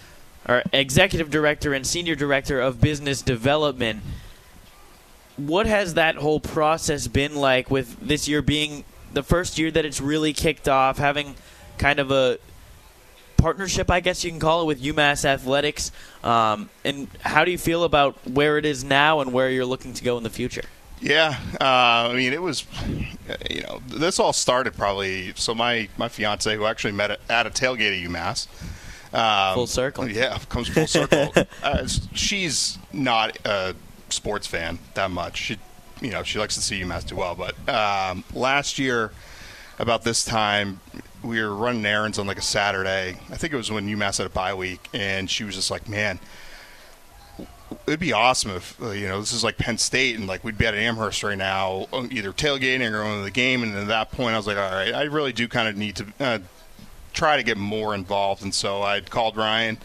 or 0.49 0.63
executive 0.73 1.31
director 1.31 1.73
and 1.73 1.87
senior 1.87 2.15
director 2.15 2.61
of 2.61 2.81
business 2.81 3.23
development. 3.23 4.03
What 5.37 5.67
has 5.67 5.95
that 5.95 6.17
whole 6.17 6.41
process 6.41 7.09
been 7.09 7.35
like 7.35 7.71
with 7.71 7.99
this 8.01 8.29
year 8.29 8.43
being 8.43 8.85
the 9.13 9.23
first 9.23 9.59
year 9.59 9.71
that 9.71 9.85
it's 9.85 10.01
really 10.01 10.33
kicked 10.33 10.69
off, 10.69 10.99
having 10.99 11.35
kind 11.79 11.99
of 11.99 12.11
a 12.11 12.39
partnership, 13.37 13.91
I 13.91 14.01
guess 14.01 14.25
you 14.25 14.31
can 14.31 14.41
call 14.41 14.63
it, 14.63 14.67
with 14.67 14.83
UMass 14.83 15.25
Athletics. 15.25 15.91
Um, 16.23 16.71
and 16.85 17.09
how 17.21 17.45
do 17.45 17.51
you 17.51 17.59
feel 17.59 17.85
about 17.85 18.17
where 18.27 18.57
it 18.57 18.65
is 18.65 18.85
now 18.85 19.21
and 19.21 19.33
where 19.33 19.51
you're 19.51 19.67
looking 19.67 19.93
to 19.95 20.05
go 20.05 20.17
in 20.17 20.23
the 20.23 20.31
future? 20.31 20.65
Yeah, 21.01 21.37
uh, 21.61 22.11
I 22.11 22.15
mean, 22.15 22.33
it 22.33 22.41
was, 22.41 22.65
you 23.51 23.63
know, 23.63 23.83
this 23.89 24.21
all 24.21 24.33
started 24.33 24.75
probably. 24.75 25.33
So 25.35 25.53
my 25.53 25.89
my 25.97 26.09
fiance, 26.09 26.55
who 26.55 26.65
actually 26.65 26.93
met 26.93 27.19
at 27.29 27.45
a 27.45 27.51
tailgate 27.51 28.05
at 28.05 28.09
UMass, 28.09 28.47
um, 29.13 29.55
full 29.55 29.67
circle. 29.67 30.09
Yeah, 30.09 30.39
comes 30.49 30.69
full 30.69 30.87
circle. 30.87 31.33
uh, 31.65 31.89
she's 32.15 32.79
not 32.93 33.37
a 33.45 33.75
sports 34.13 34.47
fan 34.47 34.79
that 34.95 35.11
much. 35.11 35.39
She, 35.39 35.59
you 36.01 36.11
know, 36.11 36.23
she 36.23 36.39
likes 36.39 36.55
to 36.55 36.61
see 36.61 36.81
UMass 36.81 37.07
do 37.07 37.17
well. 37.17 37.35
But 37.35 37.69
um, 37.69 38.25
last 38.35 38.79
year, 38.79 39.13
about 39.79 40.05
this 40.05 40.25
time, 40.25 40.81
we 41.23 41.41
were 41.41 41.55
running 41.55 41.85
errands 41.87 42.19
on 42.19 42.27
like 42.27 42.39
a 42.39 42.43
Saturday. 42.43 43.19
I 43.31 43.37
think 43.37 43.53
it 43.53 43.57
was 43.57 43.71
when 43.71 43.87
UMass 43.89 44.19
had 44.19 44.27
a 44.27 44.31
bye 44.31 44.55
week, 44.55 44.89
and 44.93 45.31
she 45.31 45.45
was 45.45 45.55
just 45.55 45.71
like, 45.71 45.89
"Man, 45.89 46.19
it'd 47.87 48.01
be 48.01 48.13
awesome 48.13 48.53
if 48.53 48.81
uh, 48.83 48.91
you 48.91 49.09
know 49.09 49.21
this 49.21 49.33
is 49.33 49.45
like 49.45 49.59
Penn 49.59 49.79
State 49.79 50.17
and 50.17 50.27
like 50.27 50.45
we'd 50.45 50.59
be 50.59 50.67
at 50.67 50.75
Amherst 50.75 51.23
right 51.23 51.39
now, 51.39 51.87
uh, 51.93 52.07
either 52.11 52.33
tailgating 52.33 52.87
or 52.87 53.03
going 53.03 53.19
to 53.19 53.25
the 53.25 53.31
game." 53.31 53.63
And 53.63 53.75
at 53.75 53.89
that 53.89 54.13
point, 54.13 54.35
I 54.35 54.37
was 54.37 54.47
like, 54.47 54.57
"All 54.57 54.71
right, 54.71 54.95
I 54.95 55.05
really 55.05 55.33
do 55.33 55.49
kind 55.49 55.69
of 55.69 55.77
need 55.77 55.97
to 55.97 56.07
uh, 56.21 56.39
try 57.13 57.37
to 57.37 57.43
get 57.43 57.57
more 57.57 57.95
involved." 57.95 58.43
And 58.43 58.55
so 58.55 58.83
I 58.83 59.01
called 59.01 59.37
Ryan 59.37 59.79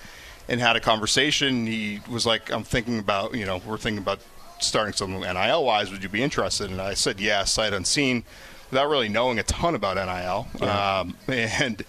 and 0.48 0.62
had 0.62 0.76
a 0.76 0.80
conversation. 0.80 1.68
He 1.68 2.02
was 2.10 2.26
like, 2.26 2.52
"I'm 2.52 2.64
thinking 2.64 3.00
about 3.00 3.36
you 3.36 3.46
know 3.46 3.62
we're 3.66 3.78
thinking 3.78 4.02
about 4.02 4.20
starting 4.60 4.94
something 4.94 5.22
NIL 5.22 5.64
wise. 5.64 5.92
Would 5.92 6.04
you 6.04 6.10
be 6.10 6.24
interested?" 6.24 6.72
And 6.72 6.82
I 6.82 6.94
said, 6.94 7.20
"Yes, 7.20 7.52
sight 7.52 7.74
unseen." 7.74 8.24
without 8.70 8.90
really 8.90 9.10
knowing 9.10 9.40
a 9.40 9.44
ton 9.44 9.76
about 9.76 9.96
NIL. 9.96 10.48
Yeah. 10.60 11.00
Um, 11.00 11.18
and 11.28 11.84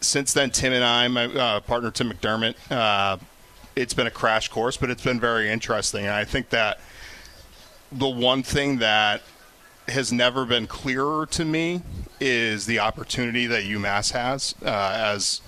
since 0.00 0.32
then, 0.32 0.50
Tim 0.50 0.72
and 0.72 0.84
I, 0.84 1.08
my 1.08 1.24
uh, 1.26 1.60
partner 1.60 1.90
Tim 1.90 2.10
McDermott, 2.10 2.54
uh, 2.70 3.18
it's 3.74 3.94
been 3.94 4.06
a 4.06 4.10
crash 4.10 4.48
course, 4.48 4.76
but 4.76 4.90
it's 4.90 5.02
been 5.02 5.20
very 5.20 5.50
interesting. 5.50 6.04
And 6.04 6.14
I 6.14 6.24
think 6.24 6.50
that 6.50 6.80
the 7.92 8.08
one 8.08 8.42
thing 8.42 8.78
that 8.78 9.22
has 9.88 10.12
never 10.12 10.44
been 10.44 10.66
clearer 10.66 11.26
to 11.26 11.44
me 11.44 11.82
is 12.18 12.66
the 12.66 12.78
opportunity 12.78 13.46
that 13.46 13.64
UMass 13.64 14.12
has 14.12 14.54
uh, 14.64 14.92
as 14.94 15.40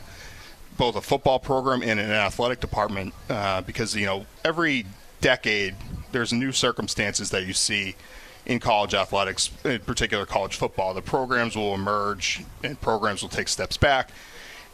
both 0.79 0.97
a 0.97 1.03
football 1.03 1.39
program 1.39 1.83
and 1.83 2.01
an 2.01 2.11
athletic 2.11 2.61
department, 2.61 3.13
uh, 3.29 3.61
because 3.61 3.95
you 3.95 4.07
know 4.07 4.25
every 4.45 4.87
decade 5.21 5.75
there's 6.13 6.33
new 6.33 6.53
circumstances 6.53 7.31
that 7.31 7.45
you 7.45 7.53
see 7.53 7.95
in 8.47 8.59
college 8.59 8.95
athletics, 8.95 9.51
in 9.65 9.81
particular 9.81 10.25
college 10.25 10.57
football. 10.57 10.95
The 10.95 11.03
programs 11.03 11.55
will 11.55 11.75
emerge 11.75 12.45
and 12.65 12.81
programs 12.81 13.21
will 13.21 13.29
take 13.29 13.49
steps 13.49 13.77
back. 13.77 14.11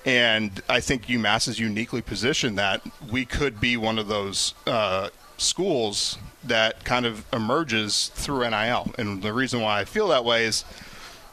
And 0.06 0.62
I 0.68 0.80
think 0.80 1.06
UMass 1.06 1.48
is 1.48 1.58
uniquely 1.58 2.02
positioned 2.02 2.58
that 2.58 2.82
we 3.10 3.24
could 3.24 3.60
be 3.60 3.76
one 3.76 3.98
of 3.98 4.06
those 4.06 4.54
uh, 4.66 5.08
schools 5.38 6.18
that 6.44 6.84
kind 6.84 7.06
of 7.06 7.24
emerges 7.32 8.08
through 8.14 8.48
NIL. 8.48 8.92
And 8.98 9.22
the 9.22 9.32
reason 9.32 9.60
why 9.60 9.80
I 9.80 9.84
feel 9.84 10.08
that 10.08 10.24
way 10.24 10.44
is, 10.44 10.64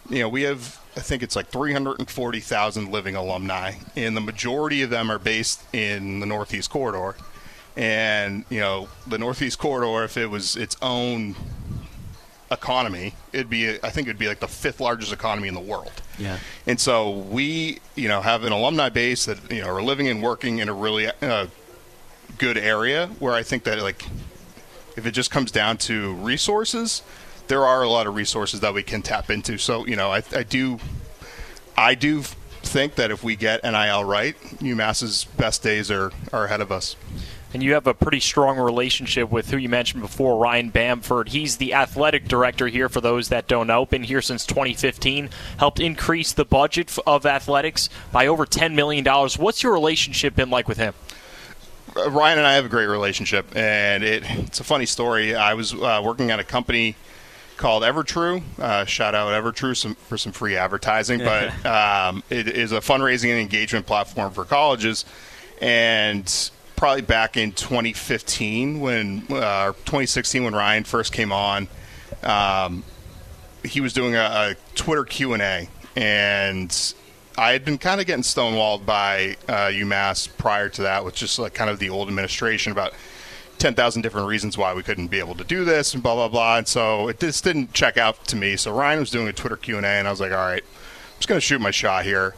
you 0.10 0.20
know, 0.20 0.30
we 0.30 0.44
have, 0.44 0.80
I 0.96 1.00
think 1.00 1.24
it's 1.24 1.36
like 1.36 1.48
340,000 1.48 2.92
living 2.92 3.16
alumni, 3.16 3.74
and 3.96 4.16
the 4.16 4.22
majority 4.22 4.82
of 4.82 4.90
them 4.90 5.10
are 5.10 5.20
based 5.20 5.64
in 5.74 6.20
the 6.20 6.26
Northeast 6.26 6.70
Corridor. 6.70 7.16
And, 7.78 8.44
you 8.50 8.60
know, 8.60 8.90
the 9.08 9.18
Northeast 9.18 9.58
Corridor, 9.58 10.04
if 10.04 10.18
it 10.18 10.28
was 10.28 10.58
its 10.58 10.76
own 10.82 11.36
economy, 12.52 13.14
it'd 13.32 13.50
be 13.50 13.70
I 13.82 13.90
think 13.90 14.08
it'd 14.08 14.20
be 14.20 14.28
like 14.28 14.42
the 14.42 14.48
fifth 14.48 14.82
largest 14.82 15.14
economy 15.14 15.48
in 15.48 15.54
the 15.54 15.62
world. 15.62 15.94
Yeah. 16.20 16.38
And 16.68 16.80
so 16.80 17.10
we, 17.10 17.80
you 17.96 18.10
know, 18.10 18.22
have 18.22 18.44
an 18.44 18.52
alumni 18.52 18.90
base 18.90 19.26
that 19.26 19.52
you 19.52 19.62
know 19.62 19.68
are 19.68 19.82
living 19.82 20.10
and 20.10 20.22
working 20.22 20.60
in 20.60 20.68
a 20.68 20.74
really 20.74 21.08
uh, 21.08 21.48
good 22.38 22.58
area 22.58 23.08
where 23.20 23.34
I 23.34 23.44
think 23.44 23.64
that 23.64 23.80
like 23.80 24.06
if 24.98 25.06
it 25.06 25.12
just 25.12 25.32
comes 25.32 25.52
down 25.52 25.78
to 25.78 26.14
resources, 26.16 27.02
there 27.52 27.66
are 27.66 27.84
a 27.84 27.90
lot 27.90 28.08
of 28.08 28.16
resources 28.16 28.62
that 28.62 28.74
we 28.74 28.82
can 28.82 29.02
tap 29.02 29.30
into. 29.30 29.58
So 29.58 29.86
you 29.86 29.98
know, 29.98 30.10
I, 30.10 30.24
I 30.34 30.44
do, 30.44 30.80
I 31.78 31.96
do 31.96 32.22
think 32.22 32.96
that 32.96 33.12
if 33.12 33.26
we 33.26 33.36
get 33.36 33.62
NIL 33.64 34.06
right, 34.06 34.36
UMass's 34.60 35.26
best 35.36 35.62
days 35.62 35.92
are 35.92 36.14
are 36.32 36.46
ahead 36.46 36.62
of 36.62 36.72
us 36.72 36.96
and 37.54 37.62
you 37.62 37.74
have 37.74 37.86
a 37.86 37.94
pretty 37.94 38.22
strong 38.22 38.58
relationship 38.58 39.30
with 39.30 39.50
who 39.50 39.58
you 39.58 39.68
mentioned 39.68 40.02
before, 40.02 40.38
Ryan 40.38 40.70
Bamford. 40.70 41.28
He's 41.28 41.58
the 41.58 41.74
athletic 41.74 42.26
director 42.26 42.68
here, 42.68 42.88
for 42.88 43.02
those 43.02 43.28
that 43.28 43.48
don't 43.48 43.68
know. 43.68 43.86
Been 43.86 44.04
here 44.04 44.22
since 44.22 44.46
2015, 44.46 45.30
helped 45.58 45.82
increase 45.82 46.32
the 46.32 46.46
budget 46.46 46.98
of 47.06 47.26
athletics 47.26 47.90
by 48.12 48.28
over 48.28 48.46
$10 48.46 48.74
million. 48.74 49.04
What's 49.38 49.64
your 49.64 49.74
relationship 49.74 50.34
been 50.34 50.50
like 50.50 50.70
with 50.70 50.78
him? 50.78 50.94
Uh, 51.94 52.10
Ryan 52.10 52.38
and 52.38 52.48
I 52.48 52.54
have 52.54 52.64
a 52.64 52.70
great 52.70 52.86
relationship, 52.86 53.54
and 53.54 54.02
it, 54.02 54.24
it's 54.26 54.62
a 54.62 54.64
funny 54.64 54.86
story. 54.86 55.36
I 55.36 55.54
was 55.54 55.74
uh, 55.74 56.02
working 56.02 56.32
at 56.32 56.40
a 56.40 56.46
company 56.46 56.96
called 57.62 57.84
Evertrue. 57.84 58.42
Uh, 58.60 58.84
shout 58.86 59.14
out 59.14 59.30
Evertrue 59.32 59.78
some, 59.78 59.94
for 59.96 60.18
some 60.18 60.32
free 60.32 60.58
advertising, 60.58 61.20
but 61.20 61.66
um, 61.66 62.24
it 62.30 62.48
is 62.48 62.72
a 62.72 62.80
fundraising 62.80 63.30
and 63.30 63.40
engagement 63.40 63.86
platform 63.86 64.34
for 64.34 64.44
colleges. 64.44 65.06
And 65.62 66.52
probably 66.76 67.04
back 67.04 67.38
in 67.38 67.52
2015 67.52 68.80
when 68.80 69.24
uh, 69.30 69.68
2016 69.68 70.44
when 70.44 70.56
Ryan 70.56 70.84
first 70.84 71.14
came 71.14 71.32
on. 71.32 71.68
Um, 72.24 72.84
he 73.64 73.80
was 73.80 73.94
doing 73.94 74.16
a, 74.16 74.20
a 74.20 74.56
Twitter 74.74 75.06
Q 75.06 75.34
and 75.34 75.44
A, 75.44 75.70
and 75.96 76.94
I 77.38 77.52
had 77.52 77.64
been 77.64 77.78
kind 77.78 78.02
of 78.02 78.08
getting 78.08 78.24
stonewalled 78.24 78.88
by 78.88 79.38
uh, 79.48 79.68
UMass 79.68 80.36
prior 80.38 80.70
to 80.70 80.82
that, 80.82 81.06
with 81.06 81.14
just 81.14 81.38
like 81.38 81.54
kind 81.54 81.70
of 81.70 81.78
the 81.78 81.92
old 81.92 82.08
administration 82.08 82.72
about 82.72 82.94
10,000 83.62 84.02
different 84.02 84.28
reasons 84.28 84.58
why 84.58 84.74
we 84.74 84.84
couldn't 84.84 85.08
be 85.08 85.20
able 85.20 85.36
to 85.36 85.44
do 85.44 85.64
this 85.64 85.94
and 85.94 86.04
blah 86.04 86.16
blah 86.16 86.28
blah. 86.28 86.58
And 86.58 86.68
so 86.68 87.08
it 87.08 87.20
just 87.20 87.44
didn't 87.44 87.74
check 87.74 87.98
out 87.98 88.26
to 88.26 88.36
me. 88.36 88.58
So 88.58 88.74
Ryan 88.74 89.00
was 89.00 89.12
doing 89.12 89.28
a 89.28 89.34
Twitter 89.34 89.56
Q 89.56 89.78
and 89.78 89.86
A, 89.86 89.90
and 89.90 90.08
I 90.08 90.12
was 90.12 90.20
like, 90.20 90.32
all 90.32 90.38
right, 90.38 90.64
I'm 90.64 91.20
just 91.20 91.30
to 91.30 91.40
shoot 91.40 91.62
my 91.62 91.72
shot 91.72 92.04
here 92.04 92.36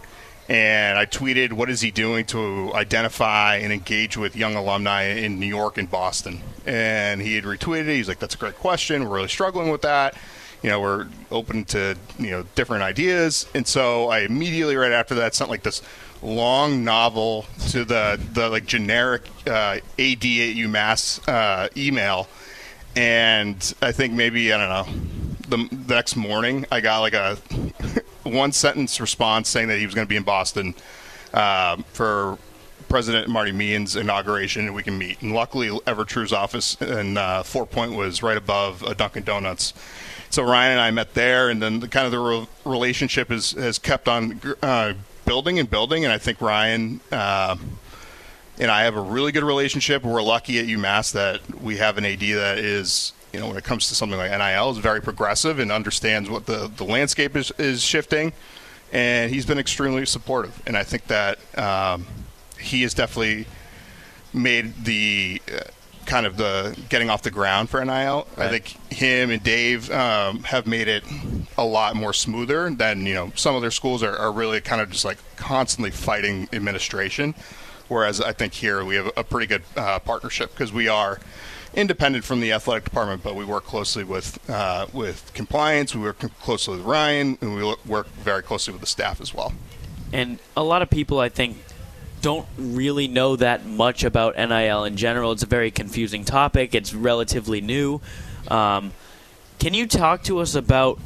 and 0.49 0.97
I 0.97 1.05
tweeted, 1.05 1.53
"What 1.53 1.69
is 1.69 1.81
he 1.81 1.91
doing 1.91 2.25
to 2.25 2.71
identify 2.73 3.55
and 3.55 3.71
engage 3.71 4.17
with 4.17 4.35
young 4.35 4.55
alumni 4.55 5.03
in 5.03 5.39
New 5.39 5.47
York 5.47 5.77
and 5.77 5.89
Boston?" 5.89 6.41
And 6.65 7.21
he 7.21 7.35
had 7.35 7.45
retweeted 7.45 7.87
it. 7.87 7.95
He's 7.95 8.07
like, 8.07 8.19
"That's 8.19 8.35
a 8.35 8.37
great 8.37 8.57
question. 8.57 9.07
We're 9.07 9.15
really 9.15 9.29
struggling 9.29 9.71
with 9.71 9.81
that. 9.83 10.15
You 10.61 10.69
know, 10.69 10.81
we're 10.81 11.07
open 11.31 11.65
to 11.65 11.95
you 12.19 12.31
know 12.31 12.43
different 12.55 12.83
ideas." 12.83 13.47
And 13.53 13.65
so 13.65 14.09
I 14.09 14.19
immediately, 14.19 14.75
right 14.75 14.91
after 14.91 15.15
that, 15.15 15.33
sent 15.33 15.49
like 15.49 15.63
this 15.63 15.81
long 16.23 16.83
novel 16.83 17.45
to 17.69 17.85
the 17.85 18.19
the 18.33 18.49
like 18.49 18.65
generic 18.65 19.23
uh, 19.45 19.79
AD 19.99 20.23
at 20.23 20.55
UMass 20.55 21.27
uh, 21.27 21.69
email, 21.75 22.27
and 22.95 23.73
I 23.81 23.91
think 23.91 24.13
maybe 24.13 24.53
I 24.53 24.57
don't 24.57 24.69
know. 24.69 24.99
The, 25.49 25.75
the 25.75 25.95
next 25.95 26.15
morning, 26.15 26.65
I 26.71 26.79
got 26.79 27.01
like 27.01 27.13
a 27.13 27.35
one 28.23 28.51
sentence 28.53 28.99
response 28.99 29.49
saying 29.49 29.67
that 29.67 29.77
he 29.77 29.85
was 29.85 29.93
going 29.93 30.07
to 30.07 30.09
be 30.09 30.15
in 30.15 30.23
Boston 30.23 30.73
uh, 31.33 31.77
for 31.91 32.37
President 32.87 33.27
Marty 33.27 33.51
Meehan's 33.51 33.95
inauguration, 33.95 34.65
and 34.67 34.75
we 34.75 34.83
can 34.83 34.97
meet. 34.97 35.21
And 35.21 35.33
luckily, 35.33 35.69
Evertrue's 35.85 36.31
office 36.31 36.79
in 36.81 37.17
uh, 37.17 37.43
Fort 37.43 37.71
Point 37.71 37.93
was 37.93 38.23
right 38.23 38.37
above 38.37 38.83
a 38.83 38.95
Dunkin' 38.95 39.23
Donuts. 39.23 39.73
So 40.29 40.43
Ryan 40.43 40.73
and 40.73 40.79
I 40.79 40.91
met 40.91 41.13
there, 41.13 41.49
and 41.49 41.61
then 41.61 41.79
the, 41.79 41.87
kind 41.87 42.05
of 42.05 42.11
the 42.11 42.19
re- 42.19 42.47
relationship 42.65 43.31
is, 43.31 43.51
has 43.51 43.77
kept 43.77 44.07
on 44.07 44.39
uh, 44.61 44.93
building 45.25 45.59
and 45.59 45.69
building. 45.69 46.03
And 46.03 46.13
I 46.13 46.17
think 46.17 46.41
Ryan 46.41 46.99
uh, 47.11 47.55
and 48.59 48.69
I 48.69 48.83
have 48.83 48.95
a 48.95 49.01
really 49.01 49.31
good 49.31 49.43
relationship. 49.43 50.03
We're 50.03 50.21
lucky 50.21 50.59
at 50.59 50.65
UMass 50.65 51.11
that 51.13 51.61
we 51.61 51.77
have 51.77 51.97
an 51.97 52.05
AD 52.05 52.19
that 52.19 52.57
is, 52.59 53.13
you 53.31 53.39
know, 53.39 53.47
when 53.47 53.57
it 53.57 53.63
comes 53.63 53.89
to 53.89 53.95
something 53.95 54.17
like 54.17 54.31
NIL, 54.31 54.71
is 54.71 54.77
very 54.77 55.01
progressive 55.01 55.59
and 55.59 55.71
understands 55.71 56.29
what 56.29 56.45
the, 56.45 56.71
the 56.75 56.83
landscape 56.83 57.35
is, 57.35 57.51
is 57.57 57.81
shifting. 57.81 58.33
And 58.91 59.33
he's 59.33 59.45
been 59.45 59.57
extremely 59.57 60.05
supportive. 60.05 60.61
And 60.67 60.77
I 60.77 60.83
think 60.83 61.07
that 61.07 61.39
um, 61.57 62.05
he 62.59 62.83
has 62.83 62.93
definitely 62.93 63.47
made 64.33 64.85
the 64.85 65.41
kind 66.05 66.25
of 66.25 66.37
the 66.37 66.77
getting 66.89 67.09
off 67.09 67.21
the 67.21 67.31
ground 67.31 67.69
for 67.69 67.83
NIL. 67.83 68.27
Right. 68.37 68.47
I 68.47 68.49
think 68.49 68.91
him 68.91 69.29
and 69.29 69.43
Dave 69.43 69.89
um, 69.91 70.43
have 70.43 70.67
made 70.67 70.87
it 70.87 71.03
a 71.57 71.65
lot 71.65 71.95
more 71.95 72.13
smoother 72.13 72.69
than 72.69 73.05
you 73.05 73.13
know 73.13 73.31
some 73.35 73.55
other 73.55 73.71
schools 73.71 74.03
are, 74.03 74.15
are 74.15 74.31
really 74.31 74.61
kind 74.61 74.81
of 74.81 74.91
just 74.91 75.05
like 75.05 75.17
constantly 75.35 75.91
fighting 75.91 76.47
administration. 76.53 77.35
Whereas 77.87 78.21
I 78.21 78.31
think 78.33 78.53
here 78.53 78.83
we 78.83 78.95
have 78.95 79.11
a 79.17 79.23
pretty 79.23 79.47
good 79.47 79.63
uh, 79.75 79.99
partnership 79.99 80.51
because 80.51 80.71
we 80.71 80.87
are 80.87 81.19
independent 81.73 82.23
from 82.23 82.39
the 82.39 82.51
athletic 82.51 82.85
department, 82.85 83.23
but 83.23 83.35
we 83.35 83.45
work 83.45 83.65
closely 83.65 84.03
with 84.03 84.49
uh, 84.49 84.87
with 84.93 85.31
compliance. 85.33 85.95
We 85.95 86.01
work 86.01 86.19
closely 86.39 86.77
with 86.77 86.85
Ryan, 86.85 87.37
and 87.41 87.55
we 87.55 87.75
work 87.85 88.07
very 88.07 88.43
closely 88.43 88.71
with 88.71 88.81
the 88.81 88.87
staff 88.87 89.21
as 89.21 89.33
well. 89.33 89.53
And 90.11 90.37
a 90.55 90.63
lot 90.63 90.81
of 90.81 90.89
people, 90.89 91.19
I 91.19 91.29
think, 91.29 91.57
don't 92.23 92.47
really 92.57 93.09
know 93.09 93.35
that 93.35 93.65
much 93.65 94.05
about 94.05 94.37
NIL 94.37 94.85
in 94.85 94.95
general. 94.95 95.33
It's 95.33 95.43
a 95.43 95.45
very 95.45 95.69
confusing 95.69 96.23
topic. 96.23 96.73
It's 96.73 96.93
relatively 96.93 97.59
new. 97.59 97.99
Um, 98.47 98.93
can 99.59 99.73
you 99.73 99.85
talk 99.85 100.23
to 100.23 100.39
us 100.39 100.55
about 100.55 100.99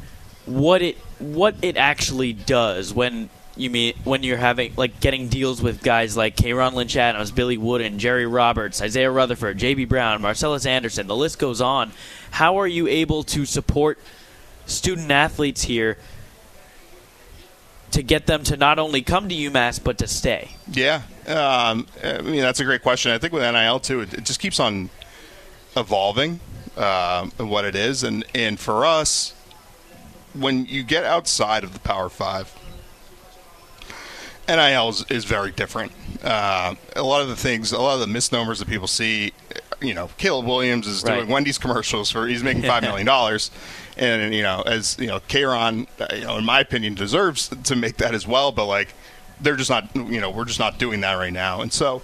what 0.46 0.80
it 0.80 0.96
what 1.18 1.56
it 1.60 1.76
actually 1.76 2.32
does 2.32 2.94
when 2.94 3.28
you 3.56 3.68
mean 3.68 3.94
when 4.04 4.22
you're 4.22 4.36
having 4.36 4.72
like 4.76 5.00
getting 5.00 5.26
deals 5.28 5.60
with 5.60 5.82
guys 5.82 6.16
like 6.16 6.36
Kayron 6.36 6.74
Lynch 6.74 6.96
Adams, 6.96 7.32
Billy 7.32 7.58
Wooden, 7.58 7.98
Jerry 7.98 8.26
Roberts, 8.26 8.80
Isaiah 8.80 9.10
Rutherford, 9.10 9.58
J.B. 9.58 9.86
Brown, 9.86 10.22
Marcellus 10.22 10.66
Anderson. 10.66 11.08
The 11.08 11.16
list 11.16 11.40
goes 11.40 11.60
on. 11.60 11.90
How 12.30 12.58
are 12.58 12.68
you 12.68 12.86
able 12.86 13.24
to 13.24 13.44
support 13.44 13.98
student 14.66 15.10
athletes 15.10 15.62
here 15.62 15.98
to 17.92 18.02
get 18.02 18.26
them 18.26 18.42
to 18.44 18.56
not 18.56 18.78
only 18.78 19.02
come 19.02 19.28
to 19.28 19.34
UMass 19.34 19.82
but 19.82 19.98
to 19.98 20.06
stay? 20.06 20.50
Yeah, 20.70 21.02
um, 21.26 21.86
I 22.02 22.20
mean 22.22 22.40
that's 22.40 22.60
a 22.60 22.64
great 22.64 22.82
question. 22.82 23.12
I 23.12 23.18
think 23.18 23.32
with 23.32 23.42
NIL 23.42 23.80
too, 23.80 24.00
it, 24.00 24.14
it 24.14 24.24
just 24.24 24.40
keeps 24.40 24.60
on 24.60 24.90
evolving 25.76 26.40
uh, 26.76 27.26
what 27.38 27.64
it 27.64 27.74
is, 27.74 28.04
and 28.04 28.24
and 28.34 28.58
for 28.58 28.84
us, 28.84 29.34
when 30.34 30.66
you 30.66 30.82
get 30.82 31.04
outside 31.04 31.64
of 31.64 31.72
the 31.72 31.80
Power 31.80 32.08
Five, 32.08 32.54
NIL 34.48 34.88
is, 34.88 35.04
is 35.10 35.24
very 35.24 35.52
different. 35.52 35.92
Uh, 36.22 36.74
a 36.96 37.02
lot 37.02 37.20
of 37.20 37.28
the 37.28 37.36
things, 37.36 37.72
a 37.72 37.78
lot 37.78 37.94
of 37.94 38.00
the 38.00 38.06
misnomers 38.06 38.58
that 38.58 38.68
people 38.68 38.86
see, 38.86 39.32
you 39.80 39.94
know, 39.94 40.08
Caleb 40.16 40.46
Williams 40.46 40.86
is 40.86 41.02
right. 41.04 41.16
doing 41.16 41.28
Wendy's 41.28 41.58
commercials 41.58 42.10
for 42.10 42.26
he's 42.26 42.42
making 42.42 42.62
five 42.62 42.82
million 42.84 43.06
dollars, 43.06 43.50
and 43.98 44.34
you 44.34 44.42
know, 44.42 44.62
as 44.64 44.96
you 44.98 45.06
know, 45.06 45.20
Kayron, 45.20 45.86
uh, 46.00 46.14
you 46.14 46.24
know, 46.24 46.38
in 46.38 46.44
my 46.44 46.60
opinion, 46.60 46.94
deserves 46.94 47.48
to 47.48 47.76
make 47.76 47.96
that 47.98 48.14
as 48.14 48.26
well. 48.26 48.52
But 48.52 48.66
like, 48.66 48.94
they're 49.40 49.56
just 49.56 49.70
not, 49.70 49.94
you 49.94 50.20
know, 50.20 50.30
we're 50.30 50.44
just 50.44 50.58
not 50.58 50.78
doing 50.78 51.00
that 51.00 51.14
right 51.14 51.32
now. 51.32 51.60
And 51.60 51.72
so, 51.72 52.02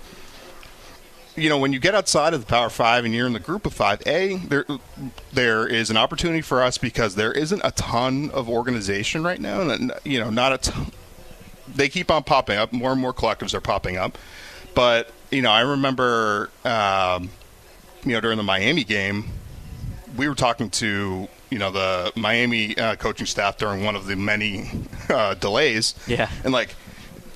you 1.36 1.48
know, 1.48 1.58
when 1.58 1.72
you 1.72 1.78
get 1.78 1.94
outside 1.94 2.34
of 2.34 2.40
the 2.40 2.46
Power 2.46 2.70
Five 2.70 3.04
and 3.04 3.14
you're 3.14 3.26
in 3.26 3.32
the 3.32 3.40
Group 3.40 3.66
of 3.66 3.72
Five, 3.72 4.02
a 4.06 4.36
there 4.36 4.66
there 5.32 5.66
is 5.66 5.90
an 5.90 5.96
opportunity 5.96 6.40
for 6.40 6.62
us 6.62 6.78
because 6.78 7.14
there 7.14 7.32
isn't 7.32 7.60
a 7.64 7.70
ton 7.72 8.30
of 8.30 8.48
organization 8.48 9.22
right 9.22 9.40
now, 9.40 9.62
and 9.62 9.92
you 10.04 10.18
know, 10.20 10.30
not 10.30 10.52
a 10.52 10.58
ton. 10.58 10.92
They 11.66 11.88
keep 11.88 12.10
on 12.10 12.24
popping 12.24 12.58
up. 12.58 12.72
More 12.72 12.92
and 12.92 13.00
more 13.00 13.12
collectives 13.12 13.54
are 13.54 13.60
popping 13.60 13.96
up, 13.96 14.18
but 14.74 15.10
you 15.30 15.42
know, 15.42 15.50
I 15.50 15.62
remember, 15.62 16.50
um, 16.64 17.30
you 18.04 18.12
know, 18.12 18.20
during 18.20 18.36
the 18.36 18.44
Miami 18.44 18.84
game, 18.84 19.24
we 20.16 20.28
were 20.28 20.34
talking 20.36 20.70
to 20.70 21.28
you 21.54 21.60
know 21.60 21.70
the 21.70 22.12
Miami 22.16 22.76
uh, 22.76 22.96
coaching 22.96 23.26
staff 23.26 23.58
during 23.58 23.84
one 23.84 23.94
of 23.94 24.06
the 24.06 24.16
many 24.16 24.68
uh, 25.08 25.34
delays. 25.34 25.94
Yeah, 26.08 26.28
and 26.42 26.52
like 26.52 26.74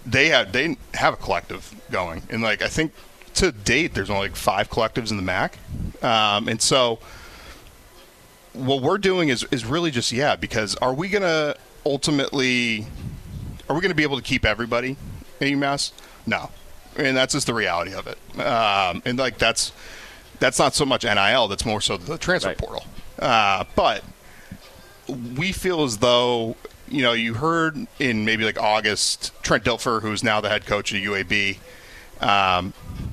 they 0.04 0.26
have 0.30 0.50
they 0.50 0.76
have 0.94 1.14
a 1.14 1.16
collective 1.16 1.72
going, 1.92 2.24
and 2.28 2.42
like 2.42 2.60
I 2.60 2.66
think 2.66 2.92
to 3.34 3.52
date 3.52 3.94
there's 3.94 4.10
only 4.10 4.22
like 4.22 4.36
five 4.36 4.70
collectives 4.70 5.12
in 5.12 5.18
the 5.18 5.22
MAC, 5.22 5.56
um, 6.02 6.48
and 6.48 6.60
so 6.60 6.98
what 8.54 8.82
we're 8.82 8.98
doing 8.98 9.28
is 9.28 9.46
is 9.52 9.64
really 9.64 9.92
just 9.92 10.10
yeah 10.10 10.34
because 10.34 10.74
are 10.76 10.92
we 10.92 11.08
gonna 11.08 11.54
ultimately 11.86 12.88
are 13.68 13.76
we 13.76 13.80
gonna 13.80 13.94
be 13.94 14.02
able 14.02 14.16
to 14.16 14.22
keep 14.24 14.44
everybody 14.44 14.96
in 15.38 15.60
UMass? 15.60 15.92
No, 16.26 16.50
and 16.96 17.16
that's 17.16 17.34
just 17.34 17.46
the 17.46 17.54
reality 17.54 17.94
of 17.94 18.08
it, 18.08 18.18
um, 18.40 19.00
and 19.04 19.16
like 19.16 19.38
that's 19.38 19.70
that's 20.40 20.58
not 20.58 20.74
so 20.74 20.84
much 20.84 21.04
NIL. 21.04 21.46
That's 21.46 21.64
more 21.64 21.80
so 21.80 21.96
the 21.96 22.18
transfer 22.18 22.48
right. 22.48 22.58
portal. 22.58 22.84
Uh, 23.18 23.64
but 23.74 24.04
we 25.36 25.52
feel 25.52 25.82
as 25.82 25.98
though 25.98 26.56
you 26.88 27.02
know 27.02 27.12
you 27.12 27.34
heard 27.34 27.86
in 27.98 28.24
maybe 28.24 28.44
like 28.44 28.58
August 28.58 29.32
Trent 29.42 29.64
Dilfer, 29.64 30.02
who's 30.02 30.22
now 30.22 30.40
the 30.40 30.48
head 30.48 30.66
coach 30.66 30.92
of 30.92 30.98
UAB. 30.98 31.58
Um, 32.20 32.72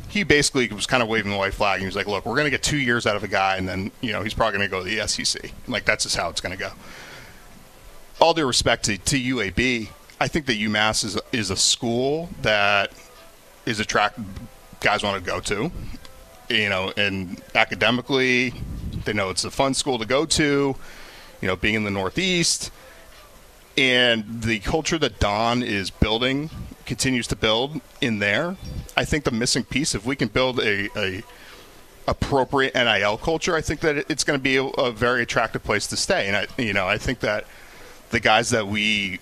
he 0.10 0.24
basically 0.24 0.68
was 0.70 0.88
kind 0.88 1.04
of 1.04 1.10
waving 1.10 1.32
the 1.32 1.38
white 1.38 1.54
flag. 1.54 1.80
He 1.80 1.86
was 1.86 1.96
like, 1.96 2.08
"Look, 2.08 2.26
we're 2.26 2.36
going 2.36 2.46
to 2.46 2.52
get 2.52 2.64
two 2.64 2.78
years 2.78 3.06
out 3.06 3.16
of 3.16 3.24
a 3.24 3.28
guy, 3.28 3.58
and 3.58 3.68
then 3.68 3.92
you 4.02 4.12
know 4.12 4.24
he's 4.24 4.34
probably 4.34 4.58
going 4.58 4.70
to 4.70 4.72
go 4.72 4.84
to 4.84 4.90
the 4.90 5.08
SEC. 5.08 5.52
Like 5.68 5.86
that's 5.86 6.04
just 6.04 6.16
how 6.16 6.30
it's 6.30 6.42
going 6.42 6.56
to 6.56 6.60
go." 6.62 6.72
All 8.22 8.34
due 8.34 8.48
respect 8.48 8.86
to, 8.86 8.98
to 8.98 9.20
UAB, 9.20 9.90
I 10.22 10.28
think 10.28 10.46
that 10.46 10.58
UMass 10.58 11.04
is 11.04 11.20
is 11.32 11.50
a 11.50 11.58
school 11.58 12.30
that 12.42 12.92
is 13.66 13.80
attract 13.80 14.20
guys 14.80 15.04
want 15.04 15.24
to 15.24 15.30
go 15.30 15.40
to. 15.42 15.72
You 16.50 16.70
know, 16.70 16.94
and 16.96 17.42
academically, 17.56 18.54
they 19.06 19.14
know 19.14 19.30
it's 19.30 19.44
a 19.44 19.52
fun 19.52 19.74
school 19.74 20.00
to 20.00 20.06
go 20.06 20.26
to. 20.26 20.76
You 21.42 21.48
know, 21.48 21.56
being 21.56 21.76
in 21.76 21.84
the 21.84 21.92
Northeast, 21.92 22.72
and 23.78 24.42
the 24.42 24.60
culture 24.60 24.98
that 24.98 25.20
Don 25.20 25.62
is 25.62 25.90
building 25.90 26.50
continues 26.86 27.28
to 27.28 27.36
build 27.36 27.82
in 28.00 28.20
there. 28.20 28.56
I 28.96 29.06
think 29.06 29.26
the 29.26 29.32
missing 29.32 29.64
piece, 29.64 29.94
if 29.94 30.06
we 30.06 30.16
can 30.16 30.30
build 30.30 30.60
a, 30.60 30.90
a 30.98 31.24
appropriate 32.08 32.74
NIL 32.74 33.18
culture, 33.18 33.56
I 33.56 33.62
think 33.62 33.82
that 33.82 34.10
it's 34.10 34.24
going 34.24 34.40
to 34.40 34.44
be 34.44 34.58
a, 34.58 34.64
a, 34.64 34.92
very 34.92 35.24
attractive 35.24 35.64
place 35.64 35.88
to 35.88 35.98
stay. 35.98 36.28
And 36.28 36.38
I, 36.38 36.48
you 36.62 36.74
know, 36.74 36.88
I 36.88 36.98
think 36.98 37.20
that 37.20 37.46
the 38.12 38.20
guys 38.20 38.52
that 38.52 38.68
we 38.68 39.20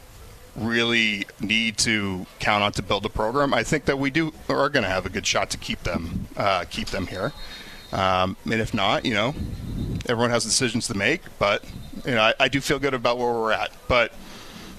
really 0.55 1.25
need 1.39 1.77
to 1.79 2.25
count 2.39 2.63
on 2.63 2.71
to 2.73 2.83
build 2.83 3.05
a 3.05 3.09
program, 3.09 3.53
I 3.53 3.63
think 3.63 3.85
that 3.85 3.97
we 3.97 4.11
do 4.11 4.33
are 4.49 4.69
going 4.69 4.83
to 4.83 4.89
have 4.89 5.05
a 5.05 5.09
good 5.09 5.25
shot 5.25 5.49
to 5.51 5.57
keep 5.57 5.83
them 5.83 6.27
uh, 6.37 6.65
keep 6.69 6.89
them 6.89 7.07
here. 7.07 7.33
Um, 7.93 8.35
and 8.45 8.59
if 8.59 8.73
not, 8.73 9.05
you 9.05 9.13
know, 9.13 9.35
everyone 10.07 10.31
has 10.31 10.43
decisions 10.43 10.87
to 10.87 10.95
make. 10.95 11.21
But 11.39 11.63
you 12.05 12.15
know, 12.15 12.21
I, 12.21 12.33
I 12.39 12.47
do 12.49 12.59
feel 12.59 12.79
good 12.79 12.93
about 12.93 13.17
where 13.17 13.31
we're 13.31 13.51
at. 13.51 13.71
But 13.87 14.11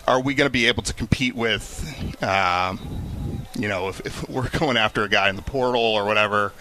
are 0.06 0.20
we 0.20 0.34
going 0.34 0.46
to 0.46 0.52
be 0.52 0.66
able 0.66 0.82
to 0.82 0.92
compete 0.92 1.34
with, 1.34 2.22
um, 2.22 3.46
you 3.58 3.68
know, 3.68 3.88
if, 3.88 4.00
if, 4.00 4.28
we're 4.28 4.48
going 4.58 4.76
after 4.76 5.02
a 5.02 5.08
guy 5.08 5.30
in 5.30 5.36
the 5.36 5.42
portal 5.42 5.80
or 5.80 6.04
whatever, 6.04 6.52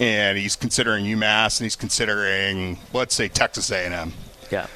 and 0.00 0.36
he's 0.36 0.56
considering 0.56 1.04
UMass 1.04 1.60
and 1.60 1.66
he's 1.66 1.76
considering, 1.76 2.78
let's 2.92 3.14
say, 3.14 3.28
Texas 3.28 3.70
A&M. 3.70 4.12
Yeah. 4.50 4.66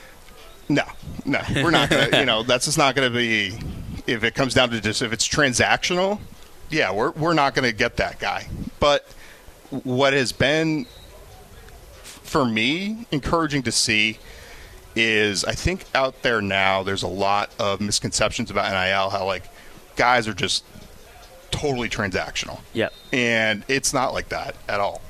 No, 0.69 0.85
no, 1.25 1.41
we're 1.57 1.71
not 1.71 1.89
going 1.89 2.11
to. 2.11 2.21
You 2.21 2.27
know, 2.27 2.43
that's 2.45 2.67
just 2.67 2.77
not 2.77 2.95
going 2.95 3.11
to 3.11 3.17
be. 3.17 3.59
If 4.07 4.23
it 4.23 4.35
comes 4.35 4.55
down 4.55 4.71
to 4.71 4.81
just 4.81 5.01
if 5.01 5.13
it's 5.13 5.27
transactional, 5.27 6.21
yeah, 6.69 6.93
we're 6.93 7.11
we're 7.13 7.33
not 7.33 7.55
going 7.55 7.69
to 7.69 7.77
get 7.77 7.97
that 7.97 8.19
guy. 8.19 8.49
But 8.79 9.07
what 9.71 10.13
has 10.13 10.33
been 10.33 10.87
for 12.29 12.45
me 12.45 13.07
encouraging 13.11 13.63
to 13.65 13.73
see 13.73 14.19
is 14.95 15.45
I 15.45 15.53
think 15.53 15.85
out 15.95 16.23
there 16.23 16.41
now 16.41 16.83
there's 16.83 17.03
a 17.03 17.09
lot 17.09 17.51
of 17.59 17.81
misconceptions 17.81 18.51
about 18.51 18.71
NIL 18.71 19.11
how 19.11 19.25
like 19.27 19.45
guys 19.97 20.29
are 20.29 20.35
just 20.35 20.65
totally 21.51 21.89
transactional. 21.89 22.61
Yeah. 22.73 22.89
And 23.13 23.65
it's 23.69 23.93
not 23.93 24.13
like 24.13 24.29
that 24.29 24.55
at 24.69 24.81
all. 24.81 25.01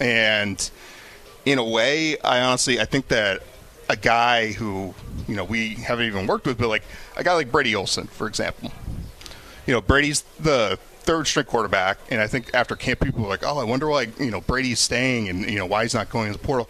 And 0.00 0.70
in 1.44 1.58
a 1.58 1.64
way, 1.64 2.18
I 2.20 2.40
honestly 2.40 2.80
I 2.80 2.84
think 2.84 3.08
that 3.08 3.42
a 3.88 3.96
guy 3.96 4.52
who, 4.52 4.94
you 5.28 5.36
know, 5.36 5.44
we 5.44 5.74
haven't 5.74 6.06
even 6.06 6.26
worked 6.26 6.46
with, 6.46 6.58
but 6.58 6.68
like 6.68 6.82
a 7.16 7.22
guy 7.22 7.34
like 7.34 7.52
Brady 7.52 7.74
Olson, 7.74 8.06
for 8.06 8.26
example. 8.26 8.72
You 9.66 9.74
know, 9.74 9.80
Brady's 9.80 10.22
the 10.40 10.78
third 11.04 11.26
string 11.26 11.46
quarterback, 11.46 11.98
and 12.10 12.20
I 12.20 12.26
think 12.26 12.50
after 12.54 12.74
camp, 12.76 13.00
people 13.00 13.22
were 13.22 13.28
like, 13.28 13.44
"Oh, 13.44 13.58
I 13.58 13.64
wonder 13.64 13.86
why 13.88 14.08
you 14.18 14.30
know 14.30 14.40
Brady's 14.40 14.80
staying, 14.80 15.28
and 15.28 15.48
you 15.48 15.58
know 15.58 15.66
why 15.66 15.82
he's 15.84 15.94
not 15.94 16.10
going 16.10 16.26
in 16.26 16.32
the 16.32 16.38
portal." 16.38 16.68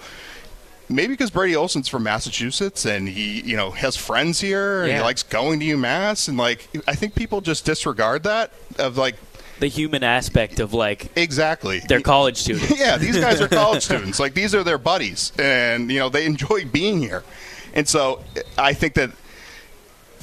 Maybe 0.90 1.14
because 1.14 1.30
Brady 1.30 1.56
Olson's 1.56 1.88
from 1.88 2.02
Massachusetts 2.02 2.84
and 2.84 3.08
he, 3.08 3.40
you 3.40 3.56
know, 3.56 3.70
has 3.70 3.96
friends 3.96 4.38
here 4.38 4.82
and 4.82 4.90
Yeah. 4.90 4.96
he 4.98 5.02
likes 5.02 5.22
going 5.22 5.58
to 5.60 5.64
UMass 5.66 6.28
and 6.28 6.36
like 6.36 6.68
I 6.86 6.94
think 6.94 7.14
people 7.14 7.40
just 7.40 7.64
disregard 7.64 8.24
that 8.24 8.52
of 8.78 8.98
like 8.98 9.16
The 9.60 9.68
human 9.68 10.04
aspect 10.04 10.60
of 10.60 10.74
like 10.74 11.10
exactly 11.16 11.80
their 11.88 12.00
college 12.02 12.36
students. 12.36 12.78
yeah, 12.78 12.98
these 12.98 13.16
guys 13.16 13.40
are 13.40 13.48
college 13.48 13.82
students. 13.90 14.20
Like 14.20 14.34
these 14.34 14.54
are 14.54 14.62
their 14.62 14.76
buddies, 14.76 15.32
and 15.38 15.90
you 15.90 15.98
know 16.00 16.10
they 16.10 16.26
enjoy 16.26 16.66
being 16.66 16.98
here. 17.00 17.24
And 17.72 17.88
so 17.88 18.22
I 18.58 18.74
think 18.74 18.92
that 18.94 19.10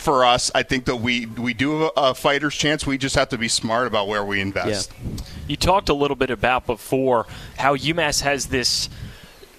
for 0.02 0.26
us, 0.26 0.50
I 0.56 0.64
think 0.64 0.86
that 0.86 0.98
we 0.98 1.28
we 1.28 1.54
do 1.54 1.82
have 1.82 1.92
a 1.96 2.16
fighter's 2.16 2.56
chance. 2.56 2.86
We 2.86 2.98
just 2.98 3.16
have 3.16 3.30
to 3.30 3.38
be 3.38 3.48
smart 3.48 3.88
about 3.88 4.08
where 4.08 4.26
we 4.26 4.42
invest. 4.42 4.92
You 5.48 5.56
talked 5.56 5.90
a 5.90 5.94
little 5.94 6.16
bit 6.16 6.32
about 6.32 6.66
before 6.66 7.28
how 7.58 7.76
UMass 7.76 8.22
has 8.22 8.48
this 8.48 8.90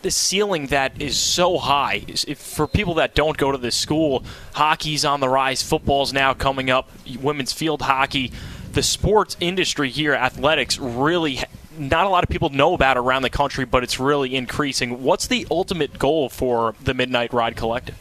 this 0.02 0.16
ceiling 0.16 0.66
that 0.66 1.00
is 1.00 1.16
so 1.16 1.58
high. 1.58 2.04
If, 2.08 2.38
for 2.38 2.66
people 2.66 2.94
that 2.94 3.14
don't 3.14 3.36
go 3.36 3.52
to 3.52 3.58
this 3.58 3.76
school, 3.76 4.24
hockey's 4.52 5.04
on 5.04 5.20
the 5.20 5.28
rise, 5.28 5.62
football's 5.62 6.12
now 6.12 6.34
coming 6.34 6.70
up, 6.70 6.90
women's 7.20 7.52
field 7.52 7.82
hockey. 7.82 8.32
The 8.72 8.82
sports 8.82 9.36
industry 9.38 9.90
here, 9.90 10.14
athletics, 10.14 10.78
really 10.78 11.40
not 11.78 12.06
a 12.06 12.08
lot 12.08 12.24
of 12.24 12.30
people 12.30 12.50
know 12.50 12.74
about 12.74 12.96
around 12.96 13.22
the 13.22 13.30
country, 13.30 13.64
but 13.64 13.82
it's 13.82 14.00
really 14.00 14.34
increasing. 14.34 15.02
What's 15.02 15.26
the 15.26 15.46
ultimate 15.50 15.98
goal 15.98 16.28
for 16.28 16.74
the 16.82 16.94
Midnight 16.94 17.32
Ride 17.32 17.56
Collective? 17.56 17.96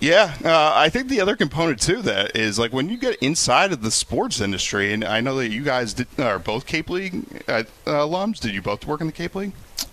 Yeah, 0.00 0.34
uh, 0.42 0.72
I 0.74 0.88
think 0.88 1.08
the 1.08 1.20
other 1.20 1.36
component 1.36 1.80
too 1.80 2.00
that 2.02 2.34
is 2.34 2.58
like 2.58 2.72
when 2.72 2.88
you 2.88 2.96
get 2.96 3.16
inside 3.16 3.70
of 3.70 3.82
the 3.82 3.90
sports 3.90 4.40
industry, 4.40 4.94
and 4.94 5.04
I 5.04 5.20
know 5.20 5.36
that 5.36 5.50
you 5.50 5.62
guys 5.62 5.92
did, 5.92 6.08
are 6.18 6.38
both 6.38 6.66
Cape 6.66 6.88
League 6.88 7.22
uh, 7.46 7.64
alums. 7.84 8.40
Did 8.40 8.54
you 8.54 8.62
both 8.62 8.86
work 8.86 9.02
in 9.02 9.06
the 9.06 9.12
Cape 9.12 9.34
League? 9.34 9.52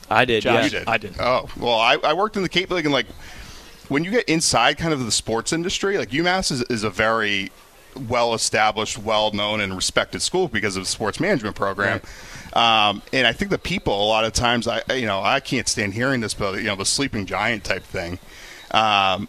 I 0.09 0.23
did. 0.23 0.43
Josh, 0.43 0.53
yeah. 0.53 0.63
You 0.63 0.69
did. 0.69 0.87
I 0.87 0.97
did. 0.97 1.15
Oh 1.19 1.49
well, 1.57 1.77
I, 1.77 1.97
I 2.03 2.13
worked 2.13 2.37
in 2.37 2.43
the 2.43 2.49
Cape 2.49 2.71
League, 2.71 2.85
and 2.85 2.93
like 2.93 3.07
when 3.89 4.05
you 4.05 4.11
get 4.11 4.27
inside 4.29 4.77
kind 4.77 4.93
of 4.93 5.03
the 5.03 5.11
sports 5.11 5.51
industry, 5.51 5.97
like 5.97 6.09
UMass 6.11 6.51
is, 6.51 6.61
is 6.63 6.83
a 6.83 6.89
very 6.89 7.51
well 8.07 8.33
established, 8.33 8.97
well 8.97 9.31
known, 9.33 9.59
and 9.59 9.75
respected 9.75 10.21
school 10.21 10.47
because 10.47 10.77
of 10.77 10.83
the 10.83 10.89
sports 10.89 11.19
management 11.19 11.55
program. 11.55 12.01
Um, 12.53 13.01
and 13.11 13.27
I 13.27 13.33
think 13.33 13.51
the 13.51 13.57
people 13.57 13.93
a 13.93 14.07
lot 14.07 14.23
of 14.23 14.31
times, 14.33 14.67
I 14.69 14.81
you 14.93 15.05
know, 15.05 15.21
I 15.21 15.41
can't 15.41 15.67
stand 15.67 15.93
hearing 15.93 16.21
this, 16.21 16.33
but 16.33 16.59
you 16.59 16.63
know, 16.63 16.77
the 16.77 16.85
sleeping 16.85 17.25
giant 17.25 17.65
type 17.65 17.83
thing. 17.83 18.19
Um, 18.71 19.27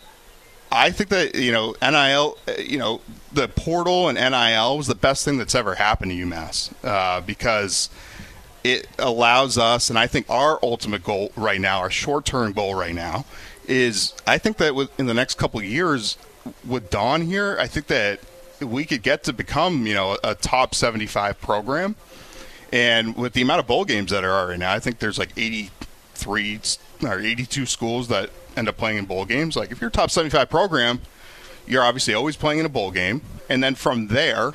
I 0.70 0.90
think 0.90 1.10
that 1.10 1.34
you 1.34 1.52
know 1.52 1.74
NIL, 1.82 2.38
you 2.58 2.78
know 2.78 3.00
the 3.32 3.48
portal 3.48 4.08
and 4.08 4.18
NIL 4.18 4.76
was 4.76 4.86
the 4.86 4.94
best 4.94 5.24
thing 5.24 5.38
that's 5.38 5.54
ever 5.54 5.74
happened 5.74 6.12
to 6.12 6.16
UMass 6.16 6.72
uh, 6.84 7.20
because 7.20 7.90
it 8.64 8.88
allows 8.98 9.56
us, 9.56 9.88
and 9.88 9.98
I 9.98 10.06
think 10.06 10.28
our 10.28 10.58
ultimate 10.62 11.04
goal 11.04 11.32
right 11.36 11.60
now, 11.60 11.78
our 11.78 11.90
short-term 11.90 12.52
goal 12.52 12.74
right 12.74 12.94
now, 12.94 13.24
is 13.66 14.14
I 14.26 14.38
think 14.38 14.56
that 14.58 14.88
in 14.98 15.06
the 15.06 15.14
next 15.14 15.36
couple 15.38 15.60
of 15.60 15.66
years 15.66 16.18
with 16.66 16.90
Don 16.90 17.22
here, 17.22 17.56
I 17.60 17.66
think 17.66 17.86
that 17.86 18.20
we 18.60 18.84
could 18.84 19.02
get 19.02 19.24
to 19.24 19.32
become 19.32 19.86
you 19.86 19.94
know 19.94 20.18
a 20.24 20.34
top 20.34 20.74
75 20.74 21.40
program, 21.40 21.96
and 22.72 23.16
with 23.16 23.32
the 23.32 23.42
amount 23.42 23.60
of 23.60 23.66
bowl 23.66 23.84
games 23.84 24.10
that 24.10 24.24
are 24.24 24.48
right 24.48 24.58
now, 24.58 24.72
I 24.72 24.80
think 24.80 24.98
there's 24.98 25.18
like 25.18 25.36
83 26.26 26.60
or 27.08 27.18
82 27.20 27.66
schools 27.66 28.08
that 28.08 28.30
end 28.56 28.68
up 28.68 28.76
playing 28.76 28.98
in 28.98 29.04
bowl 29.06 29.24
games. 29.24 29.56
Like 29.56 29.70
if 29.70 29.80
you're 29.80 29.88
a 29.88 29.92
top 29.92 30.10
75 30.10 30.48
program, 30.50 31.00
you're 31.66 31.82
obviously 31.82 32.14
always 32.14 32.36
playing 32.36 32.60
in 32.60 32.66
a 32.66 32.70
bowl 32.70 32.90
game, 32.90 33.20
and 33.48 33.62
then 33.62 33.74
from 33.74 34.08
there, 34.08 34.52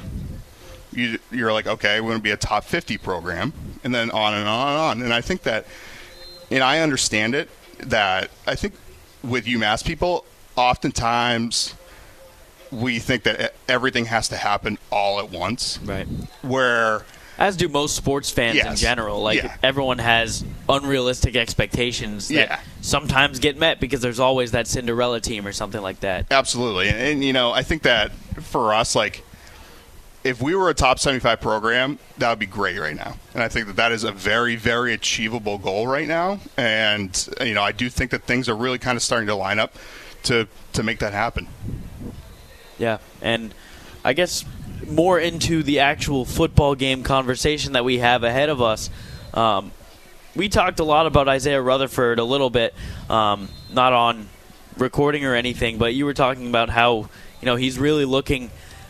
you, 0.91 1.19
you're 1.31 1.53
like, 1.53 1.67
okay, 1.67 2.01
we're 2.01 2.09
going 2.09 2.19
to 2.19 2.23
be 2.23 2.31
a 2.31 2.37
top 2.37 2.63
50 2.63 2.97
program, 2.97 3.53
and 3.83 3.93
then 3.93 4.09
on 4.11 4.33
and 4.33 4.47
on 4.47 4.67
and 4.69 4.77
on. 4.79 5.01
And 5.03 5.13
I 5.13 5.21
think 5.21 5.43
that, 5.43 5.65
and 6.51 6.63
I 6.63 6.79
understand 6.79 7.35
it, 7.35 7.49
that 7.79 8.29
I 8.47 8.55
think 8.55 8.73
with 9.23 9.45
UMass 9.45 9.85
people, 9.85 10.25
oftentimes 10.55 11.75
we 12.71 12.97
think 12.99 13.23
that 13.23 13.53
everything 13.69 14.05
has 14.05 14.27
to 14.29 14.35
happen 14.37 14.77
all 14.91 15.19
at 15.19 15.29
once, 15.29 15.77
Right. 15.83 16.07
where 16.41 17.05
As 17.37 17.57
do 17.57 17.67
most 17.67 17.95
sports 17.95 18.29
fans 18.29 18.59
in 18.59 18.75
general. 18.75 19.21
Like 19.21 19.41
Yeah. 19.43 19.55
everyone 19.63 19.97
has 19.99 20.43
unrealistic 20.69 21.35
expectations 21.35 22.27
that 22.29 22.35
Yeah. 22.49 22.59
sometimes 22.81 23.39
get 23.39 23.57
met 23.57 23.79
because 23.79 24.01
there's 24.01 24.19
always 24.19 24.51
that 24.51 24.67
Cinderella 24.67 25.19
team 25.19 25.45
or 25.47 25.51
something 25.51 25.81
like 25.81 25.99
that. 26.01 26.27
Absolutely. 26.31 26.89
And, 26.89 26.97
and, 26.97 27.23
you 27.23 27.33
know, 27.33 27.51
I 27.51 27.63
think 27.63 27.83
that 27.83 28.11
for 28.41 28.73
us, 28.73 28.95
like, 28.95 29.23
if 30.23 30.41
we 30.41 30.55
were 30.55 30.69
a 30.69 30.73
top 30.73 30.99
75 30.99 31.41
program, 31.41 31.99
that 32.17 32.29
would 32.29 32.39
be 32.39 32.45
great 32.45 32.79
right 32.79 32.95
now. 32.95 33.17
And 33.33 33.43
I 33.43 33.49
think 33.49 33.67
that 33.67 33.75
that 33.75 33.91
is 33.91 34.05
a 34.05 34.11
very, 34.11 34.55
very 34.55 34.93
achievable 34.93 35.57
goal 35.57 35.85
right 35.87 36.07
now. 36.07 36.39
And, 36.55 37.27
you 37.41 37.53
know, 37.53 37.63
I 37.63 37.73
do 37.73 37.89
think 37.89 38.11
that 38.11 38.23
things 38.23 38.47
are 38.47 38.55
really 38.55 38.77
kind 38.77 38.95
of 38.95 39.01
starting 39.03 39.27
to 39.27 39.35
line 39.35 39.59
up 39.59 39.75
to, 40.23 40.47
to 40.73 40.83
make 40.83 40.99
that 40.99 41.11
happen. 41.11 41.47
Yeah, 42.79 42.99
and 43.21 43.53
I 44.05 44.13
guess 44.13 44.45
more 44.87 45.19
into 45.19 45.63
the 45.63 45.79
actual 45.79 46.25
football 46.25 46.75
game 46.75 47.03
conversation 47.03 47.73
that 47.73 47.85
we 47.85 47.99
have 47.99 48.23
ahead 48.23 48.49
of 48.49 48.61
us. 48.61 48.89
Um, 49.33 49.71
we 50.35 50.49
talked 50.49 50.79
a 50.79 50.83
lot 50.83 51.05
about 51.05 51.27
Isaiah 51.27 51.61
Rutherford 51.61 52.19
a 52.19 52.23
little 52.23 52.49
bit, 52.49 52.73
um, 53.09 53.49
not 53.71 53.93
on 53.93 54.27
recording 54.77 55.25
or 55.25 55.35
anything, 55.35 55.77
but 55.77 55.93
you 55.93 56.05
were 56.05 56.13
talking 56.13 56.47
about 56.47 56.69
how 56.69 57.09
you 57.41 57.45
know 57.45 57.55
he's 57.55 57.77
really 57.77 58.05
looking 58.05 58.49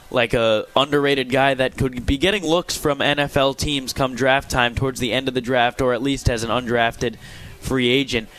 like 0.09 0.33
a 0.33 0.65
underrated 0.75 1.29
guy 1.29 1.53
that 1.55 1.75
could 1.75 2.05
be 2.05 2.17
getting 2.17 2.45
looks 2.45 2.77
from 2.77 2.99
NFL 2.99 3.57
teams 3.57 3.93
come 3.93 4.15
draft 4.15 4.49
time 4.49 4.75
towards 4.75 4.99
the 4.99 5.11
end 5.11 5.27
of 5.27 5.33
the 5.33 5.41
draft, 5.41 5.81
or 5.81 5.93
at 5.93 6.01
least 6.01 6.29
as 6.29 6.43
an 6.43 6.49
undrafted 6.49 7.15
free 7.59 7.89
agent. 7.89 8.29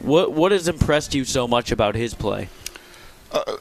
What 0.00 0.32
what 0.32 0.52
has 0.52 0.68
impressed 0.68 1.14
you 1.14 1.24
so 1.24 1.46
much 1.46 1.70
about 1.72 1.94
his 1.94 2.14
play? 2.14 2.48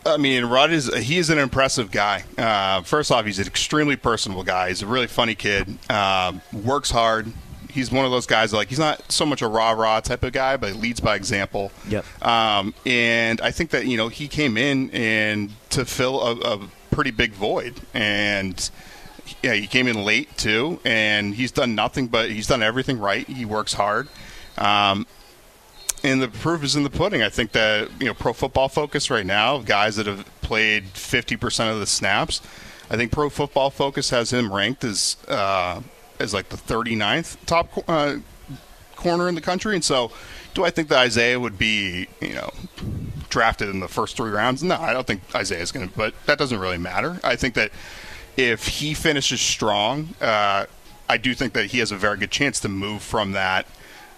I 0.05 0.17
mean, 0.17 0.45
Rod 0.45 0.71
is 0.71 0.93
he 0.93 1.17
is 1.17 1.29
an 1.29 1.37
impressive 1.37 1.91
guy. 1.91 2.23
Uh, 2.37 2.81
first 2.81 3.11
off, 3.11 3.25
he's 3.25 3.39
an 3.39 3.47
extremely 3.47 3.95
personable 3.95 4.43
guy. 4.43 4.69
He's 4.69 4.81
a 4.81 4.87
really 4.87 5.07
funny 5.07 5.35
kid. 5.35 5.77
Um, 5.89 6.41
works 6.53 6.89
hard. 6.89 7.31
He's 7.69 7.91
one 7.91 8.03
of 8.03 8.11
those 8.11 8.25
guys 8.25 8.51
like 8.51 8.69
he's 8.69 8.79
not 8.79 9.11
so 9.11 9.25
much 9.25 9.43
a 9.43 9.47
rah 9.47 9.71
rah 9.71 9.99
type 9.99 10.23
of 10.23 10.33
guy, 10.33 10.57
but 10.57 10.75
leads 10.75 10.99
by 10.99 11.15
example. 11.15 11.71
Yep. 11.87 12.25
Um, 12.25 12.73
and 12.85 13.39
I 13.41 13.51
think 13.51 13.69
that 13.71 13.85
you 13.85 13.95
know 13.95 14.07
he 14.07 14.27
came 14.27 14.57
in 14.57 14.89
and 14.89 15.51
to 15.71 15.85
fill 15.85 16.19
a, 16.21 16.55
a 16.55 16.67
pretty 16.89 17.11
big 17.11 17.31
void, 17.33 17.79
and 17.93 18.69
yeah, 19.43 19.53
he 19.53 19.67
came 19.67 19.87
in 19.87 20.03
late 20.03 20.35
too, 20.35 20.79
and 20.83 21.35
he's 21.35 21.51
done 21.51 21.75
nothing 21.75 22.07
but 22.07 22.31
he's 22.31 22.47
done 22.47 22.63
everything 22.63 22.99
right. 22.99 23.27
He 23.27 23.45
works 23.45 23.73
hard. 23.73 24.07
Um, 24.57 25.05
and 26.03 26.21
the 26.21 26.27
proof 26.27 26.63
is 26.63 26.75
in 26.75 26.83
the 26.83 26.89
pudding. 26.89 27.21
I 27.21 27.29
think 27.29 27.51
that 27.53 27.89
you 27.99 28.07
know, 28.07 28.13
Pro 28.13 28.33
Football 28.33 28.69
Focus 28.69 29.09
right 29.09 29.25
now, 29.25 29.59
guys 29.59 29.95
that 29.97 30.05
have 30.07 30.25
played 30.41 30.85
50% 30.93 31.71
of 31.71 31.79
the 31.79 31.85
snaps. 31.85 32.41
I 32.89 32.95
think 32.97 33.11
Pro 33.11 33.29
Football 33.29 33.69
Focus 33.69 34.09
has 34.09 34.33
him 34.33 34.51
ranked 34.51 34.83
as 34.83 35.17
uh, 35.27 35.81
as 36.19 36.33
like 36.33 36.49
the 36.49 36.57
39th 36.57 37.37
top 37.45 37.83
uh, 37.87 38.17
corner 38.95 39.29
in 39.29 39.35
the 39.35 39.41
country. 39.41 39.75
And 39.75 39.83
so, 39.83 40.11
do 40.53 40.65
I 40.65 40.71
think 40.71 40.89
that 40.89 40.99
Isaiah 40.99 41.39
would 41.39 41.57
be 41.57 42.07
you 42.19 42.33
know 42.33 42.51
drafted 43.29 43.69
in 43.69 43.79
the 43.79 43.87
first 43.87 44.17
three 44.17 44.31
rounds? 44.31 44.63
No, 44.63 44.75
I 44.75 44.93
don't 44.93 45.05
think 45.05 45.21
Isaiah's 45.35 45.71
going 45.71 45.89
to. 45.89 45.95
But 45.95 46.13
that 46.25 46.37
doesn't 46.37 46.59
really 46.59 46.79
matter. 46.79 47.19
I 47.23 47.35
think 47.35 47.53
that 47.55 47.71
if 48.37 48.67
he 48.67 48.93
finishes 48.93 49.41
strong, 49.41 50.15
uh, 50.21 50.65
I 51.07 51.17
do 51.17 51.33
think 51.33 51.53
that 51.53 51.67
he 51.67 51.79
has 51.79 51.91
a 51.91 51.97
very 51.97 52.17
good 52.17 52.31
chance 52.31 52.59
to 52.61 52.69
move 52.69 53.01
from 53.01 53.33
that 53.33 53.67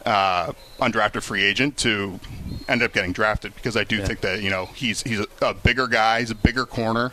uh, 0.05 0.51
undrafted 0.79 1.23
free 1.23 1.43
agent 1.43 1.77
to 1.77 2.19
end 2.67 2.81
up 2.81 2.93
getting 2.93 3.11
drafted 3.11 3.55
because 3.55 3.77
I 3.77 3.83
do 3.83 4.01
think 4.01 4.21
that 4.21 4.41
you 4.41 4.49
know 4.49 4.67
he's 4.67 5.03
he's 5.03 5.19
a, 5.19 5.27
a 5.41 5.53
bigger 5.53 5.87
guy, 5.87 6.19
he's 6.19 6.31
a 6.31 6.35
bigger 6.35 6.65
corner, 6.65 7.11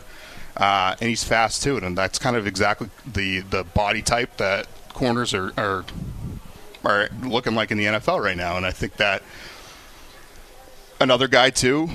uh, 0.57 0.95
and 0.99 1.09
he's 1.09 1.23
fast 1.23 1.63
too, 1.63 1.77
and 1.77 1.97
that's 1.97 2.19
kind 2.19 2.35
of 2.35 2.47
exactly 2.47 2.89
the 3.05 3.39
the 3.41 3.63
body 3.63 4.01
type 4.01 4.37
that 4.37 4.67
corners 4.93 5.33
are 5.33 5.53
are 5.57 5.85
are 6.83 7.09
looking 7.23 7.55
like 7.55 7.71
in 7.71 7.77
the 7.77 7.85
NFL 7.85 8.23
right 8.23 8.37
now, 8.37 8.57
and 8.57 8.65
I 8.65 8.71
think 8.71 8.97
that 8.97 9.23
another 10.99 11.27
guy 11.27 11.49
too. 11.49 11.89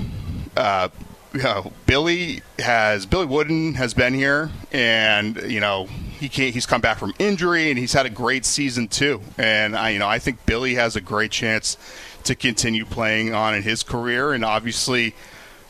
Uh, 0.55 0.89
you 1.33 1.43
know, 1.43 1.73
Billy 1.85 2.41
has 2.59 3.05
Billy 3.05 3.25
Wooden 3.25 3.73
has 3.73 3.93
been 3.93 4.13
here, 4.13 4.51
and 4.71 5.35
you 5.51 5.59
know 5.59 5.87
he 6.25 6.29
can't, 6.29 6.53
he's 6.55 6.65
come 6.65 6.81
back 6.81 6.97
from 6.97 7.13
injury, 7.19 7.69
and 7.69 7.77
he's 7.77 7.93
had 7.93 8.07
a 8.07 8.09
great 8.09 8.45
season 8.45 8.87
too. 8.87 9.21
And 9.37 9.75
I, 9.75 9.89
you 9.91 9.99
know, 9.99 10.07
I 10.07 10.17
think 10.17 10.43
Billy 10.47 10.73
has 10.73 10.95
a 10.95 11.01
great 11.01 11.29
chance 11.29 11.77
to 12.23 12.33
continue 12.33 12.83
playing 12.83 13.35
on 13.35 13.53
in 13.53 13.61
his 13.61 13.83
career, 13.83 14.33
and 14.33 14.43
obviously, 14.43 15.13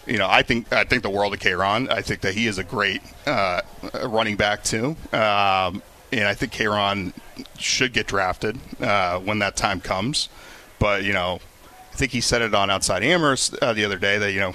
you 0.08 0.18
know, 0.18 0.28
I 0.30 0.44
think 0.44 0.72
I 0.72 0.86
think 0.86 1.04
the 1.04 1.10
world 1.10 1.34
of 1.34 1.42
Kron. 1.42 1.90
I 1.90 2.02
think 2.02 2.22
that 2.22 2.36
he 2.36 2.48
is 2.48 2.58
a 2.58 2.64
great 2.64 3.02
uh, 3.28 3.62
running 4.06 4.38
back 4.38 4.64
too, 4.64 4.96
um, 5.12 5.82
and 6.14 6.26
I 6.26 6.34
think 6.34 6.56
Kron 6.56 7.14
should 7.60 7.92
get 7.92 8.08
drafted 8.08 8.58
uh, 8.80 9.20
when 9.20 9.40
that 9.40 9.58
time 9.58 9.82
comes. 9.82 10.30
But 10.80 11.04
you 11.04 11.12
know, 11.12 11.42
I 11.92 11.96
think 11.96 12.14
he 12.14 12.22
said 12.22 12.42
it 12.42 12.56
on 12.56 12.70
Outside 12.70 13.04
Amherst 13.04 13.58
uh, 13.62 13.74
the 13.74 13.84
other 13.84 13.98
day 13.98 14.18
that 14.20 14.32
you 14.32 14.40
know 14.40 14.54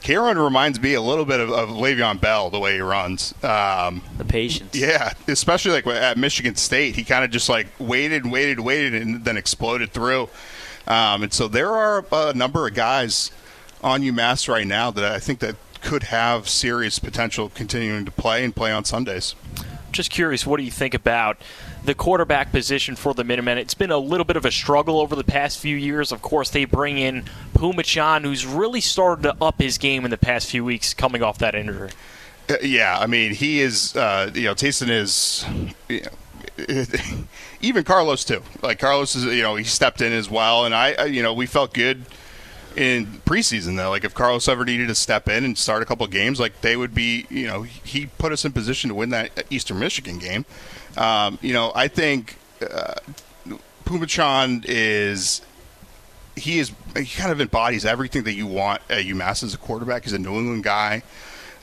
Kayron 0.00 0.42
reminds 0.42 0.80
me 0.80 0.94
a 0.94 1.00
little 1.00 1.24
bit 1.24 1.40
of, 1.40 1.50
of 1.50 1.68
Le'Veon 1.68 2.20
Bell 2.20 2.50
the 2.50 2.58
way 2.58 2.74
he 2.74 2.80
runs. 2.80 3.34
Um, 3.44 4.02
the 4.16 4.24
patience. 4.24 4.74
Yeah, 4.74 5.12
especially 5.28 5.72
like 5.72 5.86
at 5.86 6.16
Michigan 6.16 6.56
State, 6.56 6.96
he 6.96 7.04
kind 7.04 7.24
of 7.24 7.30
just 7.30 7.48
like 7.48 7.66
waited, 7.78 8.24
and 8.24 8.32
waited, 8.32 8.60
waited, 8.60 8.94
and 8.94 9.24
then 9.24 9.36
exploded 9.36 9.92
through. 9.92 10.28
Um, 10.86 11.22
and 11.22 11.32
so 11.32 11.48
there 11.48 11.70
are 11.70 12.04
a 12.10 12.32
number 12.34 12.66
of 12.66 12.74
guys 12.74 13.30
on 13.82 14.02
UMass 14.02 14.48
right 14.48 14.66
now 14.66 14.90
that 14.90 15.04
I 15.04 15.18
think 15.18 15.38
that 15.40 15.56
could 15.80 16.04
have 16.04 16.48
serious 16.48 16.98
potential 16.98 17.50
continuing 17.54 18.04
to 18.04 18.10
play 18.10 18.44
and 18.44 18.54
play 18.54 18.72
on 18.72 18.84
Sundays. 18.84 19.34
Just 19.92 20.10
curious, 20.10 20.46
what 20.46 20.58
do 20.58 20.62
you 20.62 20.70
think 20.70 20.94
about 20.94 21.38
the 21.84 21.94
quarterback 21.94 22.52
position 22.52 22.96
for 22.96 23.14
the 23.14 23.24
Minutemen? 23.24 23.58
It's 23.58 23.74
been 23.74 23.90
a 23.90 23.98
little 23.98 24.24
bit 24.24 24.36
of 24.36 24.44
a 24.44 24.50
struggle 24.50 25.00
over 25.00 25.16
the 25.16 25.24
past 25.24 25.58
few 25.58 25.76
years. 25.76 26.12
Of 26.12 26.22
course, 26.22 26.50
they 26.50 26.64
bring 26.64 26.98
in 26.98 27.24
Phommachanh, 27.54 28.24
who's 28.24 28.46
really 28.46 28.80
started 28.80 29.22
to 29.22 29.36
up 29.40 29.60
his 29.60 29.78
game 29.78 30.04
in 30.04 30.10
the 30.10 30.18
past 30.18 30.50
few 30.50 30.64
weeks 30.64 30.94
coming 30.94 31.22
off 31.22 31.38
that 31.38 31.54
injury. 31.54 31.90
Uh, 32.48 32.56
yeah, 32.62 32.98
I 32.98 33.06
mean, 33.06 33.34
he 33.34 33.60
is, 33.60 33.94
uh, 33.96 34.30
you 34.34 34.44
know, 34.44 34.54
Taysom 34.54 34.88
is. 34.88 35.44
You 35.88 36.02
know, 36.02 36.10
even 37.60 37.84
Carlos 37.84 38.24
too. 38.24 38.42
Like 38.62 38.78
Carlos 38.78 39.14
is, 39.16 39.24
you 39.24 39.42
know, 39.42 39.56
he 39.56 39.64
stepped 39.64 40.00
in 40.00 40.12
as 40.12 40.30
well, 40.30 40.64
and 40.64 40.74
I, 40.74 41.06
you 41.06 41.22
know, 41.22 41.32
we 41.32 41.46
felt 41.46 41.72
good 41.72 42.04
in 42.76 43.06
preseason 43.26 43.76
though. 43.76 43.90
Like 43.90 44.04
if 44.04 44.14
Carlos 44.14 44.48
ever 44.48 44.64
needed 44.64 44.88
to 44.88 44.94
step 44.94 45.28
in 45.28 45.44
and 45.44 45.56
start 45.56 45.82
a 45.82 45.86
couple 45.86 46.06
games, 46.06 46.40
like 46.40 46.60
they 46.60 46.76
would 46.76 46.94
be, 46.94 47.26
you 47.30 47.46
know, 47.46 47.62
he 47.62 48.06
put 48.06 48.32
us 48.32 48.44
in 48.44 48.52
position 48.52 48.88
to 48.88 48.94
win 48.94 49.10
that 49.10 49.44
Eastern 49.50 49.78
Michigan 49.78 50.18
game. 50.18 50.44
Um, 51.00 51.38
you 51.40 51.54
know, 51.54 51.72
I 51.74 51.88
think 51.88 52.36
uh, 52.60 52.94
Phommachanh 53.86 54.64
is 54.68 55.40
he 56.36 56.58
is 56.58 56.72
he 56.94 57.06
kind 57.06 57.32
of 57.32 57.40
embodies 57.40 57.86
everything 57.86 58.24
that 58.24 58.34
you 58.34 58.46
want 58.46 58.82
at 58.90 59.04
UMass 59.04 59.42
as 59.42 59.54
a 59.54 59.58
quarterback. 59.58 60.04
He's 60.04 60.12
a 60.12 60.18
New 60.18 60.34
England 60.34 60.62
guy. 60.62 61.02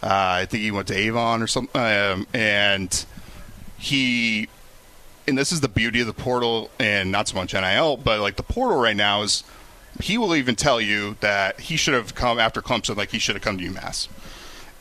Uh, 0.01 0.41
I 0.41 0.45
think 0.45 0.63
he 0.63 0.71
went 0.71 0.87
to 0.87 0.95
Avon 0.95 1.41
or 1.41 1.47
something, 1.47 1.79
um, 1.79 2.27
and 2.33 3.05
he. 3.77 4.49
And 5.27 5.37
this 5.37 5.51
is 5.51 5.59
the 5.59 5.67
beauty 5.67 5.99
of 5.99 6.07
the 6.07 6.13
portal, 6.13 6.71
and 6.79 7.11
not 7.11 7.27
so 7.27 7.35
much 7.35 7.53
NIL, 7.53 7.97
but 7.97 8.21
like 8.21 8.37
the 8.37 8.43
portal 8.43 8.77
right 8.79 8.95
now 8.95 9.23
is 9.23 9.43
he 9.99 10.17
will 10.17 10.33
even 10.33 10.55
tell 10.55 10.79
you 10.79 11.17
that 11.19 11.59
he 11.59 11.75
should 11.75 11.93
have 11.93 12.15
come 12.15 12.39
after 12.39 12.61
Clemson, 12.61 12.95
like 12.95 13.11
he 13.11 13.19
should 13.19 13.35
have 13.35 13.43
come 13.43 13.57
to 13.57 13.69
UMass. 13.69 14.07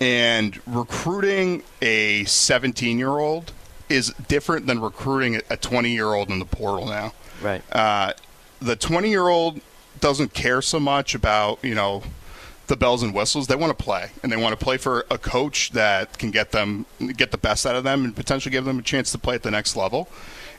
And 0.00 0.60
recruiting 0.64 1.64
a 1.82 2.24
17 2.24 2.96
year 2.96 3.18
old 3.18 3.52
is 3.88 4.12
different 4.28 4.66
than 4.66 4.80
recruiting 4.80 5.40
a 5.50 5.56
20 5.56 5.90
year 5.90 6.14
old 6.14 6.30
in 6.30 6.38
the 6.38 6.44
portal 6.44 6.86
now. 6.86 7.12
Right. 7.42 7.62
Uh, 7.72 8.12
the 8.60 8.76
20 8.76 9.10
year 9.10 9.28
old 9.28 9.60
doesn't 10.00 10.34
care 10.34 10.62
so 10.62 10.80
much 10.80 11.14
about, 11.14 11.62
you 11.62 11.74
know, 11.74 12.02
the 12.66 12.76
bells 12.76 13.02
and 13.02 13.14
whistles. 13.14 13.46
They 13.46 13.56
want 13.56 13.76
to 13.76 13.84
play, 13.84 14.10
and 14.22 14.30
they 14.30 14.36
want 14.36 14.58
to 14.58 14.62
play 14.62 14.76
for 14.76 15.06
a 15.10 15.18
coach 15.18 15.70
that 15.70 16.18
can 16.18 16.30
get 16.30 16.52
them 16.52 16.86
get 17.16 17.30
the 17.30 17.38
best 17.38 17.66
out 17.66 17.76
of 17.76 17.84
them 17.84 18.04
and 18.04 18.14
potentially 18.16 18.50
give 18.50 18.64
them 18.64 18.78
a 18.78 18.82
chance 18.82 19.12
to 19.12 19.18
play 19.18 19.34
at 19.34 19.42
the 19.42 19.50
next 19.50 19.76
level. 19.76 20.08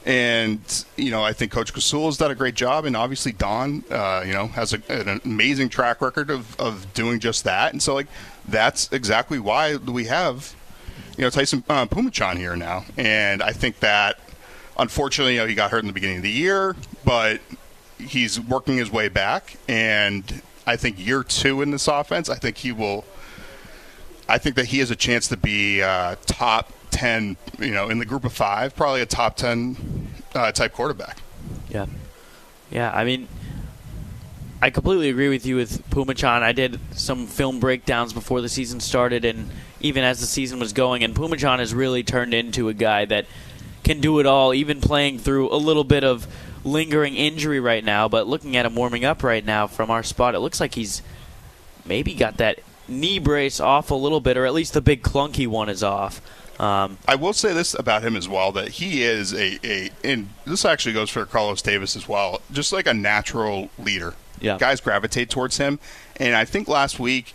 And 0.05 0.85
you 0.95 1.11
know, 1.11 1.21
I 1.21 1.33
think 1.33 1.51
Coach 1.51 1.73
Casula 1.73 2.05
has 2.05 2.17
done 2.17 2.31
a 2.31 2.35
great 2.35 2.55
job, 2.55 2.85
and 2.85 2.95
obviously 2.95 3.33
Don, 3.33 3.83
uh, 3.91 4.23
you 4.25 4.31
know, 4.31 4.47
has 4.47 4.73
a, 4.73 4.81
an 4.89 5.19
amazing 5.25 5.69
track 5.69 6.01
record 6.01 6.29
of, 6.29 6.57
of 6.59 6.93
doing 6.93 7.19
just 7.19 7.43
that. 7.43 7.73
And 7.73 7.83
so, 7.83 7.93
like, 7.93 8.07
that's 8.47 8.91
exactly 8.93 9.37
why 9.37 9.75
we 9.75 10.05
have, 10.05 10.55
you 11.17 11.23
know, 11.23 11.29
Taysom 11.29 11.63
uh, 11.67 11.85
Phommachanh 11.87 12.37
here 12.37 12.55
now. 12.55 12.85
And 12.95 13.41
I 13.41 13.51
think 13.51 13.79
that, 13.79 14.19
unfortunately, 14.77 15.33
you 15.33 15.41
know, 15.41 15.47
he 15.47 15.55
got 15.55 15.71
hurt 15.71 15.79
in 15.79 15.87
the 15.87 15.93
beginning 15.93 16.17
of 16.17 16.23
the 16.23 16.31
year, 16.31 16.75
but 17.03 17.41
he's 17.99 18.39
working 18.39 18.77
his 18.77 18.91
way 18.91 19.09
back. 19.09 19.57
And 19.67 20.41
I 20.65 20.75
think 20.75 21.03
year 21.03 21.23
two 21.23 21.61
in 21.61 21.71
this 21.71 21.87
offense, 21.87 22.29
I 22.29 22.35
think 22.35 22.57
he 22.57 22.71
will. 22.71 23.03
I 24.29 24.37
think 24.37 24.55
that 24.57 24.65
he 24.65 24.79
has 24.79 24.91
a 24.91 24.95
chance 24.95 25.27
to 25.29 25.37
be 25.37 25.81
uh, 25.81 26.15
top 26.25 26.71
10, 26.91 27.37
you 27.59 27.71
know, 27.71 27.89
in 27.89 27.97
the 27.97 28.05
group 28.05 28.25
of 28.25 28.33
five, 28.33 28.75
probably 28.75 29.01
a 29.01 29.05
top 29.05 29.37
10 29.37 30.07
uh, 30.35 30.51
type 30.51 30.73
quarterback. 30.73 31.17
Yeah. 31.69 31.85
Yeah, 32.69 32.91
I 32.93 33.05
mean, 33.05 33.29
I 34.61 34.69
completely 34.69 35.09
agree 35.09 35.29
with 35.29 35.45
you 35.45 35.55
with 35.55 35.89
Phommachanh. 35.89 36.43
I 36.43 36.51
did 36.51 36.79
some 36.91 37.25
film 37.25 37.61
breakdowns 37.61 38.11
before 38.11 38.41
the 38.41 38.49
season 38.49 38.81
started 38.81 39.23
and 39.23 39.49
even 39.79 40.03
as 40.03 40.19
the 40.19 40.25
season 40.25 40.59
was 40.59 40.73
going, 40.73 41.03
and 41.03 41.15
Phommachanh 41.15 41.59
has 41.59 41.73
really 41.73 42.03
turned 42.03 42.33
into 42.33 42.69
a 42.69 42.73
guy 42.73 43.05
that 43.05 43.25
can 43.83 44.01
do 44.01 44.19
it 44.19 44.25
all, 44.25 44.53
even 44.53 44.81
playing 44.81 45.19
through 45.19 45.53
a 45.53 45.55
little 45.55 45.83
bit 45.83 46.03
of 46.03 46.27
lingering 46.63 47.15
injury 47.15 47.59
right 47.59 47.83
now. 47.83 48.07
But 48.07 48.27
looking 48.27 48.57
at 48.57 48.65
him 48.65 48.75
warming 48.75 49.05
up 49.05 49.23
right 49.23 49.45
now 49.45 49.67
from 49.67 49.89
our 49.89 50.03
spot, 50.03 50.35
it 50.35 50.39
looks 50.39 50.59
like 50.59 50.75
he's 50.75 51.01
maybe 51.85 52.13
got 52.13 52.37
that 52.37 52.59
knee 52.87 53.19
brace 53.19 53.59
off 53.59 53.91
a 53.91 53.95
little 53.95 54.19
bit, 54.19 54.37
or 54.37 54.45
at 54.45 54.53
least 54.53 54.73
the 54.73 54.81
big 54.81 55.03
clunky 55.03 55.47
one 55.47 55.69
is 55.69 55.83
off. 55.83 56.21
Um, 56.59 56.97
I 57.07 57.15
will 57.15 57.33
say 57.33 57.53
this 57.53 57.75
about 57.77 58.01
him 58.03 58.15
as 58.15 58.27
well 58.27 58.51
that 58.53 58.69
he 58.69 59.03
is 59.03 59.31
a, 59.31 59.59
a 59.63 59.91
and 60.03 60.29
this 60.45 60.65
actually 60.65 60.93
goes 60.93 61.11
for 61.11 61.23
Carlos 61.25 61.61
Davis 61.61 61.95
as 61.95 62.07
well, 62.07 62.41
just 62.51 62.73
like 62.73 62.87
a 62.87 62.93
natural 62.93 63.69
leader. 63.77 64.15
Yeah. 64.41 64.57
Guys 64.57 64.81
gravitate 64.81 65.29
towards 65.29 65.57
him. 65.57 65.79
And 66.17 66.35
I 66.35 66.45
think 66.45 66.67
last 66.67 66.99
week 66.99 67.33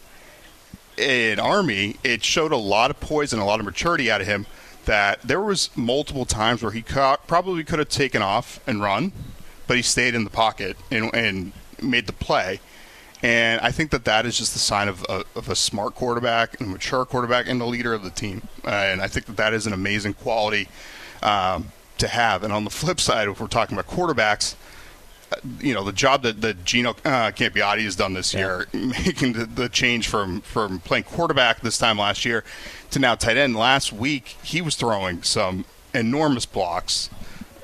in 0.96 1.38
Army, 1.38 1.96
it 2.04 2.24
showed 2.24 2.52
a 2.52 2.56
lot 2.56 2.90
of 2.90 3.00
poise 3.00 3.32
and 3.32 3.40
a 3.40 3.44
lot 3.44 3.60
of 3.60 3.66
maturity 3.66 4.10
out 4.10 4.20
of 4.20 4.26
him 4.26 4.46
that 4.84 5.22
there 5.22 5.40
was 5.40 5.70
multiple 5.76 6.24
times 6.24 6.62
where 6.62 6.72
he 6.72 6.82
co- 6.82 7.16
probably 7.26 7.62
could 7.64 7.78
have 7.78 7.88
taken 7.88 8.22
off 8.22 8.60
and 8.66 8.82
run, 8.82 9.12
but 9.66 9.76
he 9.76 9.82
stayed 9.82 10.14
in 10.14 10.24
the 10.24 10.30
pocket 10.30 10.76
and, 10.90 11.14
and 11.14 11.52
made 11.80 12.06
the 12.06 12.12
play. 12.12 12.60
And 13.22 13.60
I 13.60 13.70
think 13.70 13.92
that 13.92 14.04
that 14.06 14.26
is 14.26 14.36
just 14.36 14.52
the 14.52 14.58
sign 14.58 14.88
of 14.88 15.06
a, 15.08 15.24
of 15.36 15.48
a 15.48 15.54
smart 15.54 15.94
quarterback, 15.94 16.58
and 16.58 16.68
a 16.68 16.72
mature 16.72 17.04
quarterback, 17.04 17.48
and 17.48 17.60
the 17.60 17.66
leader 17.66 17.94
of 17.94 18.02
the 18.02 18.10
team. 18.10 18.48
Uh, 18.64 18.70
and 18.70 19.00
I 19.00 19.06
think 19.06 19.26
that 19.26 19.36
that 19.36 19.54
is 19.54 19.66
an 19.66 19.72
amazing 19.72 20.14
quality 20.14 20.68
um, 21.22 21.70
to 21.98 22.08
have. 22.08 22.42
And 22.42 22.52
on 22.52 22.64
the 22.64 22.70
flip 22.70 22.98
side, 22.98 23.28
if 23.28 23.40
we're 23.40 23.46
talking 23.46 23.78
about 23.78 23.88
quarterbacks, 23.88 24.56
you 25.60 25.74
know 25.74 25.84
the 25.84 25.92
job 25.92 26.22
that, 26.22 26.40
that 26.40 26.64
Gino 26.64 26.90
uh, 26.90 27.30
Campiotti 27.32 27.84
has 27.84 27.96
done 27.96 28.14
this 28.14 28.34
year, 28.34 28.66
making 28.72 29.34
the, 29.34 29.46
the 29.46 29.68
change 29.68 30.08
from 30.08 30.40
from 30.42 30.80
playing 30.80 31.04
quarterback 31.04 31.60
this 31.60 31.78
time 31.78 31.98
last 31.98 32.24
year 32.24 32.44
to 32.90 32.98
now 32.98 33.14
tight 33.14 33.36
end. 33.36 33.56
Last 33.56 33.92
week, 33.92 34.36
he 34.42 34.60
was 34.60 34.76
throwing 34.76 35.22
some 35.22 35.64
enormous 35.94 36.46
blocks 36.46 37.10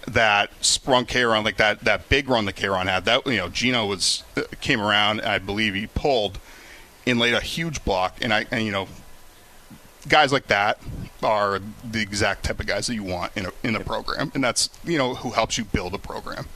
that 0.07 0.51
sprung 0.61 1.05
Kayron 1.05 1.45
like 1.45 1.57
that 1.59 1.81
that 1.81 2.09
big 2.09 2.29
run 2.29 2.47
that 2.47 2.57
Kayron 2.57 2.87
had. 2.87 3.05
That 3.05 3.27
you 3.27 3.37
know 3.37 3.49
Gino 3.49 3.87
was 3.87 4.25
uh, 4.37 4.43
came 4.61 4.81
around. 4.81 5.21
I 5.21 5.39
believe 5.39 5.75
he 5.75 5.87
pulled 5.87 6.39
and 7.07 7.19
laid 7.19 7.35
a 7.35 7.41
huge 7.41 7.85
block. 7.85 8.19
And 8.21 8.33
I 8.33 8.47
and 8.51 8.65
you 8.65 8.73
know 8.73 8.89
guys 10.09 10.33
like 10.33 10.47
that 10.47 10.81
are 11.23 11.61
the 11.85 12.01
exact 12.01 12.45
type 12.45 12.61
of 12.61 12.67
guys 12.67 12.87
that 12.87 12.95
you 12.95 13.05
want 13.05 13.37
in 13.37 13.47
a 13.47 13.53
in 13.63 13.77
a 13.77 13.81
program, 13.81 14.31
and 14.35 14.43
that's 14.43 14.71
you 14.85 14.99
know 14.99 15.15
who 15.15 15.31
helps 15.31 15.59
you 15.59 15.65
build 15.65 15.95
a 15.95 15.99
program. 15.99 16.47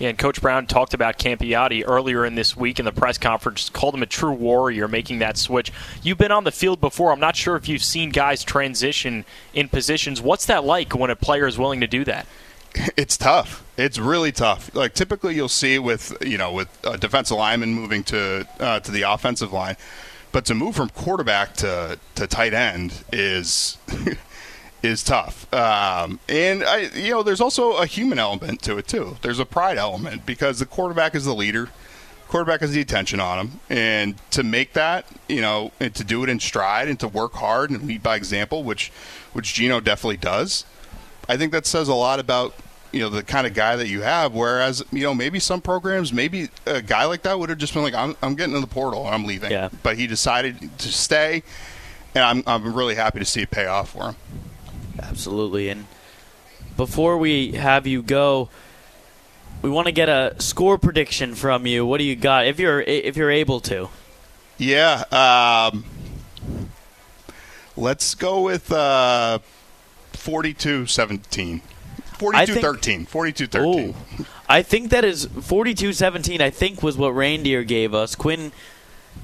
Yeah, 0.00 0.08
and 0.08 0.18
Coach 0.18 0.40
Brown 0.40 0.66
talked 0.66 0.94
about 0.94 1.18
Campiotti 1.18 1.84
earlier 1.84 2.24
in 2.24 2.34
this 2.34 2.56
week 2.56 2.78
in 2.78 2.86
the 2.86 2.92
press 2.92 3.18
conference, 3.18 3.68
called 3.68 3.94
him 3.94 4.02
a 4.02 4.06
true 4.06 4.32
warrior 4.32 4.88
making 4.88 5.18
that 5.18 5.36
switch. 5.36 5.70
You've 6.02 6.16
been 6.16 6.32
on 6.32 6.44
the 6.44 6.50
field 6.50 6.80
before. 6.80 7.12
I'm 7.12 7.20
not 7.20 7.36
sure 7.36 7.54
if 7.54 7.68
you've 7.68 7.84
seen 7.84 8.08
guys 8.08 8.42
transition 8.42 9.26
in 9.52 9.68
positions. 9.68 10.22
What's 10.22 10.46
that 10.46 10.64
like 10.64 10.94
when 10.94 11.10
a 11.10 11.16
player 11.16 11.46
is 11.46 11.58
willing 11.58 11.80
to 11.80 11.86
do 11.86 12.04
that? 12.04 12.26
It's 12.96 13.16
tough. 13.16 13.64
It's 13.76 13.98
really 13.98 14.30
tough. 14.30 14.72
Like 14.74 14.94
typically, 14.94 15.34
you'll 15.34 15.48
see 15.48 15.78
with 15.80 16.16
you 16.24 16.38
know 16.38 16.52
with 16.52 16.68
a 16.84 16.96
defensive 16.96 17.36
lineman 17.36 17.74
moving 17.74 18.04
to 18.04 18.46
uh, 18.60 18.78
to 18.80 18.92
the 18.92 19.02
offensive 19.02 19.52
line, 19.52 19.76
but 20.30 20.44
to 20.46 20.54
move 20.54 20.76
from 20.76 20.88
quarterback 20.90 21.54
to 21.56 21.98
to 22.14 22.26
tight 22.28 22.54
end 22.54 23.02
is 23.12 23.76
is 24.82 25.02
tough. 25.02 25.52
Um, 25.52 26.20
and 26.28 26.64
I, 26.64 26.90
you 26.94 27.10
know, 27.10 27.22
there's 27.22 27.40
also 27.40 27.72
a 27.72 27.86
human 27.86 28.18
element 28.18 28.62
to 28.62 28.78
it 28.78 28.88
too. 28.88 29.16
There's 29.22 29.38
a 29.38 29.44
pride 29.44 29.78
element 29.78 30.26
because 30.26 30.58
the 30.58 30.66
quarterback 30.66 31.14
is 31.14 31.24
the 31.24 31.34
leader. 31.34 31.68
Quarterback 32.28 32.60
has 32.60 32.70
the 32.70 32.80
attention 32.80 33.18
on 33.18 33.38
him, 33.40 33.60
and 33.68 34.14
to 34.30 34.44
make 34.44 34.74
that, 34.74 35.04
you 35.28 35.40
know, 35.40 35.72
and 35.80 35.92
to 35.96 36.04
do 36.04 36.22
it 36.22 36.28
in 36.28 36.38
stride 36.38 36.86
and 36.86 36.98
to 37.00 37.08
work 37.08 37.32
hard 37.32 37.70
and 37.70 37.82
lead 37.82 38.04
by 38.04 38.14
example, 38.14 38.62
which 38.62 38.92
which 39.32 39.52
Gino 39.54 39.80
definitely 39.80 40.18
does. 40.18 40.64
I 41.28 41.36
think 41.36 41.50
that 41.52 41.66
says 41.66 41.88
a 41.88 41.94
lot 41.94 42.20
about 42.20 42.54
you 42.92 43.00
know 43.00 43.08
the 43.08 43.22
kind 43.22 43.48
of 43.48 43.54
guy 43.54 43.76
that 43.76 43.88
you 43.88 44.02
have. 44.02 44.32
Whereas 44.32 44.84
you 44.92 45.02
know 45.02 45.12
maybe 45.12 45.40
some 45.40 45.60
programs, 45.60 46.12
maybe 46.12 46.50
a 46.66 46.80
guy 46.80 47.04
like 47.04 47.22
that 47.22 47.38
would 47.38 47.48
have 47.48 47.58
just 47.58 47.74
been 47.74 47.82
like, 47.82 47.94
I'm, 47.94 48.16
I'm 48.22 48.36
getting 48.36 48.54
in 48.54 48.60
the 48.60 48.66
portal, 48.68 49.06
and 49.06 49.14
I'm 49.14 49.24
leaving. 49.24 49.50
Yeah. 49.50 49.68
But 49.82 49.96
he 49.96 50.06
decided 50.06 50.78
to 50.78 50.92
stay, 50.92 51.42
and 52.14 52.22
I'm 52.22 52.42
I'm 52.46 52.74
really 52.74 52.94
happy 52.94 53.18
to 53.18 53.24
see 53.24 53.42
it 53.42 53.50
pay 53.50 53.66
off 53.66 53.90
for 53.90 54.10
him. 54.10 54.16
Absolutely. 55.02 55.68
And 55.68 55.86
before 56.76 57.18
we 57.18 57.52
have 57.52 57.86
you 57.86 58.02
go, 58.02 58.48
we 59.62 59.70
want 59.70 59.86
to 59.86 59.92
get 59.92 60.08
a 60.08 60.34
score 60.38 60.78
prediction 60.78 61.34
from 61.34 61.66
you. 61.66 61.84
What 61.84 61.98
do 61.98 62.04
you 62.04 62.16
got 62.16 62.46
if 62.46 62.58
you're 62.58 62.80
if 62.80 63.16
you're 63.16 63.30
able 63.30 63.60
to? 63.60 63.88
Yeah. 64.58 65.04
Um, 65.10 65.84
let's 67.76 68.14
go 68.14 68.42
with 68.42 68.70
uh, 68.70 69.38
42-17. 70.12 71.62
42-13. 72.18 73.08
42-13. 73.08 73.64
Ooh. 73.64 74.24
I 74.48 74.62
think 74.62 74.90
that 74.90 75.04
is 75.04 75.26
42-17. 75.26 76.40
I 76.40 76.50
think 76.50 76.82
was 76.82 76.98
what 76.98 77.10
Reindeer 77.10 77.64
gave 77.64 77.94
us. 77.94 78.14
Quinn 78.14 78.52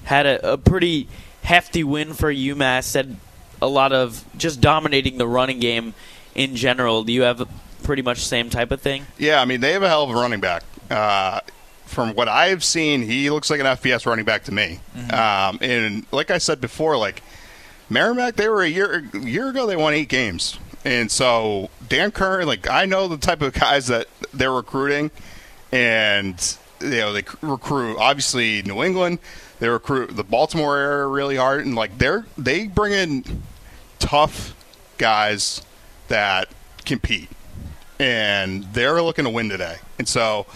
had 0.05 0.25
a, 0.25 0.53
a 0.53 0.57
pretty 0.57 1.09
hefty 1.43 1.85
win 1.85 2.15
for 2.15 2.33
UMass. 2.33 2.85
Said 2.85 3.19
a 3.61 3.67
lot 3.67 3.93
of 3.93 4.25
just 4.37 4.61
dominating 4.61 5.19
the 5.19 5.27
running 5.27 5.61
game 5.61 5.95
in 6.35 6.57
general. 6.57 7.05
Do 7.05 7.13
you 7.13 7.23
have 7.23 7.49
pretty 7.83 8.03
much 8.03 8.19
the 8.19 8.25
same 8.25 8.51
type 8.51 8.71
of 8.71 8.81
thing? 8.81 9.07
Yeah, 9.19 9.41
I 9.41 9.45
mean 9.45 9.61
they 9.61 9.73
have 9.73 9.83
a 9.83 9.89
hell 9.89 10.05
of 10.05 10.11
a 10.11 10.15
running 10.15 10.41
back. 10.41 10.63
Uh, 10.91 11.41
from 11.87 12.15
what 12.15 12.29
I've 12.29 12.65
seen, 12.65 13.03
he 13.03 13.31
looks 13.31 13.49
like 13.49 13.61
an 13.61 13.67
FBS 13.67 14.07
running 14.07 14.25
back 14.25 14.45
to 14.45 14.53
me. 14.53 14.81
Um, 15.13 15.59
and 15.61 16.05
like 16.11 16.31
I 16.31 16.39
said 16.39 16.61
before, 16.61 16.97
like 16.97 17.23
Merrimack, 17.89 18.35
they 18.37 18.49
were 18.49 18.63
a 18.63 18.69
year 18.69 19.05
a 19.15 19.19
year 19.19 19.49
ago. 19.49 19.67
They 19.67 19.77
won 19.77 19.95
eight 19.95 20.09
games, 20.09 20.59
and 20.85 21.11
so 21.11 21.71
Dan 21.89 22.11
Curran, 22.11 22.47
like 22.47 22.69
I 22.69 22.85
know 22.85 23.09
the 23.09 23.17
type 23.17 23.41
of 23.43 23.53
guys 23.55 23.87
that 23.87 24.09
they're 24.35 24.53
recruiting, 24.53 25.11
and 25.71 26.57
you 26.81 26.91
know 26.91 27.13
they 27.13 27.23
recruit 27.41 27.97
obviously 27.99 28.63
New 28.63 28.83
England. 28.83 29.21
They 29.59 29.69
recruit 29.69 30.15
the 30.17 30.25
Baltimore 30.25 30.77
area 30.77 31.07
really 31.07 31.37
hard, 31.37 31.65
and 31.65 31.75
like 31.75 31.99
they're 31.99 32.27
they 32.37 32.67
bring 32.67 32.93
in 32.93 33.43
tough 33.99 34.55
guys 34.99 35.63
that 36.09 36.49
compete, 36.85 37.31
and 37.99 38.65
they're 38.73 39.01
looking 39.03 39.25
to 39.25 39.31
win 39.31 39.49
today. 39.49 39.77
And 39.99 40.07
so 40.07 40.47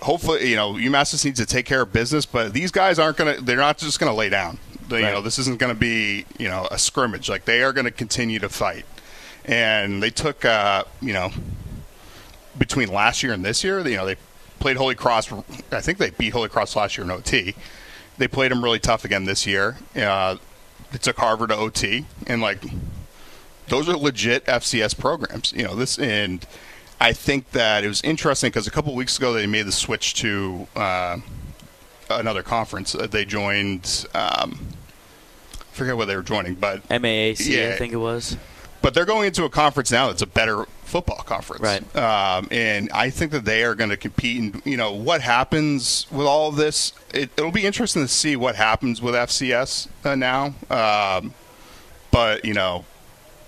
hopefully, 0.00 0.48
you 0.48 0.56
know, 0.56 0.72
UMass 0.74 1.10
just 1.10 1.24
needs 1.24 1.38
to 1.40 1.46
take 1.46 1.66
care 1.66 1.82
of 1.82 1.92
business. 1.92 2.24
But 2.26 2.52
these 2.52 2.70
guys 2.70 2.98
aren't 2.98 3.16
going 3.18 3.36
to; 3.36 3.42
they're 3.42 3.56
not 3.56 3.78
just 3.78 4.00
going 4.00 4.10
to 4.10 4.16
lay 4.16 4.28
down. 4.30 4.58
They, 4.88 5.00
You 5.00 5.06
know, 5.06 5.20
this 5.22 5.38
isn't 5.38 5.58
going 5.58 5.72
to 5.74 5.78
be 5.78 6.24
you 6.38 6.48
know 6.48 6.66
a 6.70 6.78
scrimmage. 6.78 7.28
Like 7.28 7.44
they 7.44 7.62
are 7.62 7.72
going 7.72 7.84
to 7.86 7.90
continue 7.90 8.38
to 8.38 8.48
fight. 8.48 8.86
And 9.44 10.00
they 10.00 10.10
took, 10.10 10.44
uh, 10.44 10.84
you 11.00 11.12
know, 11.12 11.32
between 12.56 12.88
last 12.92 13.24
year 13.24 13.32
and 13.32 13.44
this 13.44 13.64
year, 13.64 13.80
you 13.86 13.96
know, 13.96 14.06
they 14.06 14.16
played 14.60 14.76
Holy 14.76 14.94
Cross. 14.94 15.32
I 15.72 15.80
think 15.80 15.98
they 15.98 16.10
beat 16.10 16.30
Holy 16.30 16.48
Cross 16.48 16.76
last 16.76 16.96
year 16.96 17.04
in 17.04 17.10
OT. 17.10 17.54
They 18.18 18.28
played 18.28 18.50
them 18.52 18.62
really 18.62 18.78
tough 18.78 19.04
again 19.04 19.24
this 19.24 19.46
year. 19.46 19.76
Uh, 19.96 20.36
they 20.90 20.98
took 20.98 21.16
Harvard 21.18 21.48
to 21.50 21.56
OT, 21.56 22.04
and 22.26 22.42
like 22.42 22.62
those 23.68 23.88
are 23.88 23.96
legit 23.96 24.44
FCS 24.46 24.98
programs. 24.98 25.52
You 25.52 25.64
know 25.64 25.74
this, 25.74 25.98
and 25.98 26.46
I 27.00 27.12
think 27.12 27.50
that 27.52 27.84
it 27.84 27.88
was 27.88 28.02
interesting 28.02 28.50
because 28.50 28.66
a 28.66 28.70
couple 28.70 28.94
weeks 28.94 29.16
ago 29.16 29.32
they 29.32 29.46
made 29.46 29.66
the 29.66 29.72
switch 29.72 30.14
to 30.14 30.66
uh, 30.76 31.18
another 32.10 32.42
conference. 32.42 32.94
Uh, 32.94 33.06
They 33.06 33.24
joined. 33.24 34.06
Um, 34.14 34.58
I 35.52 35.74
forget 35.74 35.96
what 35.96 36.06
they 36.06 36.16
were 36.16 36.22
joining, 36.22 36.54
but 36.54 36.86
MAAC, 36.90 37.72
I 37.72 37.76
think 37.78 37.94
it 37.94 37.96
was. 37.96 38.36
but 38.82 38.92
they're 38.92 39.06
going 39.06 39.28
into 39.28 39.44
a 39.44 39.50
conference 39.50 39.90
now 39.90 40.08
that's 40.08 40.20
a 40.20 40.26
better 40.26 40.66
football 40.92 41.22
conference. 41.24 41.62
Right. 41.62 41.96
Um, 41.96 42.48
and 42.50 42.90
I 42.92 43.08
think 43.08 43.32
that 43.32 43.46
they 43.46 43.64
are 43.64 43.74
going 43.74 43.88
to 43.88 43.96
compete. 43.96 44.38
And, 44.38 44.62
you 44.66 44.76
know, 44.76 44.92
what 44.92 45.22
happens 45.22 46.06
with 46.10 46.26
all 46.26 46.50
of 46.50 46.56
this, 46.56 46.92
it, 47.14 47.30
it'll 47.36 47.50
be 47.50 47.64
interesting 47.64 48.02
to 48.02 48.08
see 48.08 48.36
what 48.36 48.56
happens 48.56 49.00
with 49.00 49.14
FCS 49.14 49.88
uh, 50.04 50.14
now. 50.14 50.54
Um, 50.68 51.32
but, 52.10 52.44
you 52.44 52.52
know, 52.52 52.84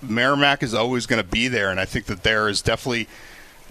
Merrimack 0.01 0.63
is 0.63 0.73
always 0.73 1.05
going 1.05 1.21
to 1.21 1.27
be 1.27 1.47
there. 1.47 1.69
And 1.69 1.79
I 1.79 1.85
think 1.85 2.07
that 2.07 2.23
there 2.23 2.49
is 2.49 2.63
definitely 2.63 3.07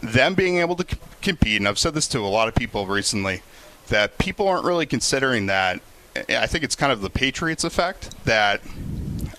them 0.00 0.34
being 0.34 0.58
able 0.58 0.76
to 0.76 0.86
c- 0.88 1.00
compete. 1.20 1.60
And 1.60 1.66
I've 1.66 1.78
said 1.78 1.94
this 1.94 2.06
to 2.08 2.20
a 2.20 2.30
lot 2.30 2.46
of 2.46 2.54
people 2.54 2.86
recently 2.86 3.42
that 3.88 4.18
people 4.18 4.46
aren't 4.46 4.64
really 4.64 4.86
considering 4.86 5.46
that. 5.46 5.80
I 6.28 6.46
think 6.46 6.62
it's 6.62 6.76
kind 6.76 6.92
of 6.92 7.00
the 7.00 7.10
Patriots 7.10 7.64
effect 7.64 8.14
that 8.24 8.60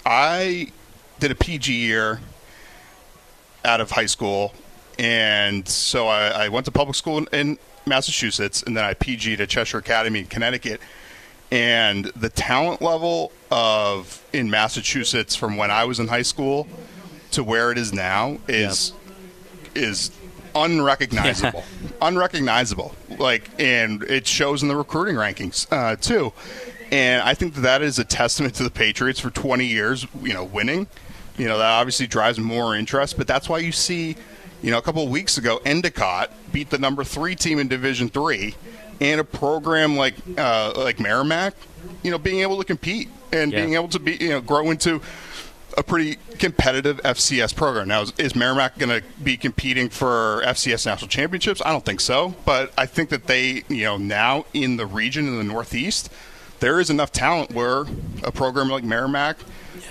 I 0.05 0.73
did 1.21 1.31
a 1.31 1.35
PG 1.35 1.73
year 1.73 2.19
out 3.65 3.81
of 3.81 3.91
high 3.91 4.05
school, 4.05 4.53
and 4.97 5.67
so 5.67 6.07
I, 6.07 6.45
I 6.45 6.49
went 6.49 6.65
to 6.65 6.71
public 6.71 6.95
school 6.95 7.17
in, 7.17 7.27
in 7.33 7.57
Massachusetts, 7.85 8.63
and 8.63 8.75
then 8.75 8.83
I 8.83 8.93
PG'd 8.93 9.41
at 9.41 9.49
Cheshire 9.49 9.79
Academy 9.79 10.19
in 10.19 10.27
Connecticut. 10.27 10.79
And 11.51 12.05
the 12.15 12.29
talent 12.29 12.81
level 12.81 13.31
of 13.51 14.23
in 14.33 14.49
Massachusetts 14.49 15.35
from 15.35 15.57
when 15.57 15.69
I 15.71 15.85
was 15.85 15.99
in 15.99 16.07
high 16.07 16.23
school 16.23 16.67
to 17.31 17.43
where 17.43 17.71
it 17.71 17.77
is 17.77 17.93
now 17.93 18.37
is 18.47 18.93
is 19.75 20.11
unrecognizable, 20.55 21.63
unrecognizable. 22.01 22.95
Like, 23.17 23.49
and 23.59 24.03
it 24.03 24.25
shows 24.25 24.63
in 24.63 24.69
the 24.69 24.75
recruiting 24.75 25.15
rankings 25.15 25.67
uh, 25.71 25.97
too. 25.97 26.33
And 26.91 27.21
I 27.21 27.33
think 27.33 27.55
that 27.55 27.61
that 27.61 27.81
is 27.81 27.99
a 27.99 28.05
testament 28.05 28.55
to 28.55 28.63
the 28.63 28.69
Patriots 28.69 29.19
for 29.19 29.29
20 29.29 29.65
years, 29.65 30.07
you 30.21 30.33
know, 30.33 30.43
winning. 30.43 30.87
You 31.37 31.47
know, 31.47 31.57
that 31.57 31.69
obviously 31.69 32.07
drives 32.07 32.39
more 32.39 32.75
interest, 32.75 33.17
but 33.17 33.27
that's 33.27 33.49
why 33.49 33.59
you 33.59 33.71
see, 33.71 34.15
you 34.61 34.71
know, 34.71 34.77
a 34.77 34.81
couple 34.81 35.03
of 35.03 35.09
weeks 35.09 35.37
ago, 35.37 35.59
Endicott 35.65 36.31
beat 36.53 36.69
the 36.69 36.77
number 36.77 37.03
three 37.03 37.35
team 37.35 37.59
in 37.59 37.67
Division 37.67 38.07
Three, 38.09 38.55
and 39.01 39.19
a 39.19 39.23
program 39.25 39.97
like 39.97 40.15
uh, 40.37 40.73
like 40.77 40.99
Merrimack, 40.99 41.53
you 42.03 42.11
know, 42.11 42.17
being 42.17 42.39
able 42.41 42.57
to 42.57 42.63
compete 42.63 43.09
and 43.33 43.51
Yeah. 43.51 43.61
being 43.61 43.73
able 43.73 43.89
to 43.89 43.99
be, 43.99 44.13
you 44.15 44.29
know, 44.29 44.41
grow 44.41 44.69
into 44.71 45.01
a 45.77 45.83
pretty 45.83 46.15
competitive 46.39 47.01
FCS 47.03 47.53
program. 47.53 47.89
Now, 47.89 48.03
is, 48.03 48.13
is 48.17 48.33
Merrimack 48.33 48.77
going 48.77 49.01
to 49.01 49.05
be 49.21 49.35
competing 49.35 49.89
for 49.89 50.41
FCS 50.45 50.85
national 50.85 51.09
championships? 51.09 51.61
I 51.65 51.71
don't 51.73 51.83
think 51.83 51.99
so, 51.99 52.33
but 52.45 52.71
I 52.77 52.85
think 52.85 53.09
that 53.09 53.27
they, 53.27 53.63
you 53.67 53.83
know, 53.83 53.97
now 53.97 54.45
in 54.53 54.77
the 54.77 54.85
region 54.85 55.27
in 55.27 55.37
the 55.37 55.43
Northeast, 55.43 56.09
there 56.61 56.79
is 56.79 56.89
enough 56.89 57.11
talent 57.11 57.51
where 57.51 57.83
a 58.23 58.31
program 58.31 58.69
like 58.69 58.85
Merrimack, 58.85 59.35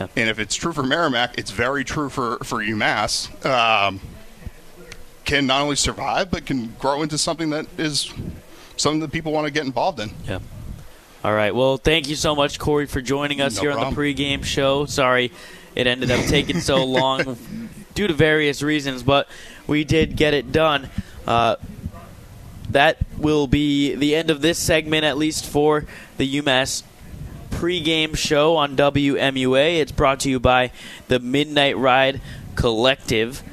Yeah. 0.01 0.09
and 0.17 0.29
if 0.29 0.39
it's 0.39 0.55
true 0.55 0.73
for 0.73 0.83
Merrimack, 0.83 1.39
it's 1.39 1.51
very 1.51 1.85
true 1.85 2.09
for 2.09 2.39
for 2.39 2.59
UMass. 2.59 3.45
Um, 3.47 4.01
can 5.25 5.47
not 5.47 5.63
only 5.63 5.77
survive 5.77 6.31
but 6.31 6.45
can 6.45 6.75
grow 6.79 7.03
into 7.03 7.17
something 7.17 7.51
that 7.51 7.67
is 7.79 8.13
something 8.77 9.01
that 9.01 9.13
people 9.13 9.33
want 9.33 9.47
to 9.47 9.53
get 9.53 9.65
involved 9.65 10.01
in. 10.01 10.11
Yeah. 10.27 10.41
All 11.23 11.33
right. 11.33 11.55
Well, 11.55 11.79
thank 11.79 12.09
you 12.09 12.17
so 12.17 12.35
much, 12.35 12.59
Corey, 12.59 12.87
for 12.87 13.01
joining 13.01 13.41
us 13.41 13.57
No 13.57 13.63
here 13.63 13.73
on 13.73 13.95
the 13.95 14.01
pregame 14.01 14.45
show. 14.45 14.85
Sorry 14.85 15.33
it 15.75 15.87
ended 15.87 16.11
up 16.11 16.25
taking 16.27 16.61
so 16.61 16.85
long 16.85 17.39
due 17.95 18.07
to 18.07 18.15
various 18.15 18.63
reasons, 18.63 19.03
but 19.03 19.29
we 19.67 19.85
did 19.85 20.17
get 20.17 20.35
it 20.35 20.53
done. 20.53 20.91
Uh, 21.27 21.57
that 22.71 22.99
will 23.19 23.47
be 23.47 23.95
the 23.95 24.15
end 24.15 24.31
of 24.31 24.41
this 24.41 24.59
segment, 24.59 25.05
at 25.05 25.17
least 25.17 25.47
for 25.47 25.85
the 26.17 26.41
UMass 26.41 26.83
pregame 27.55 28.17
show 28.17 28.57
on 28.57 28.77
WMUA. 28.77 29.79
It's 29.79 29.93
brought 29.93 30.21
to 30.21 30.31
you 30.31 30.41
by 30.41 30.73
the 31.07 31.21
Midnight 31.21 31.79
Ride 31.79 32.21
Collective. 32.57 33.45